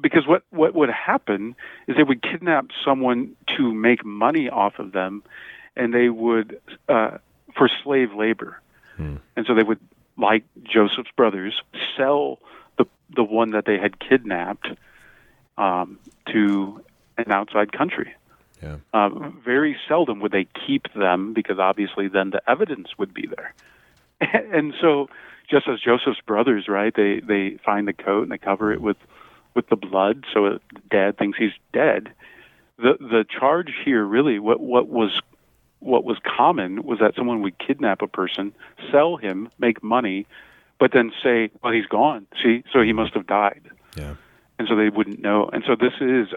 because 0.00 0.26
what 0.26 0.42
what 0.50 0.74
would 0.74 0.90
happen 0.90 1.54
is 1.86 1.96
they 1.96 2.02
would 2.02 2.22
kidnap 2.22 2.66
someone 2.84 3.36
to 3.56 3.72
make 3.72 4.04
money 4.04 4.48
off 4.48 4.78
of 4.78 4.92
them, 4.92 5.22
and 5.76 5.92
they 5.92 6.08
would 6.08 6.60
uh, 6.88 7.18
for 7.56 7.70
slave 7.82 8.12
labor, 8.14 8.60
hmm. 8.96 9.16
and 9.36 9.46
so 9.46 9.54
they 9.54 9.62
would 9.62 9.80
like 10.16 10.44
Joseph's 10.62 11.10
brothers 11.16 11.60
sell 11.96 12.38
the 12.78 12.86
the 13.14 13.24
one 13.24 13.50
that 13.50 13.64
they 13.66 13.78
had 13.78 13.98
kidnapped 13.98 14.68
um, 15.58 15.98
to 16.32 16.82
an 17.18 17.30
outside 17.30 17.72
country. 17.72 18.14
Yeah. 18.62 18.76
Uh, 18.94 19.08
very 19.44 19.76
seldom 19.88 20.20
would 20.20 20.30
they 20.30 20.46
keep 20.66 20.92
them 20.94 21.32
because 21.32 21.58
obviously 21.58 22.06
then 22.06 22.30
the 22.30 22.40
evidence 22.48 22.88
would 22.96 23.12
be 23.12 23.26
there, 23.26 23.54
and 24.52 24.72
so 24.80 25.08
just 25.50 25.68
as 25.68 25.80
Joseph's 25.80 26.20
brothers, 26.20 26.68
right? 26.68 26.94
They 26.94 27.20
they 27.20 27.58
find 27.64 27.86
the 27.86 27.92
coat 27.92 28.22
and 28.22 28.32
they 28.32 28.38
cover 28.38 28.72
it 28.72 28.80
with 28.80 28.96
with 29.54 29.68
the 29.68 29.76
blood, 29.76 30.24
so 30.32 30.58
dad 30.90 31.18
thinks 31.18 31.38
he's 31.38 31.52
dead. 31.72 32.12
The 32.78 32.96
the 32.98 33.24
charge 33.28 33.72
here 33.84 34.04
really 34.04 34.38
what 34.38 34.60
what 34.60 34.88
was 34.88 35.20
what 35.80 36.04
was 36.04 36.16
common 36.24 36.84
was 36.84 37.00
that 37.00 37.14
someone 37.16 37.42
would 37.42 37.58
kidnap 37.58 38.02
a 38.02 38.06
person, 38.06 38.54
sell 38.90 39.16
him, 39.16 39.48
make 39.58 39.82
money, 39.82 40.26
but 40.78 40.92
then 40.92 41.12
say, 41.22 41.50
"Well, 41.62 41.72
he's 41.72 41.86
gone. 41.86 42.26
See, 42.42 42.64
so 42.72 42.82
he 42.82 42.92
must 42.92 43.14
have 43.14 43.26
died." 43.26 43.62
Yeah. 43.96 44.14
And 44.58 44.68
so 44.68 44.76
they 44.76 44.88
wouldn't 44.88 45.20
know. 45.20 45.48
And 45.52 45.64
so 45.66 45.74
this 45.74 45.94
is 46.00 46.28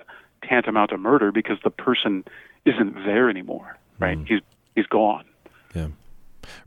tantamount 0.44 0.90
to 0.92 0.98
murder 0.98 1.32
because 1.32 1.58
the 1.64 1.70
person 1.70 2.24
isn't 2.66 2.96
there 3.06 3.30
anymore, 3.30 3.78
right? 4.00 4.18
Mm. 4.18 4.28
He's 4.28 4.42
he's 4.76 4.88
gone. 4.88 5.26
Yeah. 5.74 5.88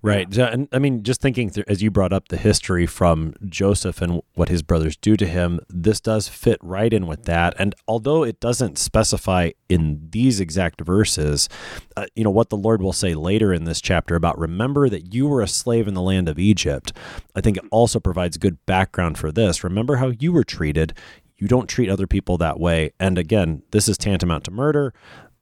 Right. 0.03 0.27
Yeah. 0.31 0.47
And 0.47 0.69
I 0.73 0.79
mean, 0.79 1.03
just 1.03 1.21
thinking 1.21 1.51
through, 1.51 1.65
as 1.69 1.83
you 1.83 1.91
brought 1.91 2.13
up 2.13 2.29
the 2.29 2.37
history 2.37 2.87
from 2.87 3.35
Joseph 3.47 4.01
and 4.01 4.23
what 4.35 4.49
his 4.49 4.63
brothers 4.63 4.97
do 4.97 5.17
to 5.17 5.27
him, 5.27 5.61
this 5.69 6.01
does 6.01 6.29
fit 6.29 6.59
right 6.63 6.93
in 6.93 7.07
with 7.07 7.25
that. 7.25 7.55
And 7.59 7.75
although 7.87 8.23
it 8.23 8.41
doesn't 8.41 8.79
specify 8.79 9.51
in 9.69 10.09
these 10.11 10.41
exact 10.41 10.81
verses, 10.81 11.49
uh, 11.97 12.07
you 12.15 12.25
know, 12.25 12.31
what 12.31 12.51
the 12.51 12.57
Lord 12.57 12.83
will 12.83 12.93
say 12.93 13.15
later 13.15 13.53
in 13.53 13.65
this 13.65 13.81
chapter 13.81 14.15
about 14.15 14.39
remember 14.39 14.89
that 14.89 15.13
you 15.15 15.27
were 15.27 15.43
a 15.43 15.49
slave 15.49 15.89
in 15.89 15.95
the 15.95 16.03
land 16.03 16.29
of 16.29 16.39
Egypt, 16.39 16.93
I 17.35 17.41
think 17.41 17.57
it 17.57 17.65
also 17.71 18.01
provides 18.01 18.37
good 18.37 18.65
background 18.67 19.19
for 19.19 19.33
this. 19.33 19.65
Remember 19.65 19.97
how 19.97 20.13
you 20.19 20.33
were 20.33 20.45
treated. 20.45 20.95
You 21.37 21.49
don't 21.49 21.69
treat 21.69 21.89
other 21.89 22.07
people 22.07 22.37
that 22.39 22.59
way. 22.59 22.93
And 22.99 23.17
again, 23.17 23.63
this 23.71 23.89
is 23.89 23.97
tantamount 23.97 24.45
to 24.45 24.51
murder 24.51 24.93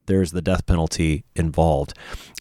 there's 0.07 0.33
the 0.33 0.42
death 0.42 0.66
penalty 0.66 1.25
involved 1.35 1.94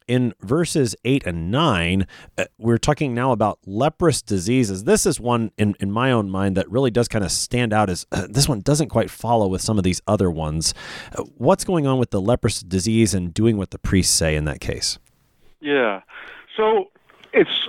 in 0.07 0.33
verses 0.41 0.95
8 1.03 1.25
and 1.25 1.51
9, 1.51 2.07
uh, 2.37 2.45
we're 2.57 2.77
talking 2.77 3.13
now 3.13 3.31
about 3.31 3.59
leprous 3.65 4.21
diseases. 4.21 4.83
This 4.83 5.05
is 5.05 5.19
one 5.19 5.51
in, 5.57 5.75
in 5.79 5.91
my 5.91 6.11
own 6.11 6.29
mind 6.29 6.57
that 6.57 6.69
really 6.69 6.91
does 6.91 7.07
kind 7.07 7.23
of 7.23 7.31
stand 7.31 7.73
out 7.73 7.89
as 7.89 8.05
uh, 8.11 8.27
this 8.29 8.47
one 8.47 8.61
doesn't 8.61 8.89
quite 8.89 9.09
follow 9.09 9.47
with 9.47 9.61
some 9.61 9.77
of 9.77 9.83
these 9.83 10.01
other 10.07 10.29
ones. 10.29 10.73
Uh, 11.17 11.23
what's 11.37 11.63
going 11.63 11.87
on 11.87 11.97
with 11.99 12.11
the 12.11 12.21
leprous 12.21 12.61
disease 12.61 13.13
and 13.13 13.33
doing 13.33 13.57
what 13.57 13.71
the 13.71 13.79
priests 13.79 14.13
say 14.13 14.35
in 14.35 14.45
that 14.45 14.59
case? 14.59 14.99
Yeah. 15.59 16.01
So 16.55 16.91
it's 17.33 17.67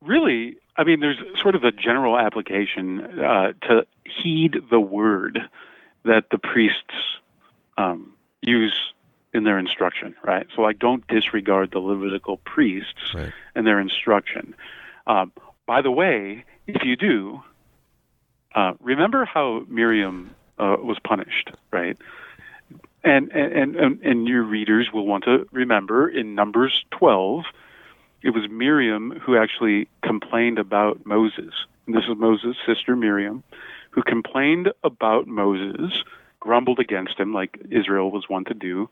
really, 0.00 0.56
I 0.76 0.84
mean, 0.84 1.00
there's 1.00 1.18
sort 1.40 1.54
of 1.54 1.64
a 1.64 1.72
general 1.72 2.18
application 2.18 3.00
uh, 3.20 3.52
to 3.62 3.86
heed 4.04 4.56
the 4.70 4.80
word 4.80 5.40
that 6.04 6.26
the 6.30 6.38
priests 6.38 6.94
um, 7.76 8.12
use 8.42 8.93
in 9.34 9.42
their 9.44 9.58
instruction, 9.58 10.14
right? 10.24 10.46
So, 10.54 10.62
like, 10.62 10.78
don't 10.78 11.06
disregard 11.08 11.72
the 11.72 11.80
Levitical 11.80 12.38
priests 12.38 13.12
right. 13.14 13.32
and 13.54 13.66
their 13.66 13.80
instruction. 13.80 14.54
Um, 15.06 15.32
by 15.66 15.82
the 15.82 15.90
way, 15.90 16.44
if 16.66 16.84
you 16.84 16.96
do, 16.96 17.42
uh, 18.54 18.74
remember 18.80 19.24
how 19.24 19.64
Miriam 19.68 20.34
uh, 20.58 20.76
was 20.80 20.98
punished, 21.00 21.50
right? 21.72 21.98
And, 23.02 23.30
and 23.32 23.76
and 23.76 24.00
and 24.00 24.26
your 24.26 24.42
readers 24.42 24.90
will 24.90 25.06
want 25.06 25.24
to 25.24 25.46
remember 25.52 26.08
in 26.08 26.34
Numbers 26.34 26.86
12, 26.92 27.44
it 28.22 28.30
was 28.30 28.48
Miriam 28.48 29.10
who 29.20 29.36
actually 29.36 29.88
complained 30.02 30.58
about 30.58 31.04
Moses. 31.04 31.52
And 31.86 31.94
this 31.94 32.04
is 32.04 32.16
Moses' 32.16 32.56
sister 32.64 32.96
Miriam, 32.96 33.42
who 33.90 34.02
complained 34.02 34.72
about 34.82 35.26
Moses, 35.26 36.02
grumbled 36.40 36.78
against 36.78 37.20
him 37.20 37.34
like 37.34 37.60
Israel 37.70 38.10
was 38.10 38.26
wont 38.30 38.46
to 38.48 38.54
do, 38.54 38.88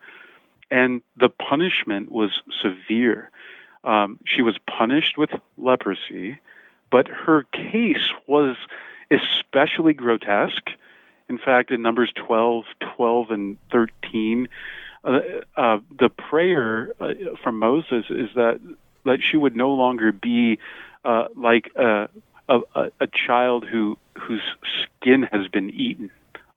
and 0.72 1.02
the 1.18 1.28
punishment 1.28 2.10
was 2.10 2.30
severe. 2.62 3.30
Um, 3.84 4.18
she 4.24 4.40
was 4.40 4.56
punished 4.66 5.18
with 5.18 5.30
leprosy, 5.58 6.40
but 6.90 7.06
her 7.08 7.44
case 7.52 8.10
was 8.26 8.56
especially 9.10 9.92
grotesque. 9.92 10.70
In 11.28 11.38
fact, 11.38 11.70
in 11.70 11.82
Numbers 11.82 12.10
12, 12.16 12.64
12, 12.96 13.30
and 13.30 13.58
13, 13.70 14.48
uh, 15.04 15.20
uh, 15.56 15.78
the 15.98 16.08
prayer 16.08 16.94
uh, 17.00 17.12
from 17.42 17.58
Moses 17.58 18.06
is 18.08 18.30
that 18.34 18.58
that 19.04 19.18
she 19.20 19.36
would 19.36 19.56
no 19.56 19.70
longer 19.70 20.12
be 20.12 20.58
uh, 21.04 21.26
like 21.36 21.70
a, 21.74 22.08
a, 22.48 22.60
a 23.00 23.08
child 23.26 23.66
who 23.66 23.98
whose 24.16 24.42
skin 24.84 25.24
has 25.32 25.48
been 25.48 25.70
eaten 25.70 26.10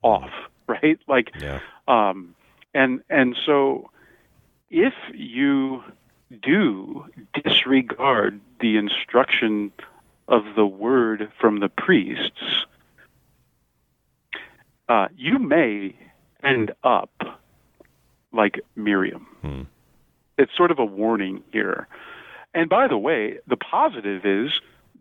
off, 0.04 0.30
right? 0.68 1.00
Like, 1.08 1.32
Yeah. 1.42 1.60
um, 1.88 2.36
and 2.74 3.02
and 3.10 3.36
so 3.46 3.90
if 4.70 4.94
you 5.14 5.84
do 6.42 7.06
disregard 7.44 8.40
the 8.60 8.78
instruction 8.78 9.72
of 10.28 10.44
the 10.56 10.66
word 10.66 11.32
from 11.40 11.60
the 11.60 11.70
priests, 11.70 12.66
uh, 14.90 15.08
you 15.16 15.40
may 15.40 15.96
end 16.44 16.72
up 16.84 17.12
like 18.32 18.60
Miriam. 18.76 19.28
Hmm. 19.42 19.62
It's 20.38 20.56
sort 20.56 20.72
of 20.72 20.80
a 20.80 20.86
warning 20.86 21.44
here. 21.52 21.88
And 22.54 22.70
by 22.70 22.88
the 22.88 22.98
way, 22.98 23.40
the 23.48 23.58
positive 23.58 24.26
is 24.26 24.52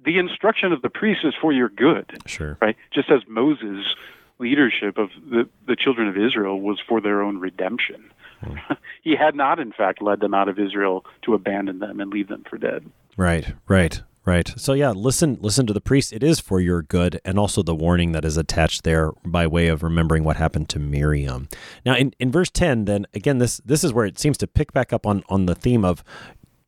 the 0.05 0.19
instruction 0.19 0.73
of 0.73 0.83
the 0.83 0.91
priest 0.91 1.21
is 1.25 1.35
for 1.41 1.53
your 1.53 1.69
good 1.69 2.23
Sure. 2.27 2.59
right? 2.61 2.77
Just 2.93 3.11
as 3.11 3.23
Moses' 3.27 3.95
leadership 4.39 4.99
of 4.99 5.11
the, 5.29 5.49
the 5.67 5.77
children 5.77 6.09
of 6.09 6.17
Israel 6.17 6.61
was 6.61 6.79
for 6.87 7.01
their 7.01 7.23
own 7.23 7.39
redemption. 7.39 8.11
he 9.03 9.17
had 9.17 9.35
not, 9.35 9.59
in 9.59 9.73
fact, 9.73 10.03
led 10.03 10.21
them 10.21 10.35
out 10.35 10.49
of 10.49 10.59
Israel 10.59 11.05
to 11.23 11.35
abandon 11.35 11.79
them 11.79 12.01
and 12.01 12.11
leave 12.11 12.29
them 12.29 12.45
for 12.49 12.59
dead. 12.59 12.85
Right, 13.17 13.55
right, 13.69 14.03
right. 14.25 14.53
So 14.57 14.73
yeah, 14.73 14.91
listen 14.91 15.39
listen 15.41 15.67
to 15.67 15.73
the 15.73 15.81
priest. 15.81 16.13
It 16.13 16.23
is 16.23 16.41
for 16.41 16.61
your 16.61 16.83
good 16.83 17.21
and 17.25 17.39
also 17.39 17.63
the 17.63 17.75
warning 17.75 18.13
that 18.13 18.25
is 18.25 18.37
attached 18.37 18.83
there 18.85 19.13
by 19.25 19.47
way 19.47 19.69
of 19.69 19.83
remembering 19.83 20.25
what 20.25 20.37
happened 20.37 20.69
to 20.71 20.79
Miriam. 20.79 21.49
Now 21.87 21.95
in, 21.95 22.13
in 22.19 22.33
verse 22.33 22.51
10 22.51 22.87
then 22.87 23.07
again 23.15 23.39
this 23.39 23.61
this 23.65 23.85
is 23.85 23.93
where 23.93 24.07
it 24.07 24.19
seems 24.19 24.37
to 24.39 24.47
pick 24.47 24.73
back 24.73 24.93
up 24.93 25.07
on 25.07 25.23
on 25.29 25.47
the 25.47 25.55
theme 25.55 25.85
of 25.85 26.03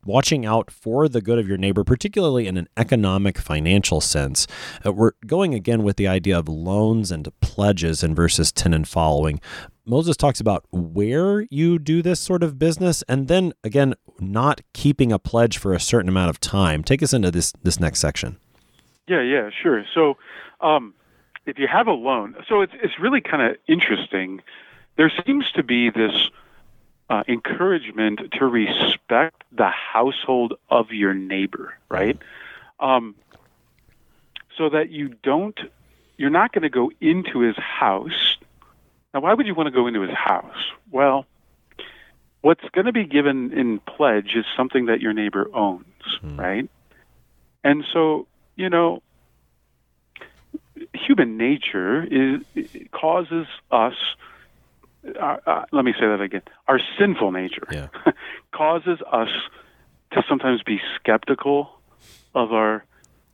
watching 0.06 0.46
out 0.46 0.70
for 0.70 1.08
the 1.08 1.20
good 1.20 1.38
of 1.38 1.48
your 1.48 1.58
neighbor, 1.58 1.84
particularly 1.84 2.46
in 2.46 2.56
an 2.56 2.68
economic, 2.76 3.38
financial 3.38 4.00
sense. 4.00 4.46
Uh, 4.84 4.92
we're 4.92 5.12
going 5.26 5.54
again 5.54 5.82
with 5.82 5.96
the 5.96 6.06
idea 6.06 6.38
of 6.38 6.48
loans 6.48 7.10
and 7.10 7.28
pledges 7.40 8.02
in 8.02 8.14
verses 8.14 8.52
10 8.52 8.72
and 8.72 8.88
following. 8.88 9.40
Moses 9.86 10.16
talks 10.16 10.40
about 10.40 10.64
where 10.72 11.46
you 11.50 11.78
do 11.78 12.02
this 12.02 12.20
sort 12.20 12.42
of 12.42 12.58
business, 12.58 13.02
and 13.08 13.28
then 13.28 13.52
again, 13.62 13.94
not 14.18 14.60
keeping 14.72 15.12
a 15.12 15.18
pledge 15.18 15.58
for 15.58 15.72
a 15.72 15.80
certain 15.80 16.08
amount 16.08 16.30
of 16.30 16.40
time. 16.40 16.82
Take 16.82 17.02
us 17.02 17.12
into 17.12 17.30
this 17.30 17.52
this 17.62 17.80
next 17.80 18.00
section. 18.00 18.36
Yeah, 19.08 19.22
yeah, 19.22 19.50
sure. 19.62 19.84
So, 19.94 20.16
um, 20.60 20.92
if 21.46 21.58
you 21.58 21.68
have 21.68 21.86
a 21.86 21.92
loan, 21.92 22.34
so 22.48 22.60
it's 22.60 22.72
it's 22.82 22.98
really 22.98 23.20
kind 23.20 23.42
of 23.42 23.56
interesting. 23.68 24.42
There 24.96 25.12
seems 25.24 25.50
to 25.52 25.62
be 25.62 25.90
this 25.90 26.30
uh, 27.08 27.22
encouragement 27.28 28.20
to 28.32 28.46
respect 28.46 29.44
the 29.52 29.68
household 29.68 30.54
of 30.70 30.90
your 30.90 31.14
neighbor, 31.14 31.74
right? 31.88 32.18
Um, 32.80 33.14
so 34.56 34.68
that 34.70 34.90
you 34.90 35.14
don't, 35.22 35.58
you're 36.16 36.30
not 36.30 36.52
going 36.52 36.62
to 36.62 36.70
go 36.70 36.90
into 37.00 37.40
his 37.40 37.56
house. 37.56 38.35
Now, 39.14 39.20
why 39.20 39.34
would 39.34 39.46
you 39.46 39.54
want 39.54 39.66
to 39.68 39.70
go 39.70 39.86
into 39.86 40.00
his 40.02 40.10
house? 40.14 40.56
Well, 40.90 41.26
what's 42.42 42.64
going 42.72 42.86
to 42.86 42.92
be 42.92 43.04
given 43.04 43.52
in 43.52 43.80
pledge 43.80 44.32
is 44.36 44.44
something 44.56 44.86
that 44.86 45.00
your 45.00 45.12
neighbor 45.12 45.48
owns, 45.54 45.84
right? 46.22 46.68
And 47.64 47.84
so, 47.92 48.26
you 48.56 48.68
know, 48.68 49.02
human 50.94 51.36
nature 51.36 52.04
is 52.04 52.42
causes 52.92 53.46
us. 53.70 53.94
Uh, 55.20 55.36
uh, 55.46 55.64
let 55.72 55.84
me 55.84 55.92
say 55.92 56.06
that 56.06 56.20
again. 56.20 56.42
Our 56.68 56.80
sinful 56.98 57.30
nature 57.32 57.66
Yeah. 57.70 57.88
causes 58.52 58.98
us 59.10 59.28
to 60.12 60.22
sometimes 60.28 60.62
be 60.62 60.80
skeptical 60.96 61.70
of 62.34 62.52
our 62.52 62.84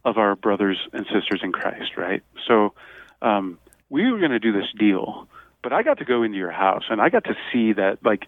of 0.05 0.19
our 0.19 0.35
brothers 0.37 0.79
and 0.93 1.07
sisters 1.07 1.41
in 1.43 1.53
Christ, 1.53 1.97
right? 1.97 2.23
So 2.47 2.75
um, 3.23 3.59
we 3.89 4.11
were 4.11 4.19
going 4.19 4.33
to 4.33 4.39
do 4.41 4.53
this 4.53 4.67
deal, 4.79 5.29
but 5.63 5.73
I 5.73 5.83
got 5.83 5.99
to 5.99 6.05
go 6.05 6.23
into 6.23 6.37
your 6.37 6.51
house 6.51 6.85
and 6.91 7.01
I 7.01 7.09
got 7.09 7.25
to 7.25 7.35
see 7.53 7.73
that 7.75 7.99
like 8.05 8.27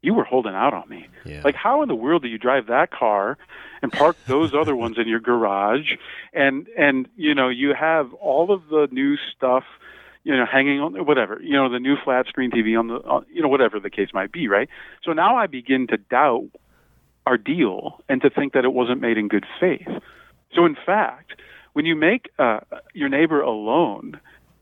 you 0.00 0.14
were 0.14 0.24
holding 0.24 0.54
out 0.54 0.74
on 0.74 0.88
me. 0.88 1.08
Yeah. 1.24 1.42
Like 1.44 1.54
how 1.54 1.82
in 1.82 1.88
the 1.88 1.94
world 1.94 2.22
do 2.22 2.28
you 2.28 2.38
drive 2.38 2.66
that 2.66 2.90
car 2.90 3.36
and 3.82 3.92
park 3.92 4.16
those 4.26 4.54
other 4.54 4.76
ones 4.76 4.96
in 4.98 5.08
your 5.08 5.20
garage 5.20 5.94
and 6.32 6.68
and 6.76 7.08
you 7.16 7.34
know 7.34 7.48
you 7.48 7.74
have 7.74 8.12
all 8.14 8.52
of 8.52 8.68
the 8.68 8.88
new 8.90 9.16
stuff 9.36 9.64
you 10.24 10.36
know 10.36 10.46
hanging 10.46 10.80
on 10.80 11.06
whatever 11.06 11.40
you 11.42 11.54
know 11.54 11.70
the 11.70 11.78
new 11.78 11.96
flat 12.04 12.26
screen 12.26 12.50
TV 12.50 12.78
on 12.78 12.88
the 12.88 12.94
on, 12.94 13.24
you 13.32 13.42
know 13.42 13.48
whatever 13.48 13.80
the 13.80 13.90
case 13.90 14.08
might 14.12 14.32
be 14.32 14.48
right 14.48 14.68
so 15.04 15.12
now 15.12 15.36
I 15.36 15.46
begin 15.46 15.86
to 15.88 15.96
doubt 15.96 16.50
our 17.26 17.36
deal 17.36 18.00
and 18.08 18.20
to 18.22 18.30
think 18.30 18.52
that 18.54 18.64
it 18.64 18.72
wasn't 18.72 19.00
made 19.00 19.18
in 19.18 19.28
good 19.28 19.46
faith 19.60 19.88
so 20.54 20.64
in 20.64 20.76
fact 20.86 21.32
when 21.72 21.86
you 21.86 21.94
make 21.94 22.30
uh, 22.38 22.60
your 22.94 23.08
neighbor 23.08 23.40
alone 23.40 24.20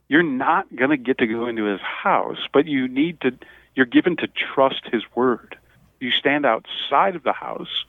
you're 0.09 0.23
not 0.23 0.75
going 0.75 0.91
to 0.91 0.97
get 0.97 1.19
to 1.19 1.27
go 1.27 1.47
into 1.47 1.65
his 1.65 1.81
house 1.81 2.47
but 2.53 2.67
you 2.67 2.89
need 2.89 3.21
to 3.21 3.33
you're 3.75 3.87
given 3.87 4.17
to 4.17 4.29
trust 4.29 4.83
his 4.91 5.03
word 5.15 5.57
you 6.01 6.11
stand 6.11 6.45
outside 6.45 7.17
of 7.17 7.23
the 7.23 7.33
house 7.33 7.85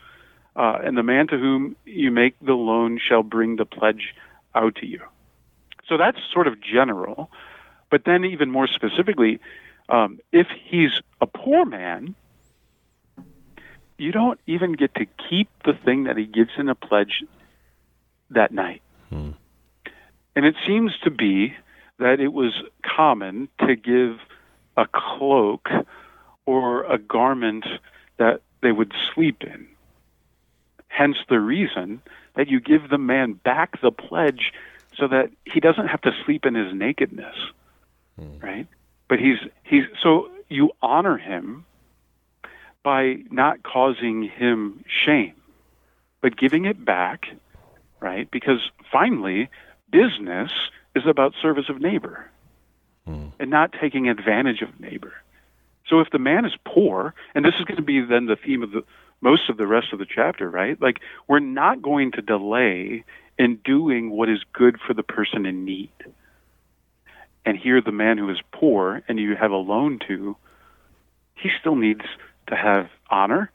uh, 0.57 0.79
and 0.83 0.97
the 0.97 1.03
man 1.03 1.27
to 1.27 1.37
whom 1.37 1.75
you 1.85 2.11
make 2.11 2.35
the 2.41 2.53
loan 2.53 2.99
shall 2.99 3.23
bring 3.23 3.55
the 3.55 3.65
pledge 3.65 4.15
out 4.55 4.75
to 4.75 4.87
you. 4.87 5.01
So 5.87 5.97
that's 5.97 6.17
sort 6.33 6.47
of 6.47 6.59
general. 6.59 7.29
But 7.89 8.03
then, 8.03 8.25
even 8.25 8.51
more 8.51 8.67
specifically, 8.67 9.39
um, 9.87 10.19
if 10.33 10.47
he's 10.65 10.99
a 11.21 11.27
poor 11.27 11.63
man, 11.63 12.15
you 13.97 14.11
don't 14.11 14.39
even 14.45 14.73
get 14.73 14.95
to 14.95 15.05
keep 15.29 15.47
the 15.63 15.73
thing 15.73 16.03
that 16.03 16.17
he 16.17 16.25
gives 16.25 16.51
in 16.57 16.67
a 16.67 16.75
pledge 16.75 17.23
that 18.31 18.51
night. 18.51 18.81
Hmm. 19.09 19.31
And 20.35 20.45
it 20.45 20.55
seems 20.65 20.91
to 21.03 21.11
be 21.11 21.55
that 21.99 22.19
it 22.19 22.33
was 22.33 22.53
common 22.83 23.49
to 23.65 23.75
give 23.75 24.19
a 24.75 24.85
cloak 24.91 25.69
or 26.45 26.83
a 26.85 26.97
garment 26.97 27.65
that 28.17 28.41
they 28.61 28.71
would 28.71 28.93
sleep 29.13 29.43
in. 29.43 29.67
Hence 30.87 31.17
the 31.29 31.39
reason 31.39 32.01
that 32.35 32.47
you 32.47 32.59
give 32.59 32.89
the 32.89 32.97
man 32.97 33.33
back 33.33 33.81
the 33.81 33.91
pledge 33.91 34.53
so 34.95 35.07
that 35.07 35.31
he 35.45 35.59
doesn't 35.59 35.87
have 35.87 36.01
to 36.01 36.11
sleep 36.25 36.45
in 36.45 36.55
his 36.55 36.73
nakedness. 36.73 37.35
Hmm. 38.17 38.39
Right? 38.39 38.67
But 39.07 39.19
he's 39.19 39.37
he's 39.63 39.83
so 40.01 40.29
you 40.49 40.71
honor 40.81 41.17
him 41.17 41.65
by 42.83 43.17
not 43.29 43.63
causing 43.63 44.23
him 44.23 44.83
shame, 44.87 45.33
but 46.21 46.37
giving 46.37 46.65
it 46.65 46.83
back, 46.83 47.27
right? 47.99 48.29
Because 48.31 48.59
finally, 48.91 49.49
business 49.91 50.51
is 50.97 51.07
about 51.07 51.33
service 51.41 51.69
of 51.69 51.79
neighbor 51.79 52.29
hmm. 53.05 53.27
and 53.39 53.49
not 53.49 53.73
taking 53.79 54.09
advantage 54.09 54.61
of 54.61 54.79
neighbor. 54.79 55.13
So 55.87 55.99
if 56.01 56.09
the 56.11 56.19
man 56.19 56.45
is 56.45 56.53
poor, 56.65 57.13
and 57.33 57.45
this 57.45 57.55
is 57.59 57.65
going 57.65 57.77
to 57.77 57.81
be 57.81 58.01
then 58.01 58.25
the 58.25 58.35
theme 58.35 58.63
of 58.63 58.71
the 58.71 58.83
most 59.21 59.49
of 59.49 59.57
the 59.57 59.65
rest 59.65 59.93
of 59.93 59.99
the 59.99 60.05
chapter, 60.05 60.49
right? 60.49 60.79
Like 60.81 60.99
we're 61.27 61.39
not 61.39 61.81
going 61.81 62.11
to 62.13 62.21
delay 62.21 63.03
in 63.37 63.55
doing 63.63 64.09
what 64.11 64.29
is 64.29 64.39
good 64.53 64.79
for 64.85 64.93
the 64.93 65.03
person 65.03 65.45
in 65.45 65.65
need. 65.65 65.91
And 67.45 67.57
here 67.57 67.81
the 67.81 67.91
man 67.91 68.17
who 68.17 68.29
is 68.29 68.39
poor 68.51 69.01
and 69.07 69.17
you 69.17 69.35
have 69.35 69.51
a 69.51 69.57
loan 69.57 69.99
to, 70.07 70.35
he 71.35 71.49
still 71.59 71.75
needs 71.75 72.01
to 72.47 72.55
have 72.55 72.89
honor. 73.09 73.51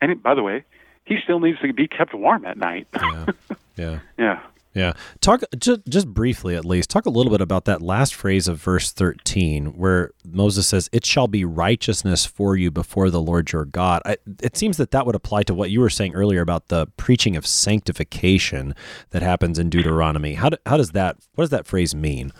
And 0.00 0.22
by 0.22 0.34
the 0.34 0.42
way, 0.42 0.64
he 1.04 1.16
still 1.24 1.40
needs 1.40 1.58
to 1.60 1.72
be 1.72 1.88
kept 1.88 2.14
warm 2.14 2.44
at 2.44 2.56
night. 2.56 2.86
Yeah. 2.94 3.26
Yeah. 3.78 4.00
yeah. 4.18 4.40
Yeah. 4.78 4.92
Talk 5.20 5.42
just 5.58 5.80
just 5.88 6.06
briefly 6.06 6.54
at 6.54 6.64
least. 6.64 6.88
Talk 6.88 7.06
a 7.06 7.10
little 7.10 7.32
bit 7.32 7.40
about 7.40 7.64
that 7.64 7.82
last 7.82 8.14
phrase 8.14 8.46
of 8.46 8.62
verse 8.62 8.92
13 8.92 9.76
where 9.76 10.12
Moses 10.24 10.68
says, 10.68 10.88
"It 10.92 11.04
shall 11.04 11.26
be 11.26 11.44
righteousness 11.44 12.24
for 12.24 12.54
you 12.54 12.70
before 12.70 13.10
the 13.10 13.20
Lord 13.20 13.50
your 13.50 13.64
God." 13.64 14.02
I, 14.04 14.18
it 14.40 14.56
seems 14.56 14.76
that 14.76 14.92
that 14.92 15.04
would 15.04 15.16
apply 15.16 15.42
to 15.44 15.54
what 15.54 15.70
you 15.70 15.80
were 15.80 15.90
saying 15.90 16.14
earlier 16.14 16.40
about 16.40 16.68
the 16.68 16.86
preaching 16.96 17.34
of 17.34 17.44
sanctification 17.44 18.72
that 19.10 19.22
happens 19.22 19.58
in 19.58 19.68
Deuteronomy. 19.68 20.34
How 20.34 20.50
do, 20.50 20.56
how 20.64 20.76
does 20.76 20.92
that 20.92 21.16
what 21.34 21.42
does 21.42 21.50
that 21.50 21.66
phrase 21.66 21.92
mean? 21.96 22.30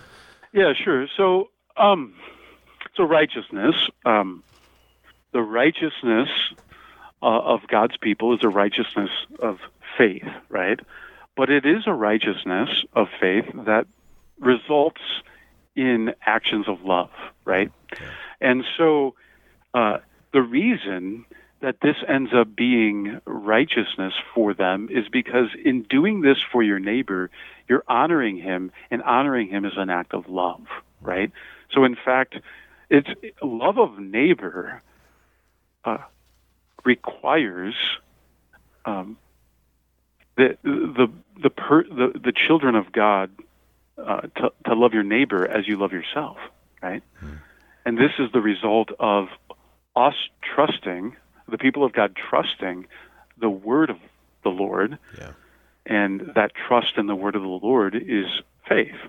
Yeah, 0.53 0.75
sure. 0.75 1.09
So 1.17 1.51
Um, 1.77 2.15
so 2.97 3.03
righteousness, 3.03 3.75
um, 4.05 4.45
the 5.33 5.43
righteousness 5.43 6.29
uh, 7.21 7.27
of 7.27 7.67
God's 7.67 7.97
people 7.97 8.33
is 8.35 8.45
a 8.45 8.49
righteousness 8.49 9.11
of 9.41 9.59
faith, 9.97 10.29
right? 10.49 10.79
But 11.39 11.51
it 11.51 11.65
is 11.65 11.85
a 11.87 11.93
righteousness 11.93 12.69
of 12.95 13.07
faith 13.21 13.45
that 13.55 13.87
results 14.41 15.01
in 15.77 16.13
actions 16.27 16.67
of 16.67 16.83
love, 16.83 17.11
right? 17.45 17.71
And 18.41 18.65
so 18.77 19.15
uh, 19.73 19.99
the 20.33 20.43
reason 20.43 21.27
that 21.61 21.77
this 21.81 21.95
ends 22.09 22.33
up 22.35 22.57
being 22.57 23.21
righteousness 23.25 24.15
for 24.35 24.53
them 24.53 24.89
is 24.91 25.09
because 25.09 25.51
in 25.65 25.83
doing 25.85 26.23
this 26.23 26.39
for 26.51 26.65
your 26.65 26.81
neighbor, 26.81 27.31
you're 27.69 27.85
honoring 27.87 28.39
him, 28.39 28.73
and 28.91 29.01
honoring 29.05 29.47
him 29.47 29.65
is 29.65 29.75
an 29.77 29.91
act 29.91 30.15
of 30.15 30.29
love, 30.29 30.67
right? 31.01 31.31
So, 31.73 31.85
in 31.85 31.95
fact, 31.95 32.35
it's 32.91 33.09
love 33.41 33.79
of 33.79 33.97
neighbor 34.01 34.83
uh, 35.85 35.99
requires 36.85 37.77
um, 38.85 39.19
the 40.39 40.57
the 40.63 41.09
the, 41.43 41.51
per, 41.51 41.83
the 41.85 42.19
the 42.19 42.33
children 42.33 42.75
of 42.75 42.91
God 42.93 43.31
uh, 43.99 44.23
to 44.23 44.53
to 44.67 44.75
love 44.75 44.95
your 44.95 45.03
neighbor 45.03 45.47
as 45.47 45.69
you 45.69 45.77
love 45.77 45.93
yourself, 45.93 46.39
right? 46.83 47.03
And 47.85 47.97
this 47.99 48.13
is 48.19 48.31
the 48.33 48.41
result 48.41 48.91
of 48.99 49.29
us 49.97 50.15
trusting 50.55 51.17
the 51.49 51.59
people 51.59 51.85
of 51.85 51.93
God 51.93 52.15
trusting 52.15 52.87
the 53.39 53.49
word 53.49 53.91
of 53.91 53.97
the 54.45 54.51
Lord, 54.51 54.99
Yeah. 55.19 55.31
and 55.87 56.33
that 56.35 56.53
trust 56.55 56.99
in 56.99 57.07
the 57.07 57.15
word 57.15 57.35
of 57.35 57.43
the 57.43 57.49
Lord 57.49 57.95
is 57.95 58.27
faith, 58.69 59.01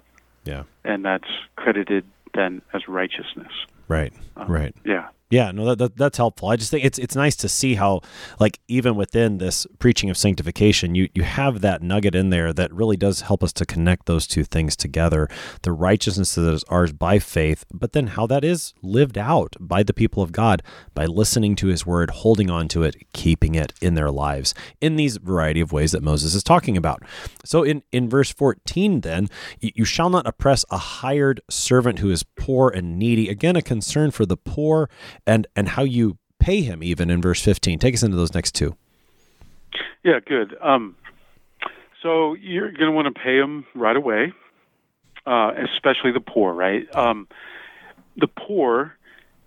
Yeah. 0.46 0.64
and 0.84 1.04
that's 1.04 1.30
credited 1.56 2.06
then 2.34 2.62
as 2.74 2.88
righteousness. 2.88 3.52
Right. 3.88 4.14
right. 4.48 4.76
Yeah. 4.86 5.10
Yeah, 5.32 5.52
no, 5.52 5.66
that, 5.66 5.78
that 5.78 5.96
that's 5.96 6.18
helpful. 6.18 6.50
I 6.50 6.56
just 6.56 6.72
think 6.72 6.84
it's 6.84 6.98
it's 6.98 7.16
nice 7.16 7.36
to 7.36 7.48
see 7.48 7.76
how, 7.76 8.02
like, 8.40 8.60
even 8.68 8.96
within 8.96 9.38
this 9.38 9.68
preaching 9.78 10.10
of 10.10 10.18
sanctification, 10.18 10.96
you 10.96 11.08
you 11.14 11.22
have 11.22 11.62
that 11.62 11.84
nugget 11.84 12.16
in 12.16 12.32
there 12.32 12.52
that 12.52 12.74
really 12.74 12.98
does 12.98 13.22
help 13.22 13.44
us 13.44 13.54
to 13.54 13.66
connect 13.66 14.08
those 14.08 14.26
two 14.26 14.44
things 14.44 14.76
together: 14.76 15.30
the 15.62 15.72
righteousness 15.72 16.34
that 16.34 16.52
is 16.52 16.64
ours 16.64 16.92
by 16.92 17.20
faith, 17.20 17.64
but 17.72 17.94
then 17.94 18.08
how 18.08 18.26
that 18.26 18.44
is 18.44 18.74
lived 18.82 19.20
out 19.20 19.56
by 19.60 19.84
the 19.84 19.94
people 19.94 20.24
of 20.24 20.32
God 20.32 20.64
by 20.96 21.06
listening 21.06 21.56
to 21.58 21.68
His 21.68 21.86
word, 21.86 22.10
holding 22.10 22.50
on 22.50 22.68
to 22.70 22.82
it, 22.82 22.96
keeping 23.14 23.54
it 23.54 23.72
in 23.82 23.94
their 23.94 24.10
lives 24.10 24.56
in 24.82 24.96
these 24.96 25.18
variety 25.18 25.62
of 25.62 25.72
ways 25.72 25.92
that 25.92 26.02
Moses 26.02 26.34
is 26.34 26.44
talking 26.44 26.76
about. 26.76 27.04
So 27.46 27.62
in 27.62 27.84
in 27.92 28.10
verse 28.10 28.32
fourteen, 28.32 29.02
then 29.02 29.28
you, 29.60 29.70
you 29.76 29.86
shall 29.86 30.10
not 30.10 30.26
oppress 30.26 30.66
a 30.72 30.78
hired 30.80 31.40
servant 31.52 32.00
who 32.00 32.10
is 32.10 32.24
poor 32.24 32.70
and 32.72 32.98
needy. 32.98 33.30
Again, 33.30 33.56
a 33.56 33.62
concern 33.62 34.10
for 34.10 34.26
the 34.26 34.38
poor 34.38 34.90
and 35.30 35.48
and 35.56 35.70
how 35.70 35.84
you 35.84 36.18
pay 36.40 36.62
him 36.62 36.84
even 36.84 37.10
in 37.10 37.22
verse 37.22 37.42
15 37.42 37.80
take 37.80 37.94
us 37.94 38.04
into 38.04 38.18
those 38.18 38.34
next 38.34 38.54
two 38.54 38.76
Yeah, 40.04 40.20
good. 40.26 40.56
Um, 40.62 40.96
so 42.02 42.34
you're 42.36 42.72
going 42.72 42.86
to 42.86 42.92
want 42.92 43.14
to 43.14 43.22
pay 43.22 43.38
him 43.38 43.66
right 43.76 43.96
away, 43.96 44.32
uh, 45.26 45.52
especially 45.76 46.12
the 46.12 46.22
poor, 46.22 46.54
right? 46.54 46.88
Um, 46.96 47.28
the 48.16 48.28
poor, 48.28 48.96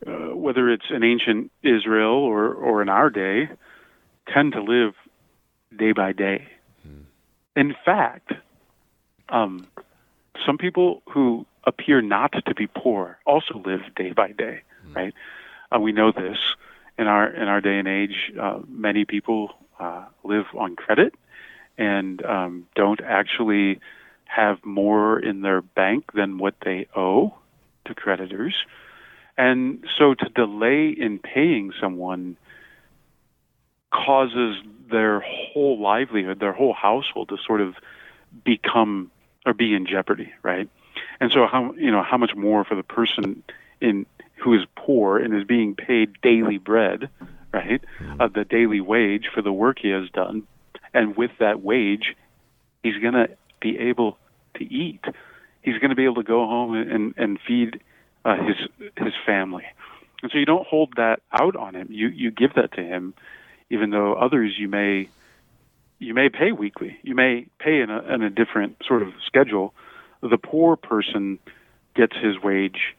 uh, 0.07 0.37
whether 0.37 0.71
it's 0.71 0.85
in 0.91 1.03
ancient 1.03 1.51
Israel 1.63 2.15
or, 2.15 2.53
or 2.53 2.83
in 2.83 2.89
our 2.89 3.09
day, 3.09 3.49
tend 4.33 4.53
to 4.53 4.63
live 4.63 4.95
day 5.77 5.93
by 5.93 6.13
day. 6.13 6.47
In 7.57 7.75
fact, 7.85 8.33
um, 9.29 9.67
some 10.45 10.59
people 10.59 11.03
who 11.11 11.47
appear 11.65 12.03
not 12.03 12.33
to 12.47 12.55
be 12.55 12.67
poor 12.67 13.19
also 13.25 13.63
live 13.65 13.81
day 13.95 14.13
by 14.13 14.33
day, 14.33 14.63
right? 14.95 15.15
Uh, 15.73 15.79
we 15.81 15.93
know 15.93 16.13
this 16.13 16.39
in 16.99 17.07
our 17.07 17.29
in 17.29 17.49
our 17.49 17.61
day 17.61 17.79
and 17.79 17.89
age. 17.89 18.33
Uh, 18.39 18.61
many 18.69 19.05
people 19.05 19.55
uh, 19.79 20.05
live 20.25 20.47
on 20.57 20.77
credit 20.77 21.15
and 21.79 22.25
um, 22.25 22.67
don't 22.75 23.01
actually 23.01 23.81
have 24.25 24.65
more 24.65 25.19
in 25.19 25.43
their 25.43 25.61
bank 25.61 26.13
than 26.13 26.39
what 26.39 26.55
they 26.65 26.87
owe 26.95 27.35
to 27.85 27.95
creditors. 27.95 28.55
And 29.37 29.85
so 29.99 30.15
to 30.15 30.29
delay 30.29 30.89
in 30.89 31.19
paying 31.19 31.73
someone 31.81 32.37
causes 33.91 34.57
their 34.91 35.21
whole 35.21 35.81
livelihood, 35.81 36.39
their 36.41 36.53
whole 36.53 36.75
household 36.75 37.31
to 37.31 37.39
sort 37.47 37.61
of 37.61 37.75
become 38.45 39.11
or 39.45 39.55
be 39.55 39.75
in 39.75 39.87
jeopardy, 39.87 40.33
right? 40.43 40.69
And 41.21 41.33
so 41.33 41.47
how 41.47 41.73
you 41.75 41.91
know 41.91 42.03
how 42.03 42.17
much 42.17 42.35
more 42.35 42.65
for 42.65 42.75
the 42.75 42.83
person 42.83 43.43
in 43.81 44.07
who 44.43 44.55
is 44.55 44.63
poor 44.77 45.19
and 45.19 45.35
is 45.35 45.45
being 45.45 45.75
paid 45.75 46.21
daily 46.21 46.59
bread, 46.59 47.09
right? 47.53 47.81
Uh, 48.19 48.29
the 48.29 48.45
daily 48.45 48.81
wage 48.81 49.29
for 49.33 49.41
the 49.41 49.53
work 49.53 49.79
he 49.81 49.91
has 49.91 50.11
done, 50.11 50.43
and 50.93 51.17
with 51.17 51.31
that 51.39 51.63
wage, 51.63 52.17
he's 52.83 52.99
going 52.99 53.15
to 53.15 53.29
be 53.61 53.79
able 53.79 54.19
to 54.55 54.65
eat. 54.65 55.05
He's 55.63 55.79
going 55.79 55.91
to 55.91 55.97
be 55.97 56.05
able 56.05 56.17
to 56.17 56.25
go 56.25 56.47
home 56.47 56.75
and 56.75 57.15
and 57.17 57.39
feed 57.47 57.81
uh, 58.25 58.37
his 58.37 58.57
his 58.97 59.15
family. 59.25 59.65
And 60.23 60.31
so 60.31 60.39
you 60.39 60.47
don't 60.47 60.67
hold 60.67 60.95
that 60.97 61.21
out 61.33 61.57
on 61.57 61.75
him. 61.75 61.89
You 61.91 62.09
you 62.09 62.31
give 62.31 62.55
that 62.55 62.73
to 62.73 62.83
him, 62.83 63.15
even 63.71 63.91
though 63.91 64.15
others 64.15 64.55
you 64.59 64.69
may 64.69 65.09
you 66.01 66.15
may 66.15 66.29
pay 66.29 66.51
weekly. 66.51 66.99
You 67.03 67.15
may 67.15 67.47
pay 67.59 67.81
in 67.81 67.91
a 67.91 68.03
in 68.13 68.23
a 68.23 68.31
different 68.31 68.83
sort 68.87 69.03
of 69.03 69.13
schedule. 69.25 69.73
The 70.21 70.39
poor 70.39 70.77
person 70.77 71.39
gets 71.95 72.17
his 72.17 72.41
wage 72.43 72.95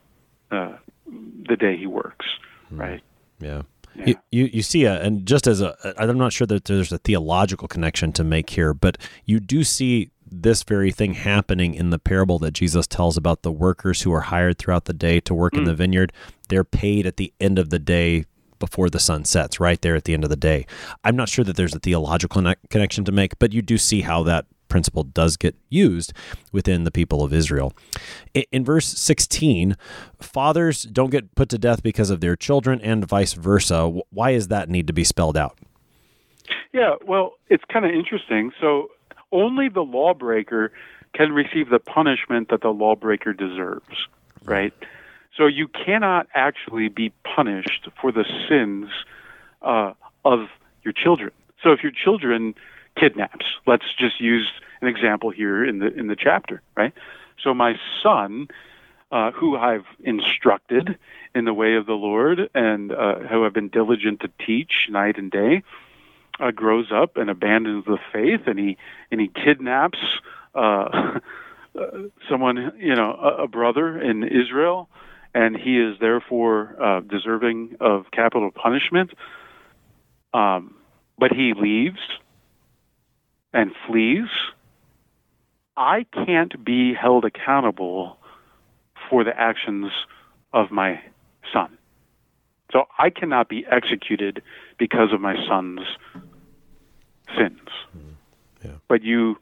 uh, 0.52 0.78
the 1.06 1.56
day 1.56 1.78
he 1.78 1.88
works, 1.88 2.26
hmm. 2.70 2.80
right? 2.80 3.02
yeah 3.40 3.64
Yeah. 3.96 4.06
You, 4.08 4.16
you 4.32 4.50
you 4.54 4.62
see 4.64 4.86
a 4.86 5.00
and 5.02 5.24
just 5.26 5.46
as 5.46 5.62
a 5.62 5.76
I'm 5.98 6.18
not 6.18 6.34
sure 6.34 6.48
that 6.48 6.66
there's 6.66 6.92
a 6.92 6.98
theological 6.98 7.68
connection 7.68 8.12
to 8.14 8.24
make 8.24 8.50
here, 8.50 8.74
but 8.74 8.98
you 9.26 9.40
do 9.40 9.64
see 9.64 10.10
this 10.26 10.64
very 10.64 10.92
thing 10.92 11.14
happening 11.14 11.76
in 11.76 11.92
the 11.92 12.00
parable 12.00 12.40
that 12.40 12.52
Jesus 12.52 12.88
tells 12.88 13.18
about 13.18 13.44
the 13.44 13.52
workers 13.52 14.02
who 14.02 14.12
are 14.12 14.22
hired 14.22 14.58
throughout 14.58 14.86
the 14.86 14.94
day 14.94 15.20
to 15.20 15.34
work 15.34 15.54
in 15.54 15.60
hmm. 15.60 15.66
the 15.66 15.76
vineyard. 15.76 16.12
They're 16.50 16.64
paid 16.64 17.06
at 17.06 17.18
the 17.18 17.32
end 17.40 17.60
of 17.60 17.70
the 17.70 17.80
day 17.80 18.26
before 18.60 18.90
the 18.90 19.00
sun 19.00 19.26
sets, 19.26 19.60
right 19.60 19.82
there 19.82 19.96
at 19.96 20.06
the 20.06 20.14
end 20.14 20.24
of 20.24 20.30
the 20.30 20.38
day. 20.38 20.66
I'm 21.04 21.18
not 21.18 21.28
sure 21.28 21.44
that 21.44 21.58
there's 21.58 21.76
a 21.76 21.80
theological 21.80 22.42
conne- 22.42 22.56
connection 22.70 23.04
to 23.06 23.12
make, 23.12 23.38
but 23.38 23.52
you 23.52 23.62
do 23.62 23.78
see 23.78 24.02
how 24.02 24.24
that 24.24 24.46
principle 24.74 25.04
does 25.04 25.38
get 25.38 25.56
used 25.70 26.14
within 26.52 26.84
the 26.84 26.90
people 26.90 27.24
of 27.24 27.32
Israel. 27.32 27.74
In 28.52 28.66
verse 28.66 28.88
16, 28.88 29.78
fathers 30.20 30.82
don't 30.82 31.12
get 31.12 31.36
put 31.36 31.50
to 31.50 31.60
death 31.60 31.84
because 31.84 32.10
of 32.10 32.22
their 32.22 32.36
children 32.36 32.82
and 32.82 33.06
vice 33.06 33.34
versa. 33.34 33.88
Why 34.10 34.34
does 34.34 34.48
that 34.48 34.70
need 34.70 34.88
to 34.88 34.94
be 34.94 35.04
spelled 35.04 35.38
out? 35.38 35.60
Yeah, 36.72 36.96
well, 37.06 37.34
it's 37.50 37.64
kind 37.72 37.86
of 37.86 37.92
interesting. 37.92 38.52
So 38.60 38.90
only 39.32 39.70
the 39.70 39.82
lawbreaker 39.82 40.72
can 41.14 41.34
receive 41.34 41.70
the 41.70 41.78
punishment 41.78 42.50
that 42.50 42.62
the 42.62 42.70
lawbreaker 42.70 43.32
deserves, 43.32 44.08
right? 44.44 44.74
So 45.38 45.46
you 45.46 45.68
cannot 45.68 46.26
actually 46.34 46.90
be 46.90 47.14
punished 47.36 47.90
for 48.02 48.12
the 48.12 48.26
sins 48.50 48.90
uh, 49.62 49.94
of 50.26 50.48
your 50.82 50.94
children. 50.94 51.30
So 51.62 51.74
if 51.74 51.84
your 51.84 51.92
children 51.92 52.56
kidnaps, 53.00 53.46
let's 53.66 53.86
just 53.98 54.20
use 54.20 54.48
an 54.84 54.90
example 54.90 55.30
here 55.30 55.64
in 55.64 55.80
the 55.80 55.88
in 55.88 56.08
the 56.08 56.16
chapter, 56.16 56.62
right? 56.76 56.94
So 57.42 57.54
my 57.54 57.76
son, 58.02 58.48
uh, 59.12 59.32
who 59.32 59.56
I've 59.58 59.86
instructed 60.04 60.98
in 61.34 61.46
the 61.46 61.54
way 61.54 61.76
of 61.76 61.86
the 61.86 61.94
Lord 61.94 62.50
and 62.54 62.92
uh, 62.92 63.20
who 63.20 63.46
I've 63.46 63.54
been 63.54 63.70
diligent 63.70 64.22
to 64.22 64.30
teach 64.46 64.88
night 64.90 65.18
and 65.18 65.32
day, 65.32 65.64
uh, 66.40 66.52
grows 66.52 66.92
up 66.92 67.18
and 67.18 67.30
abandons 67.30 67.86
the 67.86 67.98
faith, 68.12 68.42
and 68.48 68.60
he 68.60 68.78
and 69.12 69.22
he 69.22 69.30
kidnaps 69.30 70.00
uh, 70.56 70.60
uh, 71.80 71.88
someone, 72.30 72.74
you 72.78 72.96
know, 72.96 73.14
a, 73.14 73.44
a 73.44 73.48
brother 73.48 74.00
in 74.00 74.24
Israel, 74.24 74.90
and 75.34 75.56
he 75.56 75.80
is 75.80 75.98
therefore 76.00 76.76
uh, 76.82 77.00
deserving 77.02 77.78
of 77.80 78.06
capital 78.12 78.52
punishment. 78.52 79.12
Um, 80.34 80.76
but 81.18 81.32
he 81.32 81.54
leaves 81.56 82.00
and 83.54 83.72
flees. 83.88 84.28
I 85.76 86.06
can't 86.26 86.64
be 86.64 86.94
held 86.94 87.26
accountable 87.26 88.18
for 89.10 89.24
the 89.24 89.38
actions 89.38 89.92
of 90.54 90.72
my 90.72 91.02
son. 91.52 91.78
So 92.72 92.86
I 92.98 93.10
cannot 93.10 93.50
be 93.50 93.66
executed 93.70 94.42
because 94.78 95.14
of 95.14 95.22
my 95.22 95.36
son's 95.48 95.82
sins. 97.38 97.70
Yeah. 98.64 98.72
But 98.88 99.04
you, 99.04 99.38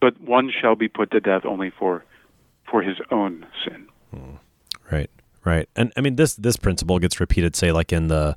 but 0.00 0.20
one 0.20 0.50
shall 0.50 0.76
be 0.76 0.88
put 0.88 1.10
to 1.12 1.20
death 1.20 1.44
only 1.44 1.70
for, 1.70 2.04
for 2.70 2.82
his 2.82 2.98
own 3.10 3.46
sin. 3.64 3.88
Hmm. 4.10 4.34
Right, 4.90 5.10
right. 5.44 5.68
And 5.76 5.92
I 5.96 6.00
mean 6.00 6.16
this 6.16 6.34
this 6.34 6.56
principle 6.56 6.98
gets 6.98 7.20
repeated, 7.20 7.56
say 7.56 7.72
like 7.72 7.92
in 7.92 8.08
the 8.08 8.34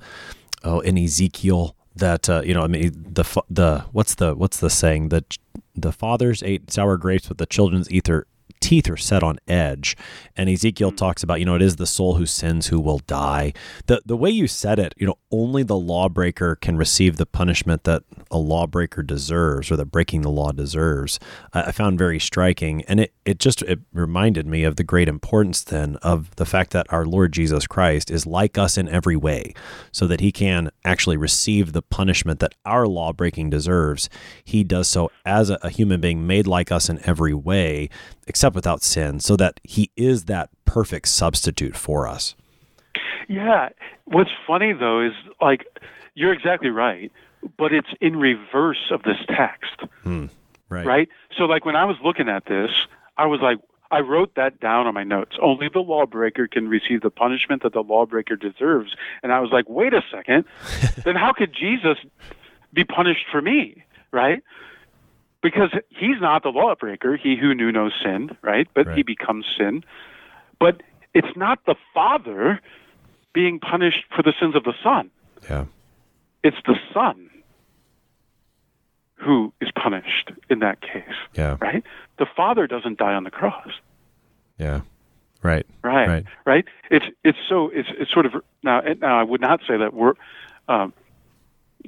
oh 0.64 0.80
in 0.82 0.98
Ezekiel 0.98 1.76
that 1.96 2.30
uh, 2.30 2.42
you 2.46 2.54
know 2.54 2.62
I 2.62 2.68
mean 2.68 2.92
the 3.14 3.24
the 3.50 3.86
what's 3.92 4.16
the 4.16 4.36
what's 4.36 4.60
the 4.60 4.70
saying 4.70 5.10
that 5.10 5.38
the 5.76 5.92
fathers 5.92 6.44
ate 6.44 6.72
sour 6.72 6.98
grapes, 6.98 7.28
but 7.28 7.38
the 7.38 7.46
children's 7.46 7.90
eat 7.92 8.06
their 8.06 8.26
teeth 8.62 8.90
are 8.90 8.98
set 8.98 9.24
on 9.24 9.40
edge. 9.48 9.98
And 10.38 10.50
Ezekiel 10.50 10.92
hmm. 10.92 10.96
talks 10.96 11.24
about, 11.24 11.40
you 11.40 11.46
know, 11.46 11.56
it 11.56 11.62
is 11.62 11.76
the 11.76 11.86
soul 11.86 12.16
who 12.16 12.26
sins 12.26 12.68
who 12.68 12.80
will 12.80 13.00
die. 13.00 13.54
The 13.88 14.02
the 14.06 14.16
way 14.16 14.30
you 14.30 14.48
said 14.48 14.80
it, 14.80 14.94
you 14.98 15.06
know, 15.06 15.18
only 15.32 15.64
the 15.64 15.78
lawbreaker 15.78 16.56
can 16.56 16.78
receive 16.78 17.18
the 17.18 17.26
punishment 17.26 17.84
that 17.84 18.04
a 18.30 18.38
lawbreaker 18.38 19.04
deserves 19.04 19.72
or 19.72 19.76
that 19.76 19.86
breaking 19.86 20.22
the 20.22 20.30
law 20.30 20.52
deserves. 20.52 21.20
I, 21.54 21.64
I 21.64 21.72
found 21.72 21.98
very 21.98 22.20
striking, 22.20 22.84
and 22.84 23.00
it 23.02 23.14
it 23.26 23.40
just 23.40 23.62
it 23.64 23.80
reminded 23.92 24.48
me 24.48 24.64
of 24.64 24.76
the 24.76 24.84
great 24.84 25.08
importance 25.08 25.64
then 25.64 25.98
of 25.98 26.36
the 26.36 26.46
fact 26.46 26.72
that 26.72 26.92
our 26.94 27.06
Lord 27.06 27.34
Jesus 27.34 27.68
Christ 27.68 28.10
is 28.10 28.26
like 28.26 28.58
us 28.58 28.78
in 28.78 28.88
every 28.88 29.16
way, 29.16 29.54
so 29.92 30.08
that 30.08 30.22
he 30.22 30.32
can 30.32 30.72
actually 30.86 31.18
receive 31.18 31.74
the 31.74 31.82
punishment 31.82 32.40
that 32.40 32.56
our 32.66 32.88
law 32.88 33.12
breaking 33.12 33.50
deserves. 33.50 34.10
He 34.44 34.64
does 34.64 34.88
so 34.88 35.12
as 35.26 35.50
a, 35.50 35.60
a 35.62 35.70
human 35.70 36.00
being 36.00 36.28
made 36.28 36.48
like 36.48 36.72
us 36.72 36.90
in 36.90 37.00
every 37.06 37.34
way, 37.34 37.90
except 38.28 38.51
without 38.56 38.84
sin, 38.84 39.20
so 39.20 39.36
that 39.38 39.60
he 39.64 39.92
is 39.96 40.26
that 40.26 40.50
perfect 40.66 41.08
substitute 41.08 41.76
for 41.76 42.08
us. 42.08 42.36
Yeah. 43.28 43.70
What's 44.06 44.32
funny 44.46 44.74
though 44.74 45.02
is 45.02 45.14
like 45.40 45.66
you're 46.16 46.34
exactly 46.34 46.70
right, 46.70 47.12
but 47.58 47.74
it's 47.74 47.90
in 48.02 48.18
reverse 48.18 48.92
of 48.92 49.04
this 49.04 49.18
text. 49.28 49.82
Hmm. 50.04 50.28
Right. 50.70 50.86
Right? 50.86 51.10
So 51.38 51.46
like 51.46 51.66
when 51.66 51.76
I 51.76 51.86
was 51.86 51.98
looking 52.04 52.30
at 52.30 52.46
this, 52.46 52.72
I 53.18 53.26
was 53.26 53.42
like 53.42 53.60
I 53.92 54.00
wrote 54.00 54.36
that 54.36 54.60
down 54.60 54.88
on 54.88 54.94
my 54.94 55.04
notes. 55.04 55.36
Only 55.42 55.68
the 55.68 55.82
lawbreaker 55.82 56.48
can 56.48 56.70
receive 56.70 57.02
the 57.02 57.10
punishment 57.10 57.64
that 57.64 57.74
the 57.74 57.84
lawbreaker 57.84 58.38
deserves. 58.38 58.96
And 59.22 59.34
I 59.34 59.42
was 59.42 59.52
like, 59.52 59.66
wait 59.68 59.94
a 59.94 60.02
second. 60.10 60.46
then 61.04 61.16
how 61.16 61.34
could 61.34 61.54
Jesus 61.54 61.98
be 62.74 62.86
punished 62.86 63.26
for 63.30 63.42
me? 63.42 63.84
Right? 64.12 64.44
Because 65.42 65.72
he's 65.90 66.22
not 66.22 66.44
the 66.44 66.50
lawbreaker, 66.50 67.16
he 67.18 67.36
who 67.36 67.54
knew 67.56 67.72
no 67.72 67.90
sin, 68.04 68.38
right? 68.42 68.68
But 68.74 68.88
Right. 68.88 68.98
he 68.98 69.04
becomes 69.04 69.46
sin. 69.58 69.84
But 70.60 70.82
it's 71.14 71.36
not 71.36 71.66
the 71.66 71.76
Father 71.94 72.60
being 73.34 73.60
punished 73.60 74.06
for 74.16 74.22
the 74.22 74.34
sins 74.40 74.56
of 74.56 74.64
the 74.64 74.74
Son. 74.84 75.10
Yeah. 75.50 75.66
It's 76.44 76.58
the 76.66 76.78
Son 76.94 77.30
who 79.16 79.54
is 79.62 79.70
punished 79.72 80.32
in 80.50 80.60
that 80.60 80.82
case, 80.82 81.16
Yeah. 81.36 81.58
right? 81.60 81.84
The 82.18 82.26
Father 82.26 82.68
doesn't 82.68 82.98
die 82.98 83.14
on 83.14 83.24
the 83.24 83.32
cross. 83.32 83.70
Yeah. 84.58 84.82
Right. 85.44 85.66
Right, 85.84 86.08
Right. 86.08 86.26
right. 86.46 86.66
It's 86.92 87.06
it's 87.24 87.38
so 87.50 87.70
it's 87.70 87.90
it's 87.98 88.12
sort 88.12 88.28
of 88.28 88.36
now. 88.62 88.82
Now 89.00 89.20
I 89.20 89.24
would 89.24 89.42
not 89.42 89.62
say 89.68 89.76
that 89.78 89.92
we're 89.94 90.14
um, 90.68 90.94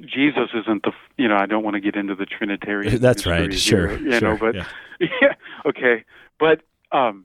Jesus 0.00 0.50
isn't 0.54 0.82
the 0.82 0.92
you 1.16 1.28
know 1.28 1.36
I 1.36 1.46
don't 1.46 1.62
want 1.64 1.74
to 1.74 1.80
get 1.80 1.96
into 1.96 2.14
the 2.14 2.26
Trinitarian. 2.26 2.98
That's 3.00 3.26
right. 3.26 3.52
Sure. 3.52 3.88
here, 3.88 3.98
you 3.98 4.18
sure. 4.18 4.20
know, 4.20 4.36
but 4.38 4.54
yeah. 4.54 4.66
yeah, 5.00 5.34
okay, 5.66 6.04
but 6.38 6.62
um, 6.92 7.24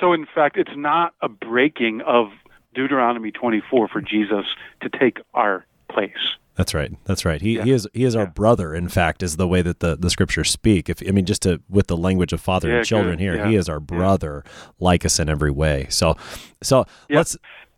so 0.00 0.12
in 0.12 0.26
fact, 0.34 0.56
it's 0.56 0.76
not 0.76 1.14
a 1.22 1.28
breaking 1.28 2.00
of 2.02 2.28
Deuteronomy 2.74 3.30
24 3.30 3.88
for 3.88 4.00
Jesus 4.00 4.44
to 4.82 4.88
take 4.88 5.18
our 5.34 5.64
place. 5.90 6.12
That's 6.56 6.72
right. 6.72 6.92
That's 7.04 7.24
right. 7.26 7.40
He, 7.42 7.56
Yeah. 7.56 7.64
he 7.64 7.70
is 7.72 7.86
he 7.92 8.04
is 8.04 8.16
our 8.16 8.26
brother. 8.26 8.74
In 8.74 8.88
fact, 8.88 9.22
is 9.22 9.36
the 9.36 9.46
way 9.46 9.60
that 9.60 9.80
the, 9.80 9.94
the 9.94 10.08
scriptures 10.08 10.50
speak. 10.50 10.88
If 10.88 11.02
I 11.06 11.10
mean, 11.10 11.26
just 11.26 11.42
to 11.42 11.60
with 11.68 11.86
the 11.88 11.98
language 11.98 12.32
of 12.32 12.40
father 12.40 12.68
Yeah, 12.70 12.76
and 12.78 12.86
children 12.86 13.18
here, 13.18 13.36
Yeah. 13.36 13.48
he 13.48 13.56
is 13.56 13.68
our 13.68 13.80
brother, 13.80 14.42
like 14.80 15.04
us 15.04 15.18
in 15.20 15.28
every 15.28 15.50
way. 15.50 15.86
So, 15.90 16.16
so 16.62 16.86
Yeah. 17.10 17.18
let's 17.18 17.36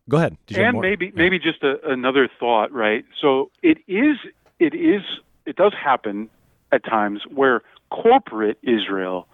go 0.09 0.17
ahead. 0.19 0.37
And 0.55 0.81
maybe 0.81 1.07
Yeah. 1.07 1.13
maybe 1.15 1.39
just 1.39 1.63
a, 1.63 1.79
another 1.89 2.29
thought, 2.41 2.73
right? 2.73 3.05
So 3.21 3.51
it 3.63 3.79
is 3.87 4.17
it 4.59 4.75
is 4.75 5.03
it 5.47 5.57
does 5.57 5.75
happen 5.75 6.31
at 6.73 6.85
times 6.85 7.23
where 7.31 7.63
corporate 7.91 8.59
Israel 8.63 9.29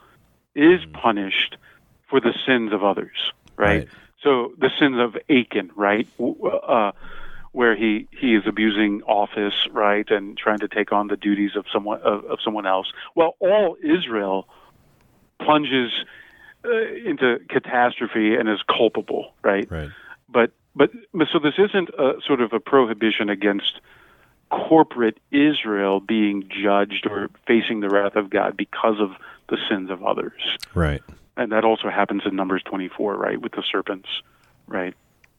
is 0.55 0.81
Mm. 0.81 0.93
punished 0.93 1.57
for 2.09 2.21
the 2.21 2.33
sins 2.47 2.73
of 2.73 2.85
others, 2.85 3.33
right? 3.57 3.81
Right. 3.81 3.89
So 4.23 4.53
the 4.59 4.71
sins 4.79 4.99
of 4.99 5.17
Achan, 5.29 5.71
right? 5.77 6.09
Uh, 6.21 6.93
where 7.53 7.77
he, 7.77 8.09
he 8.11 8.35
is 8.35 8.43
abusing 8.47 9.03
office, 9.03 9.55
right, 9.71 10.11
and 10.11 10.37
trying 10.37 10.59
to 10.59 10.67
take 10.69 10.91
on 10.93 11.07
the 11.07 11.17
duties 11.17 11.53
of 11.57 11.67
someone 11.73 12.01
of, 12.03 12.25
of 12.25 12.39
someone 12.45 12.67
else. 12.67 12.93
Well, 13.15 13.37
all 13.39 13.77
Israel 13.83 14.49
plunges 15.41 15.93
uh, 16.65 16.71
into 17.07 17.39
catastrophe 17.49 18.35
and 18.35 18.49
is 18.49 18.61
culpable, 18.67 19.35
right? 19.45 19.71
Right. 19.71 19.91
but 20.29 20.51
but 20.75 20.91
so 21.33 21.39
this 21.39 21.55
isn't 21.59 21.89
a 21.91 22.15
sort 22.27 22.41
of 22.41 22.53
a 22.53 22.61
prohibition 22.61 23.29
against 23.29 23.81
corporate 24.51 25.19
Israel 25.31 26.01
being 26.01 26.49
judged 26.49 27.07
or 27.09 27.29
facing 27.47 27.81
the 27.81 27.89
wrath 27.89 28.17
of 28.17 28.31
God 28.31 28.57
because 28.57 29.01
of 29.01 29.11
the 29.49 29.59
sins 29.69 29.91
of 29.91 30.03
others. 30.03 30.41
Right. 30.75 31.03
And 31.37 31.53
that 31.53 31.65
also 31.65 31.91
happens 31.91 32.23
in 32.25 32.37
Numbers 32.37 32.63
24, 32.65 33.17
right, 33.17 33.41
with 33.41 33.53
the 33.53 33.63
serpents, 33.63 34.09
right, 34.69 34.95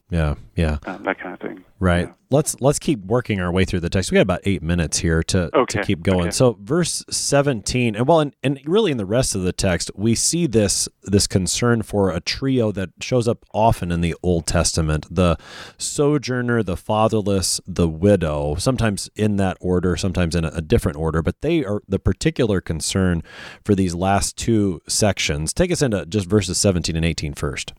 Yeah. 0.08 0.34
Yeah. 0.54 0.78
um, 0.86 1.02
that 1.02 1.18
kind 1.18 1.34
of 1.34 1.40
thing. 1.40 1.64
Right. 1.80 2.06
Yeah. 2.06 2.12
Let's 2.30 2.60
let's 2.60 2.78
keep 2.78 3.00
working 3.04 3.40
our 3.40 3.52
way 3.52 3.64
through 3.64 3.80
the 3.80 3.90
text. 3.90 4.10
We 4.10 4.16
got 4.16 4.22
about 4.22 4.40
eight 4.44 4.62
minutes 4.62 4.98
here 4.98 5.22
to, 5.24 5.50
to 5.68 5.82
keep 5.84 6.02
going. 6.02 6.22
okay. 6.22 6.30
So 6.30 6.58
verse 6.60 7.04
seventeen, 7.10 7.94
and 7.94 8.06
well, 8.06 8.20
and, 8.20 8.34
and 8.42 8.60
really 8.64 8.90
in 8.90 8.98
the 8.98 9.06
rest 9.06 9.34
of 9.34 9.42
the 9.42 9.52
text, 9.52 9.90
we 9.94 10.14
see 10.14 10.46
this 10.46 10.88
this 11.04 11.26
concern 11.26 11.82
for 11.82 12.10
a 12.10 12.20
trio 12.20 12.72
that 12.72 12.90
shows 13.00 13.28
up 13.28 13.44
often 13.52 13.92
in 13.92 14.00
the 14.00 14.14
Old 14.22 14.46
Testament: 14.46 15.06
the 15.08 15.36
sojourner, 15.78 16.62
the 16.62 16.76
fatherless, 16.76 17.60
the 17.66 17.88
widow. 17.88 18.56
Sometimes 18.56 19.08
in 19.14 19.36
that 19.36 19.56
order, 19.60 19.96
sometimes 19.96 20.34
in 20.34 20.44
a, 20.44 20.48
a 20.48 20.62
different 20.62 20.98
order, 20.98 21.22
but 21.22 21.42
they 21.42 21.64
are 21.64 21.80
the 21.86 22.00
particular 22.00 22.60
concern 22.60 23.22
for 23.64 23.74
these 23.74 23.94
last 23.94 24.36
two 24.36 24.80
sections. 24.88 25.52
Take 25.52 25.70
us 25.70 25.82
into 25.82 26.06
just 26.06 26.26
verses 26.28 26.58
seventeen 26.58 26.96
and 26.96 27.04
18 27.04 27.34
first. 27.34 27.72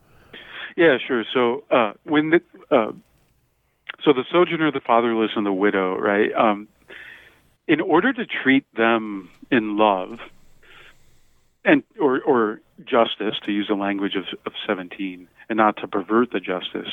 Yeah, 0.78 1.00
sure. 1.06 1.26
So 1.34 1.64
uh, 1.72 1.94
when 2.04 2.30
the 2.30 2.42
uh, 2.70 2.92
so 4.06 4.14
the 4.14 4.24
sojourner, 4.32 4.72
the 4.72 4.80
fatherless, 4.80 5.32
and 5.36 5.44
the 5.46 5.52
widow, 5.52 5.98
right? 5.98 6.32
Um, 6.34 6.68
in 7.68 7.82
order 7.82 8.14
to 8.14 8.26
treat 8.26 8.64
them 8.76 9.30
in 9.52 9.76
love 9.78 10.20
and 11.66 11.82
or 12.00 12.22
or 12.22 12.62
justice, 12.86 13.36
to 13.46 13.52
use 13.52 13.68
the 13.68 13.74
language 13.74 14.16
of, 14.16 14.26
of 14.46 14.54
seventeen, 14.68 15.28
and 15.50 15.58
not 15.58 15.78
to 15.78 15.88
pervert 15.88 16.32
the 16.32 16.40
justice, 16.40 16.90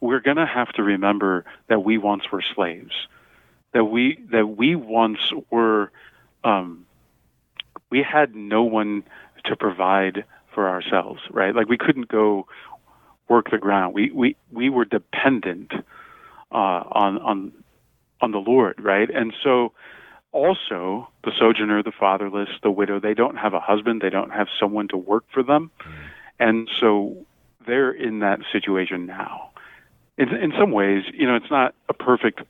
we're 0.00 0.20
going 0.20 0.36
to 0.36 0.46
have 0.46 0.68
to 0.74 0.82
remember 0.82 1.46
that 1.68 1.82
we 1.82 1.96
once 1.96 2.30
were 2.30 2.44
slaves, 2.54 2.92
that 3.72 3.84
we 3.84 4.18
that 4.30 4.46
we 4.46 4.76
once 4.76 5.32
were, 5.50 5.90
um, 6.44 6.84
we 7.88 8.02
had 8.02 8.36
no 8.36 8.64
one 8.64 9.02
to 9.46 9.56
provide 9.56 10.26
for 10.52 10.68
ourselves, 10.68 11.22
right? 11.30 11.54
Like 11.54 11.70
we 11.70 11.78
couldn't 11.78 12.08
go 12.08 12.46
work 13.28 13.50
the 13.50 13.58
ground. 13.58 13.94
We 13.94 14.10
we 14.10 14.36
we 14.52 14.70
were 14.70 14.84
dependent 14.84 15.72
uh, 16.52 16.54
on 16.54 17.18
on 17.18 17.52
on 18.20 18.30
the 18.32 18.38
Lord, 18.38 18.80
right? 18.80 19.08
And 19.08 19.34
so 19.42 19.72
also 20.32 21.08
the 21.24 21.32
sojourner, 21.38 21.82
the 21.82 21.92
fatherless, 21.92 22.48
the 22.62 22.70
widow, 22.70 23.00
they 23.00 23.14
don't 23.14 23.36
have 23.36 23.54
a 23.54 23.60
husband, 23.60 24.00
they 24.00 24.10
don't 24.10 24.30
have 24.30 24.48
someone 24.58 24.88
to 24.88 24.96
work 24.96 25.24
for 25.32 25.42
them. 25.42 25.70
And 26.38 26.68
so 26.80 27.26
they're 27.66 27.90
in 27.90 28.20
that 28.20 28.40
situation 28.52 29.06
now. 29.06 29.50
In 30.16 30.34
in 30.34 30.52
some 30.58 30.72
ways, 30.72 31.04
you 31.12 31.26
know, 31.26 31.36
it's 31.36 31.50
not 31.50 31.74
a 31.88 31.94
perfect 31.94 32.42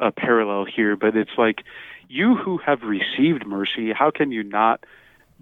uh, 0.00 0.10
parallel 0.10 0.64
here, 0.64 0.96
but 0.96 1.16
it's 1.16 1.36
like 1.36 1.64
you 2.08 2.36
who 2.36 2.58
have 2.58 2.82
received 2.82 3.46
mercy, 3.46 3.92
how 3.92 4.10
can 4.10 4.32
you 4.32 4.42
not 4.42 4.84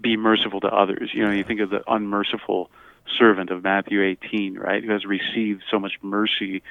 be 0.01 0.17
merciful 0.17 0.61
to 0.61 0.69
others? 0.69 1.11
You 1.13 1.25
know, 1.25 1.31
you 1.31 1.45
think 1.45 1.61
of 1.61 1.71
the 1.71 1.83
unmerciful 1.87 2.71
servant 3.19 3.51
of 3.51 3.63
Matthew 3.63 4.03
18, 4.03 4.59
right, 4.59 4.85
who 4.85 4.93
has 4.93 5.05
received 5.05 5.63
so 5.71 5.79
much 5.79 5.93
mercy 6.03 6.63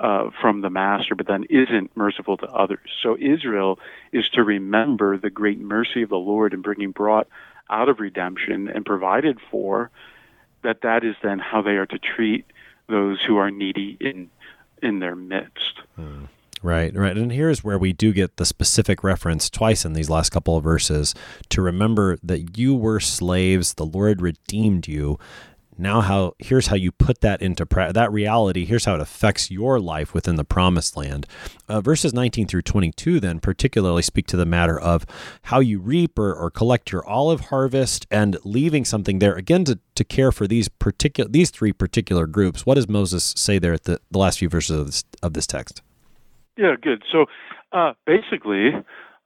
uh, 0.00 0.30
from 0.40 0.60
the 0.60 0.70
master, 0.70 1.14
but 1.14 1.26
then 1.26 1.44
isn't 1.48 1.96
merciful 1.96 2.36
to 2.38 2.46
others. 2.46 2.90
So 3.02 3.16
Israel 3.18 3.78
is 4.12 4.28
to 4.30 4.42
remember 4.42 5.16
the 5.16 5.30
great 5.30 5.60
mercy 5.60 6.02
of 6.02 6.08
the 6.08 6.16
Lord 6.16 6.52
in 6.52 6.62
bringing 6.62 6.90
brought 6.90 7.28
out 7.70 7.88
of 7.88 8.00
redemption 8.00 8.68
and 8.68 8.84
provided 8.84 9.38
for. 9.50 9.90
That 10.62 10.82
that 10.82 11.04
is 11.04 11.14
then 11.22 11.38
how 11.38 11.62
they 11.62 11.72
are 11.72 11.86
to 11.86 11.98
treat 11.98 12.44
those 12.88 13.22
who 13.24 13.36
are 13.36 13.50
needy 13.50 13.96
in 14.00 14.30
in 14.82 14.98
their 14.98 15.14
midst. 15.16 15.80
Right, 16.62 16.94
right. 16.96 17.16
And 17.16 17.30
here's 17.30 17.62
where 17.62 17.78
we 17.78 17.92
do 17.92 18.12
get 18.12 18.36
the 18.36 18.44
specific 18.44 19.04
reference 19.04 19.48
twice 19.48 19.84
in 19.84 19.92
these 19.92 20.10
last 20.10 20.30
couple 20.30 20.56
of 20.56 20.64
verses 20.64 21.14
to 21.50 21.62
remember 21.62 22.18
that 22.22 22.58
you 22.58 22.74
were 22.74 22.98
slaves, 22.98 23.74
the 23.74 23.86
Lord 23.86 24.20
redeemed 24.20 24.88
you. 24.88 25.18
Now 25.78 26.00
how 26.00 26.34
here's 26.38 26.68
how 26.68 26.76
you 26.76 26.92
put 26.92 27.20
that 27.20 27.42
into 27.42 27.66
pra- 27.66 27.92
that 27.92 28.12
reality, 28.12 28.64
here's 28.64 28.84
how 28.84 28.94
it 28.94 29.00
affects 29.00 29.50
your 29.50 29.78
life 29.78 30.14
within 30.14 30.36
the 30.36 30.44
promised 30.44 30.96
land. 30.96 31.26
Uh, 31.68 31.80
verses 31.80 32.14
19 32.14 32.46
through 32.46 32.62
22 32.62 33.20
then 33.20 33.40
particularly 33.40 34.02
speak 34.02 34.26
to 34.28 34.36
the 34.36 34.46
matter 34.46 34.78
of 34.78 35.04
how 35.42 35.60
you 35.60 35.78
reap 35.78 36.18
or, 36.18 36.34
or 36.34 36.50
collect 36.50 36.92
your 36.92 37.06
olive 37.06 37.40
harvest 37.40 38.06
and 38.10 38.36
leaving 38.44 38.84
something 38.84 39.18
there 39.18 39.34
again 39.34 39.64
to, 39.64 39.78
to 39.94 40.04
care 40.04 40.32
for 40.32 40.46
these 40.46 40.68
particular 40.68 41.28
these 41.28 41.50
three 41.50 41.72
particular 41.72 42.26
groups. 42.26 42.64
What 42.64 42.74
does 42.74 42.88
Moses 42.88 43.34
say 43.36 43.58
there 43.58 43.72
at 43.72 43.84
the, 43.84 44.00
the 44.10 44.18
last 44.18 44.38
few 44.38 44.48
verses 44.48 44.78
of 44.78 44.86
this, 44.86 45.04
of 45.22 45.32
this 45.34 45.46
text? 45.46 45.82
Yeah, 46.56 46.74
good. 46.80 47.02
So 47.12 47.26
uh, 47.72 47.92
basically, 48.06 48.70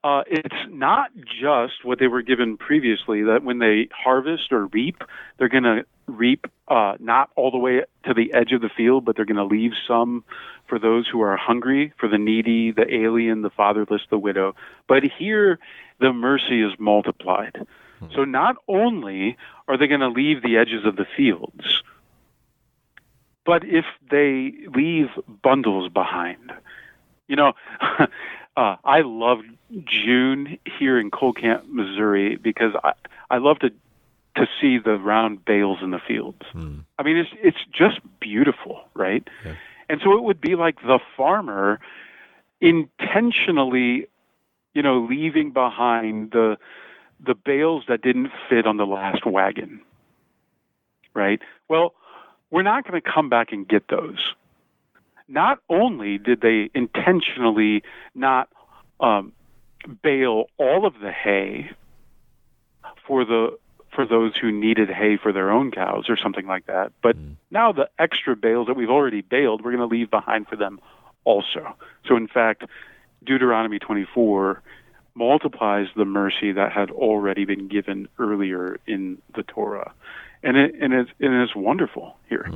uh, 0.03 0.23
it's 0.27 0.55
not 0.69 1.11
just 1.15 1.83
what 1.83 1.99
they 1.99 2.07
were 2.07 2.21
given 2.21 2.57
previously 2.57 3.23
that 3.23 3.43
when 3.43 3.59
they 3.59 3.87
harvest 3.93 4.51
or 4.51 4.65
reap, 4.67 5.03
they're 5.37 5.49
going 5.49 5.63
to 5.63 5.85
reap 6.07 6.47
uh, 6.67 6.93
not 6.99 7.29
all 7.35 7.51
the 7.51 7.57
way 7.57 7.83
to 8.05 8.13
the 8.13 8.33
edge 8.33 8.51
of 8.51 8.61
the 8.61 8.69
field, 8.75 9.05
but 9.05 9.15
they're 9.15 9.25
going 9.25 9.35
to 9.37 9.45
leave 9.45 9.71
some 9.87 10.23
for 10.67 10.79
those 10.79 11.07
who 11.07 11.21
are 11.21 11.37
hungry, 11.37 11.93
for 11.99 12.09
the 12.09 12.17
needy, 12.17 12.71
the 12.71 12.91
alien, 12.93 13.41
the 13.41 13.49
fatherless, 13.49 14.01
the 14.09 14.17
widow. 14.17 14.55
But 14.87 15.03
here, 15.03 15.59
the 15.99 16.13
mercy 16.13 16.61
is 16.63 16.71
multiplied. 16.79 17.67
So 18.15 18.23
not 18.23 18.55
only 18.67 19.37
are 19.67 19.77
they 19.77 19.85
going 19.85 19.99
to 19.99 20.09
leave 20.09 20.41
the 20.41 20.57
edges 20.57 20.85
of 20.85 20.95
the 20.95 21.05
fields, 21.15 21.83
but 23.45 23.63
if 23.63 23.85
they 24.09 24.53
leave 24.75 25.09
bundles 25.43 25.91
behind, 25.91 26.51
you 27.27 27.35
know, 27.35 27.53
uh, 28.57 28.75
I 28.83 29.01
love 29.01 29.39
June 29.71 30.57
here 30.79 30.99
in 30.99 31.11
Cole 31.11 31.33
Camp, 31.33 31.65
Missouri, 31.67 32.35
because 32.35 32.73
I, 32.83 32.93
I 33.29 33.37
love 33.37 33.59
to 33.59 33.71
to 34.35 34.47
see 34.61 34.77
the 34.77 34.97
round 34.97 35.43
bales 35.43 35.79
in 35.81 35.91
the 35.91 35.99
fields. 35.99 36.41
Mm. 36.53 36.85
I 36.97 37.03
mean, 37.03 37.17
it's 37.17 37.29
it's 37.41 37.57
just 37.71 37.99
beautiful, 38.19 38.81
right? 38.93 39.27
Yeah. 39.45 39.55
And 39.89 39.99
so 40.03 40.17
it 40.17 40.23
would 40.23 40.39
be 40.39 40.55
like 40.55 40.81
the 40.81 40.99
farmer 41.17 41.79
intentionally, 42.61 44.07
you 44.73 44.81
know, 44.81 45.05
leaving 45.09 45.51
behind 45.51 46.31
the 46.31 46.57
the 47.25 47.35
bales 47.35 47.83
that 47.87 48.01
didn't 48.01 48.29
fit 48.49 48.65
on 48.65 48.77
the 48.77 48.85
last 48.85 49.25
wagon, 49.25 49.81
right? 51.13 51.41
Well, 51.67 51.93
we're 52.49 52.63
not 52.63 52.87
going 52.87 52.99
to 53.01 53.09
come 53.09 53.29
back 53.29 53.51
and 53.51 53.67
get 53.67 53.87
those. 53.89 54.33
Not 55.31 55.59
only 55.69 56.17
did 56.17 56.41
they 56.41 56.69
intentionally 56.75 57.83
not 58.13 58.49
um, 58.99 59.31
bale 60.03 60.45
all 60.57 60.85
of 60.85 60.95
the 61.01 61.11
hay 61.11 61.71
for 63.07 63.23
the 63.25 63.57
for 63.95 64.05
those 64.05 64.33
who 64.37 64.51
needed 64.51 64.89
hay 64.89 65.17
for 65.21 65.33
their 65.33 65.51
own 65.51 65.69
cows 65.69 66.05
or 66.07 66.15
something 66.15 66.47
like 66.47 66.65
that. 66.67 66.93
But 67.01 67.17
Mm. 67.17 67.35
now 67.49 67.71
the 67.73 67.89
extra 67.99 68.37
bales 68.37 68.67
that 68.67 68.75
we've 68.75 68.89
already 68.89 69.21
baled, 69.21 69.63
we're 69.63 69.75
going 69.75 69.89
to 69.89 69.95
leave 69.95 70.09
behind 70.09 70.47
for 70.47 70.55
them 70.55 70.79
also. 71.25 71.75
So 72.05 72.15
in 72.15 72.27
fact, 72.27 72.63
Deuteronomy 73.25 73.79
24 73.79 74.61
multiplies 75.13 75.87
the 75.95 76.05
mercy 76.05 76.53
that 76.53 76.71
had 76.71 76.89
already 76.89 77.43
been 77.43 77.67
given 77.67 78.07
earlier 78.17 78.79
in 78.87 79.17
the 79.35 79.43
Torah. 79.43 79.91
And 80.43 80.57
it 80.57 80.73
and 80.81 80.93
it's 80.93 81.11
and 81.19 81.33
it's 81.41 81.55
wonderful 81.55 82.15
here. 82.29 82.49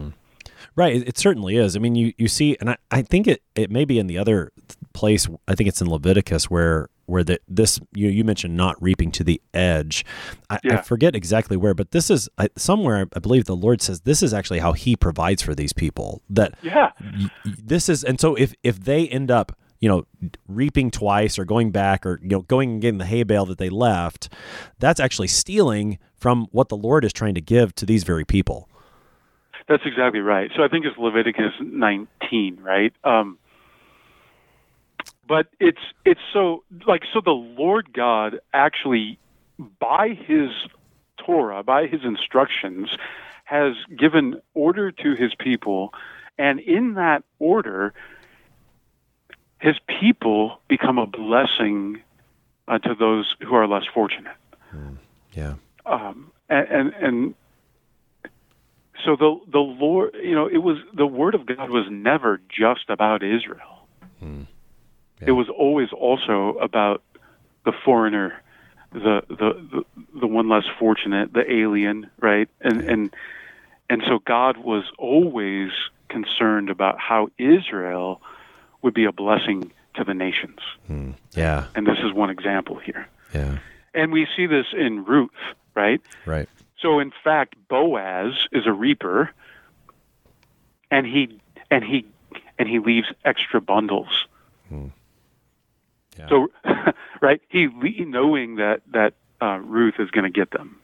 Right, 0.75 0.95
it, 0.95 1.09
it 1.09 1.17
certainly 1.17 1.57
is. 1.57 1.75
I 1.75 1.79
mean, 1.79 1.95
you, 1.95 2.13
you 2.17 2.27
see, 2.27 2.57
and 2.59 2.69
I, 2.71 2.77
I 2.91 3.01
think 3.01 3.27
it, 3.27 3.41
it 3.55 3.69
may 3.69 3.85
be 3.85 3.99
in 3.99 4.07
the 4.07 4.17
other 4.17 4.51
place. 4.93 5.27
I 5.47 5.55
think 5.55 5.67
it's 5.69 5.81
in 5.81 5.89
Leviticus 5.89 6.49
where 6.49 6.89
where 7.07 7.23
the, 7.23 7.39
this 7.47 7.79
you 7.93 8.09
you 8.09 8.23
mentioned 8.23 8.57
not 8.57 8.81
reaping 8.81 9.11
to 9.11 9.23
the 9.23 9.39
edge. 9.53 10.03
I, 10.49 10.59
I 10.71 10.77
forget 10.77 11.15
exactly 11.15 11.55
where, 11.55 11.73
but 11.73 11.91
this 11.91 12.09
is 12.09 12.27
I, 12.37 12.49
somewhere. 12.57 13.07
I 13.15 13.19
believe 13.19 13.45
the 13.45 13.55
Lord 13.55 13.81
says 13.81 14.01
this 14.01 14.23
is 14.23 14.33
actually 14.33 14.59
how 14.59 14.73
He 14.73 14.95
provides 14.95 15.41
for 15.41 15.53
these 15.53 15.73
people. 15.73 16.21
That 16.29 16.55
Yeah. 16.61 16.91
this 17.43 17.89
is, 17.89 18.03
and 18.03 18.19
so 18.19 18.35
if 18.35 18.53
if 18.63 18.83
they 18.83 19.07
end 19.07 19.29
up 19.29 19.55
you 19.79 19.89
know 19.89 20.05
reaping 20.47 20.89
twice 20.89 21.37
or 21.37 21.45
going 21.45 21.71
back 21.71 22.05
or 22.05 22.19
you 22.23 22.29
know 22.29 22.41
going 22.41 22.71
and 22.71 22.81
getting 22.81 22.97
the 22.97 23.05
hay 23.05 23.23
bale 23.23 23.45
that 23.45 23.59
they 23.59 23.69
left, 23.69 24.29
that's 24.79 24.99
actually 24.99 25.27
stealing 25.27 25.99
from 26.15 26.47
what 26.51 26.69
the 26.69 26.77
Lord 26.77 27.05
is 27.05 27.13
trying 27.13 27.35
to 27.35 27.41
give 27.41 27.75
to 27.75 27.85
these 27.85 28.03
very 28.03 28.25
people. 28.25 28.67
That's 29.67 29.83
exactly 29.85 30.19
right. 30.19 30.51
So 30.55 30.63
I 30.63 30.67
think 30.67 30.85
it's 30.85 30.97
Leviticus 30.97 31.53
19, 31.59 32.59
right? 32.61 32.93
Um, 33.03 33.39
but 35.27 35.47
it's 35.59 35.79
it's 36.03 36.21
so 36.33 36.63
like 36.85 37.03
so 37.13 37.21
the 37.23 37.31
Lord 37.31 37.91
God 37.93 38.39
actually 38.53 39.17
by 39.79 40.09
his 40.09 40.49
Torah, 41.17 41.63
by 41.63 41.87
his 41.87 42.03
instructions 42.03 42.89
has 43.45 43.73
given 43.97 44.41
order 44.53 44.91
to 44.91 45.13
his 45.15 45.33
people 45.35 45.93
and 46.37 46.59
in 46.59 46.95
that 46.95 47.23
order 47.39 47.93
his 49.59 49.75
people 49.87 50.59
become 50.67 50.97
a 50.97 51.05
blessing 51.05 52.01
uh, 52.67 52.77
to 52.79 52.93
those 52.95 53.35
who 53.41 53.55
are 53.55 53.67
less 53.67 53.85
fortunate 53.93 54.35
Yeah. 55.33 55.53
um, 55.85 56.31
and, 56.49 56.67
and 56.67 56.93
and 56.93 57.35
so 59.03 59.15
the 59.15 59.39
the 59.51 59.59
Lord, 59.59 60.15
you 60.21 60.35
know, 60.35 60.47
it 60.47 60.59
was 60.59 60.77
the 60.93 61.05
word 61.05 61.35
of 61.35 61.45
God 61.45 61.69
was 61.69 61.87
never 61.89 62.39
just 62.49 62.89
about 62.89 63.23
Israel. 63.23 63.87
Hmm. 64.19 64.43
Yeah. 65.21 65.29
It 65.29 65.31
was 65.31 65.49
always 65.49 65.89
also 65.91 66.57
about 66.61 67.03
the 67.65 67.73
foreigner, 67.83 68.41
the, 68.91 69.23
the 69.27 69.35
the 69.35 69.85
the 70.19 70.27
one 70.27 70.47
less 70.47 70.65
fortunate, 70.79 71.33
the 71.33 71.49
alien, 71.51 72.09
right? 72.19 72.49
And 72.61 72.81
and 72.81 73.15
and 73.89 74.03
so 74.07 74.19
God 74.19 74.57
was 74.57 74.83
always 74.97 75.71
concerned 76.09 76.69
about 76.69 76.99
how 76.99 77.29
Israel 77.37 78.21
would 78.81 78.93
be 78.93 79.05
a 79.05 79.11
blessing 79.11 79.71
to 79.95 80.03
the 80.03 80.13
nations. 80.13 80.59
Hmm. 80.87 81.11
Yeah. 81.33 81.67
And 81.75 81.85
this 81.85 81.97
is 82.03 82.13
one 82.13 82.29
example 82.29 82.77
here. 82.77 83.07
Yeah. 83.33 83.57
And 83.93 84.11
we 84.11 84.27
see 84.35 84.45
this 84.45 84.67
in 84.73 85.05
Ruth, 85.05 85.31
right? 85.73 86.01
Right. 86.25 86.49
So 86.81 86.99
in 86.99 87.11
fact, 87.23 87.55
Boaz 87.67 88.33
is 88.51 88.67
a 88.67 88.73
reaper, 88.73 89.31
and 90.91 91.05
he 91.05 91.39
and 91.71 91.83
he 91.83 92.05
and 92.57 92.67
he 92.67 92.79
leaves 92.79 93.07
extra 93.23 93.61
bundles. 93.61 94.27
Yeah. 96.17 96.29
So, 96.29 96.47
right, 97.21 97.41
he 97.49 97.67
knowing 98.05 98.55
that 98.55 98.81
that 98.91 99.13
uh, 99.41 99.57
Ruth 99.57 99.95
is 99.99 100.11
going 100.11 100.23
to 100.23 100.29
get 100.29 100.51
them. 100.51 100.77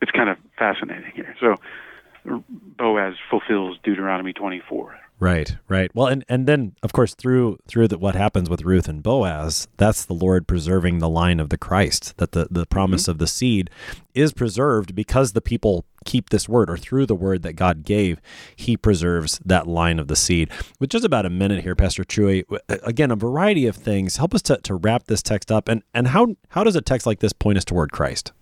It's 0.00 0.10
kind 0.10 0.28
of 0.28 0.36
fascinating 0.58 1.12
here. 1.14 1.36
So 1.40 1.56
Boaz 2.76 3.14
fulfills 3.30 3.78
Deuteronomy 3.82 4.32
24. 4.32 4.98
Right, 5.22 5.54
right. 5.68 5.88
Well, 5.94 6.08
and 6.08 6.24
and 6.28 6.48
then 6.48 6.74
of 6.82 6.92
course 6.92 7.14
through 7.14 7.58
through 7.68 7.86
the, 7.86 7.96
what 7.96 8.16
happens 8.16 8.50
with 8.50 8.62
Ruth 8.62 8.88
and 8.88 9.04
Boaz, 9.04 9.68
that's 9.76 10.04
the 10.04 10.14
Lord 10.14 10.48
preserving 10.48 10.98
the 10.98 11.08
line 11.08 11.38
of 11.38 11.48
the 11.48 11.56
Christ. 11.56 12.16
That 12.16 12.32
the 12.32 12.48
the 12.50 12.62
mm-hmm. 12.62 12.70
promise 12.70 13.06
of 13.06 13.18
the 13.18 13.28
seed 13.28 13.70
is 14.14 14.32
preserved 14.32 14.96
because 14.96 15.30
the 15.30 15.40
people 15.40 15.84
keep 16.04 16.30
this 16.30 16.48
word, 16.48 16.68
or 16.68 16.76
through 16.76 17.06
the 17.06 17.14
word 17.14 17.42
that 17.42 17.52
God 17.52 17.84
gave, 17.84 18.20
He 18.56 18.76
preserves 18.76 19.40
that 19.44 19.68
line 19.68 20.00
of 20.00 20.08
the 20.08 20.16
seed. 20.16 20.50
With 20.80 20.90
just 20.90 21.04
about 21.04 21.24
a 21.24 21.30
minute 21.30 21.62
here, 21.62 21.76
Pastor 21.76 22.02
Chewy, 22.02 22.42
again 22.68 23.12
a 23.12 23.16
variety 23.16 23.68
of 23.68 23.76
things. 23.76 24.16
Help 24.16 24.34
us 24.34 24.42
to, 24.42 24.56
to 24.56 24.74
wrap 24.74 25.04
this 25.04 25.22
text 25.22 25.52
up, 25.52 25.68
and 25.68 25.84
and 25.94 26.08
how 26.08 26.34
how 26.48 26.64
does 26.64 26.74
a 26.74 26.82
text 26.82 27.06
like 27.06 27.20
this 27.20 27.32
point 27.32 27.58
us 27.58 27.64
toward 27.64 27.92
Christ? 27.92 28.32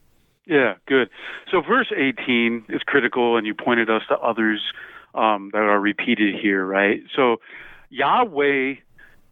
Yeah, 0.47 0.76
good. 0.87 1.11
So 1.51 1.61
verse 1.61 1.93
18 1.95 2.64
is 2.70 2.81
critical, 2.87 3.37
and 3.37 3.47
you 3.47 3.53
pointed 3.53 3.91
us 3.91 4.03
to 4.09 4.18
others 4.18 4.62
um, 5.15 5.51
that 5.53 5.59
are 5.59 5.81
repeated 5.81 6.35
here, 6.41 6.65
right? 6.65 7.01
So 7.15 7.37
Yahweh, 7.91 8.75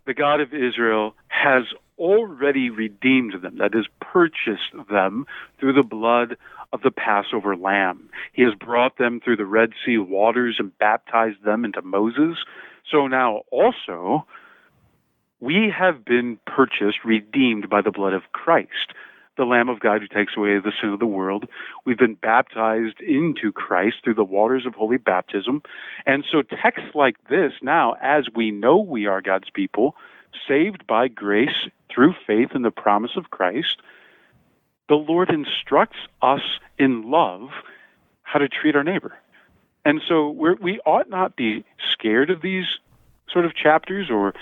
the 0.07 0.15
God 0.15 0.41
of 0.41 0.53
Israel, 0.53 1.15
has 1.29 1.65
already 1.99 2.71
redeemed 2.71 3.35
them, 3.43 3.59
that 3.59 3.75
is, 3.75 3.87
purchased 4.01 4.73
them 4.91 5.27
through 5.59 5.73
the 5.73 5.83
blood 5.83 6.37
of 6.73 6.83
the 6.83 6.91
Passover 6.91 7.57
lamb. 7.57 8.09
He 8.33 8.43
has 8.43 8.55
brought 8.55 8.99
them 8.99 9.21
through 9.21 9.37
the 9.37 9.47
Red 9.47 9.71
Sea 9.85 9.99
waters 9.99 10.57
and 10.59 10.77
baptized 10.79 11.43
them 11.45 11.65
into 11.65 11.83
Moses. 11.83 12.39
So 12.91 13.07
now 13.07 13.43
also, 13.51 14.27
we 15.41 15.73
have 15.77 16.05
been 16.05 16.39
purchased, 16.47 17.05
redeemed 17.05 17.69
by 17.69 17.83
the 17.83 17.91
blood 17.91 18.13
of 18.13 18.23
Christ 18.33 18.93
the 19.39 19.45
Lamb 19.45 19.71
of 19.71 19.81
God 19.81 20.03
who 20.03 20.09
takes 20.09 20.37
away 20.37 20.59
the 20.59 20.73
sin 20.79 20.91
of 20.91 20.99
the 20.99 21.07
world. 21.07 21.49
We've 21.87 21.97
been 21.97 22.15
baptized 22.15 23.01
into 23.01 23.53
Christ 23.53 23.97
through 24.05 24.15
the 24.15 24.25
waters 24.25 24.67
of 24.67 24.75
holy 24.75 24.99
baptism. 24.99 25.63
And 26.05 26.25
so, 26.31 26.43
texts 26.43 26.91
like 26.95 27.17
this 27.31 27.53
now, 27.63 27.95
as 28.03 28.27
we 28.35 28.51
know 28.51 28.77
we 28.77 29.07
are 29.07 29.23
God's 29.23 29.49
people, 29.49 29.95
saved 30.47 30.87
by 30.87 31.09
grace 31.09 31.69
through 31.89 32.15
faith 32.27 32.51
in 32.55 32.63
the 32.63 32.71
promise 32.71 33.13
of 33.17 33.31
Christ, 33.31 33.79
the 34.89 34.97
Lord 34.97 35.31
instructs 35.31 35.99
us 36.21 36.43
in 36.79 37.11
love 37.11 37.49
how 38.23 38.39
to 38.39 38.49
treat 38.49 38.77
our 38.77 38.85
neighbor. 38.85 39.17
And 39.85 40.03
so, 40.07 40.29
we 40.29 40.81
ought 40.85 41.09
not 41.09 41.37
be 41.37 41.65
scared 41.93 42.29
of 42.29 42.43
these 42.43 42.67
sort 43.33 43.45
of 43.45 43.55
chapters 43.55 44.11
or 44.11 44.35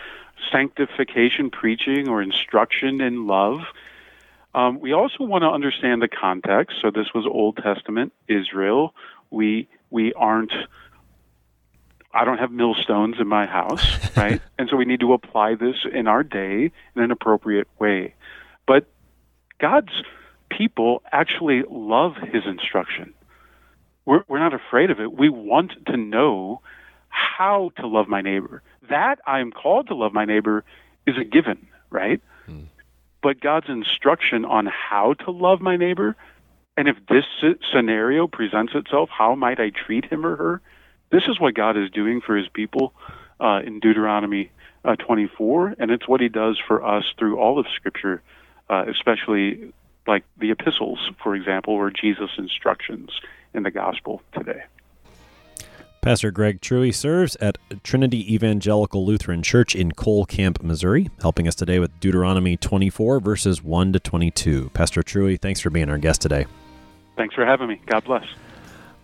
sanctification 0.50 1.50
preaching 1.50 2.08
or 2.08 2.22
instruction 2.22 3.00
in 3.00 3.26
love. 3.26 3.60
Um, 4.56 4.80
we 4.80 4.94
also 4.94 5.22
want 5.22 5.42
to 5.42 5.48
understand 5.48 6.00
the 6.00 6.08
context. 6.08 6.76
So 6.80 6.90
this 6.90 7.08
was 7.14 7.26
Old 7.30 7.58
Testament 7.62 8.14
Israel. 8.26 8.94
We 9.30 9.68
we 9.90 10.14
aren't. 10.14 10.52
I 12.12 12.24
don't 12.24 12.38
have 12.38 12.50
millstones 12.50 13.16
in 13.20 13.28
my 13.28 13.44
house, 13.44 13.84
right? 14.16 14.40
and 14.58 14.68
so 14.70 14.76
we 14.76 14.86
need 14.86 15.00
to 15.00 15.12
apply 15.12 15.56
this 15.56 15.76
in 15.92 16.06
our 16.06 16.22
day 16.22 16.72
in 16.96 17.02
an 17.02 17.10
appropriate 17.10 17.68
way. 17.78 18.14
But 18.66 18.86
God's 19.60 19.92
people 20.48 21.02
actually 21.12 21.62
love 21.70 22.14
His 22.16 22.44
instruction. 22.46 23.12
We're 24.06 24.22
we're 24.26 24.38
not 24.38 24.54
afraid 24.54 24.90
of 24.90 25.00
it. 25.00 25.12
We 25.12 25.28
want 25.28 25.72
to 25.88 25.98
know 25.98 26.62
how 27.10 27.72
to 27.76 27.86
love 27.86 28.08
my 28.08 28.22
neighbor. 28.22 28.62
That 28.88 29.18
I 29.26 29.40
am 29.40 29.52
called 29.52 29.88
to 29.88 29.94
love 29.94 30.14
my 30.14 30.24
neighbor 30.24 30.64
is 31.06 31.16
a 31.20 31.24
given, 31.24 31.66
right? 31.90 32.22
But 33.22 33.40
God's 33.40 33.68
instruction 33.68 34.44
on 34.44 34.66
how 34.66 35.14
to 35.24 35.30
love 35.32 35.60
my 35.60 35.76
neighbor 35.76 36.16
And 36.76 36.88
if 36.88 36.96
this 37.08 37.26
scenario 37.72 38.28
presents 38.28 38.74
itself, 38.74 39.10
how 39.10 39.36
might 39.36 39.60
I 39.60 39.70
treat 39.70 40.06
him 40.06 40.26
or 40.26 40.36
her? 40.36 40.62
This 41.12 41.24
is 41.28 41.40
what 41.40 41.54
God 41.54 41.78
is 41.78 41.90
doing 41.92 42.20
for 42.22 42.36
his 42.36 42.48
people 42.48 42.94
uh, 43.40 43.60
in 43.64 43.80
Deuteronomy 43.80 44.50
uh, 44.84 44.96
24, 44.96 45.76
and 45.78 45.92
it's 45.92 46.08
what 46.08 46.20
he 46.20 46.28
does 46.30 46.58
for 46.66 46.84
us 46.84 47.04
through 47.18 47.38
all 47.38 47.60
of 47.60 47.66
Scripture, 47.76 48.22
uh, 48.70 48.86
especially 48.88 49.72
like 50.08 50.24
the 50.38 50.50
epistles, 50.52 50.98
for 51.22 51.36
example, 51.36 51.74
or 51.74 51.90
Jesus' 51.92 52.32
instructions 52.38 53.10
in 53.54 53.62
the 53.64 53.72
gospel 53.72 54.22
today. 54.34 54.64
Pastor 56.06 56.30
Greg 56.30 56.60
Truey 56.60 56.94
serves 56.94 57.34
at 57.40 57.58
Trinity 57.82 58.32
Evangelical 58.32 59.04
Lutheran 59.04 59.42
Church 59.42 59.74
in 59.74 59.90
Cole 59.90 60.24
Camp, 60.24 60.62
Missouri, 60.62 61.10
helping 61.20 61.48
us 61.48 61.56
today 61.56 61.80
with 61.80 61.98
Deuteronomy 61.98 62.56
24, 62.56 63.18
verses 63.18 63.60
1 63.60 63.92
to 63.92 63.98
22. 63.98 64.70
Pastor 64.72 65.02
Truey, 65.02 65.36
thanks 65.36 65.58
for 65.58 65.68
being 65.68 65.90
our 65.90 65.98
guest 65.98 66.22
today. 66.22 66.46
Thanks 67.16 67.34
for 67.34 67.44
having 67.44 67.66
me. 67.66 67.80
God 67.86 68.04
bless. 68.04 68.24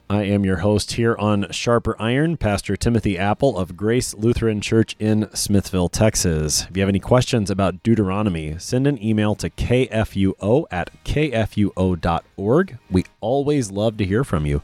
I 0.08 0.22
am 0.22 0.44
your 0.44 0.58
host 0.58 0.92
here 0.92 1.16
on 1.18 1.50
Sharper 1.50 1.96
Iron, 1.98 2.36
Pastor 2.36 2.76
Timothy 2.76 3.18
Appel 3.18 3.58
of 3.58 3.76
Grace 3.76 4.14
Lutheran 4.14 4.60
Church 4.60 4.94
in 5.00 5.28
Smithville, 5.34 5.88
Texas. 5.88 6.68
If 6.70 6.76
you 6.76 6.82
have 6.82 6.88
any 6.88 7.00
questions 7.00 7.50
about 7.50 7.82
Deuteronomy, 7.82 8.60
send 8.60 8.86
an 8.86 9.02
email 9.02 9.34
to 9.34 9.50
kfuo 9.50 10.66
at 10.70 10.90
kfuo.org. 11.04 12.78
We 12.92 13.04
always 13.20 13.72
love 13.72 13.96
to 13.96 14.04
hear 14.04 14.22
from 14.22 14.46
you. 14.46 14.62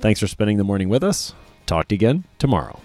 Thanks 0.00 0.20
for 0.20 0.26
spending 0.26 0.58
the 0.58 0.64
morning 0.64 0.90
with 0.90 1.02
us. 1.02 1.32
Talk 1.68 1.88
to 1.88 1.94
you 1.94 1.98
again 1.98 2.24
tomorrow. 2.38 2.80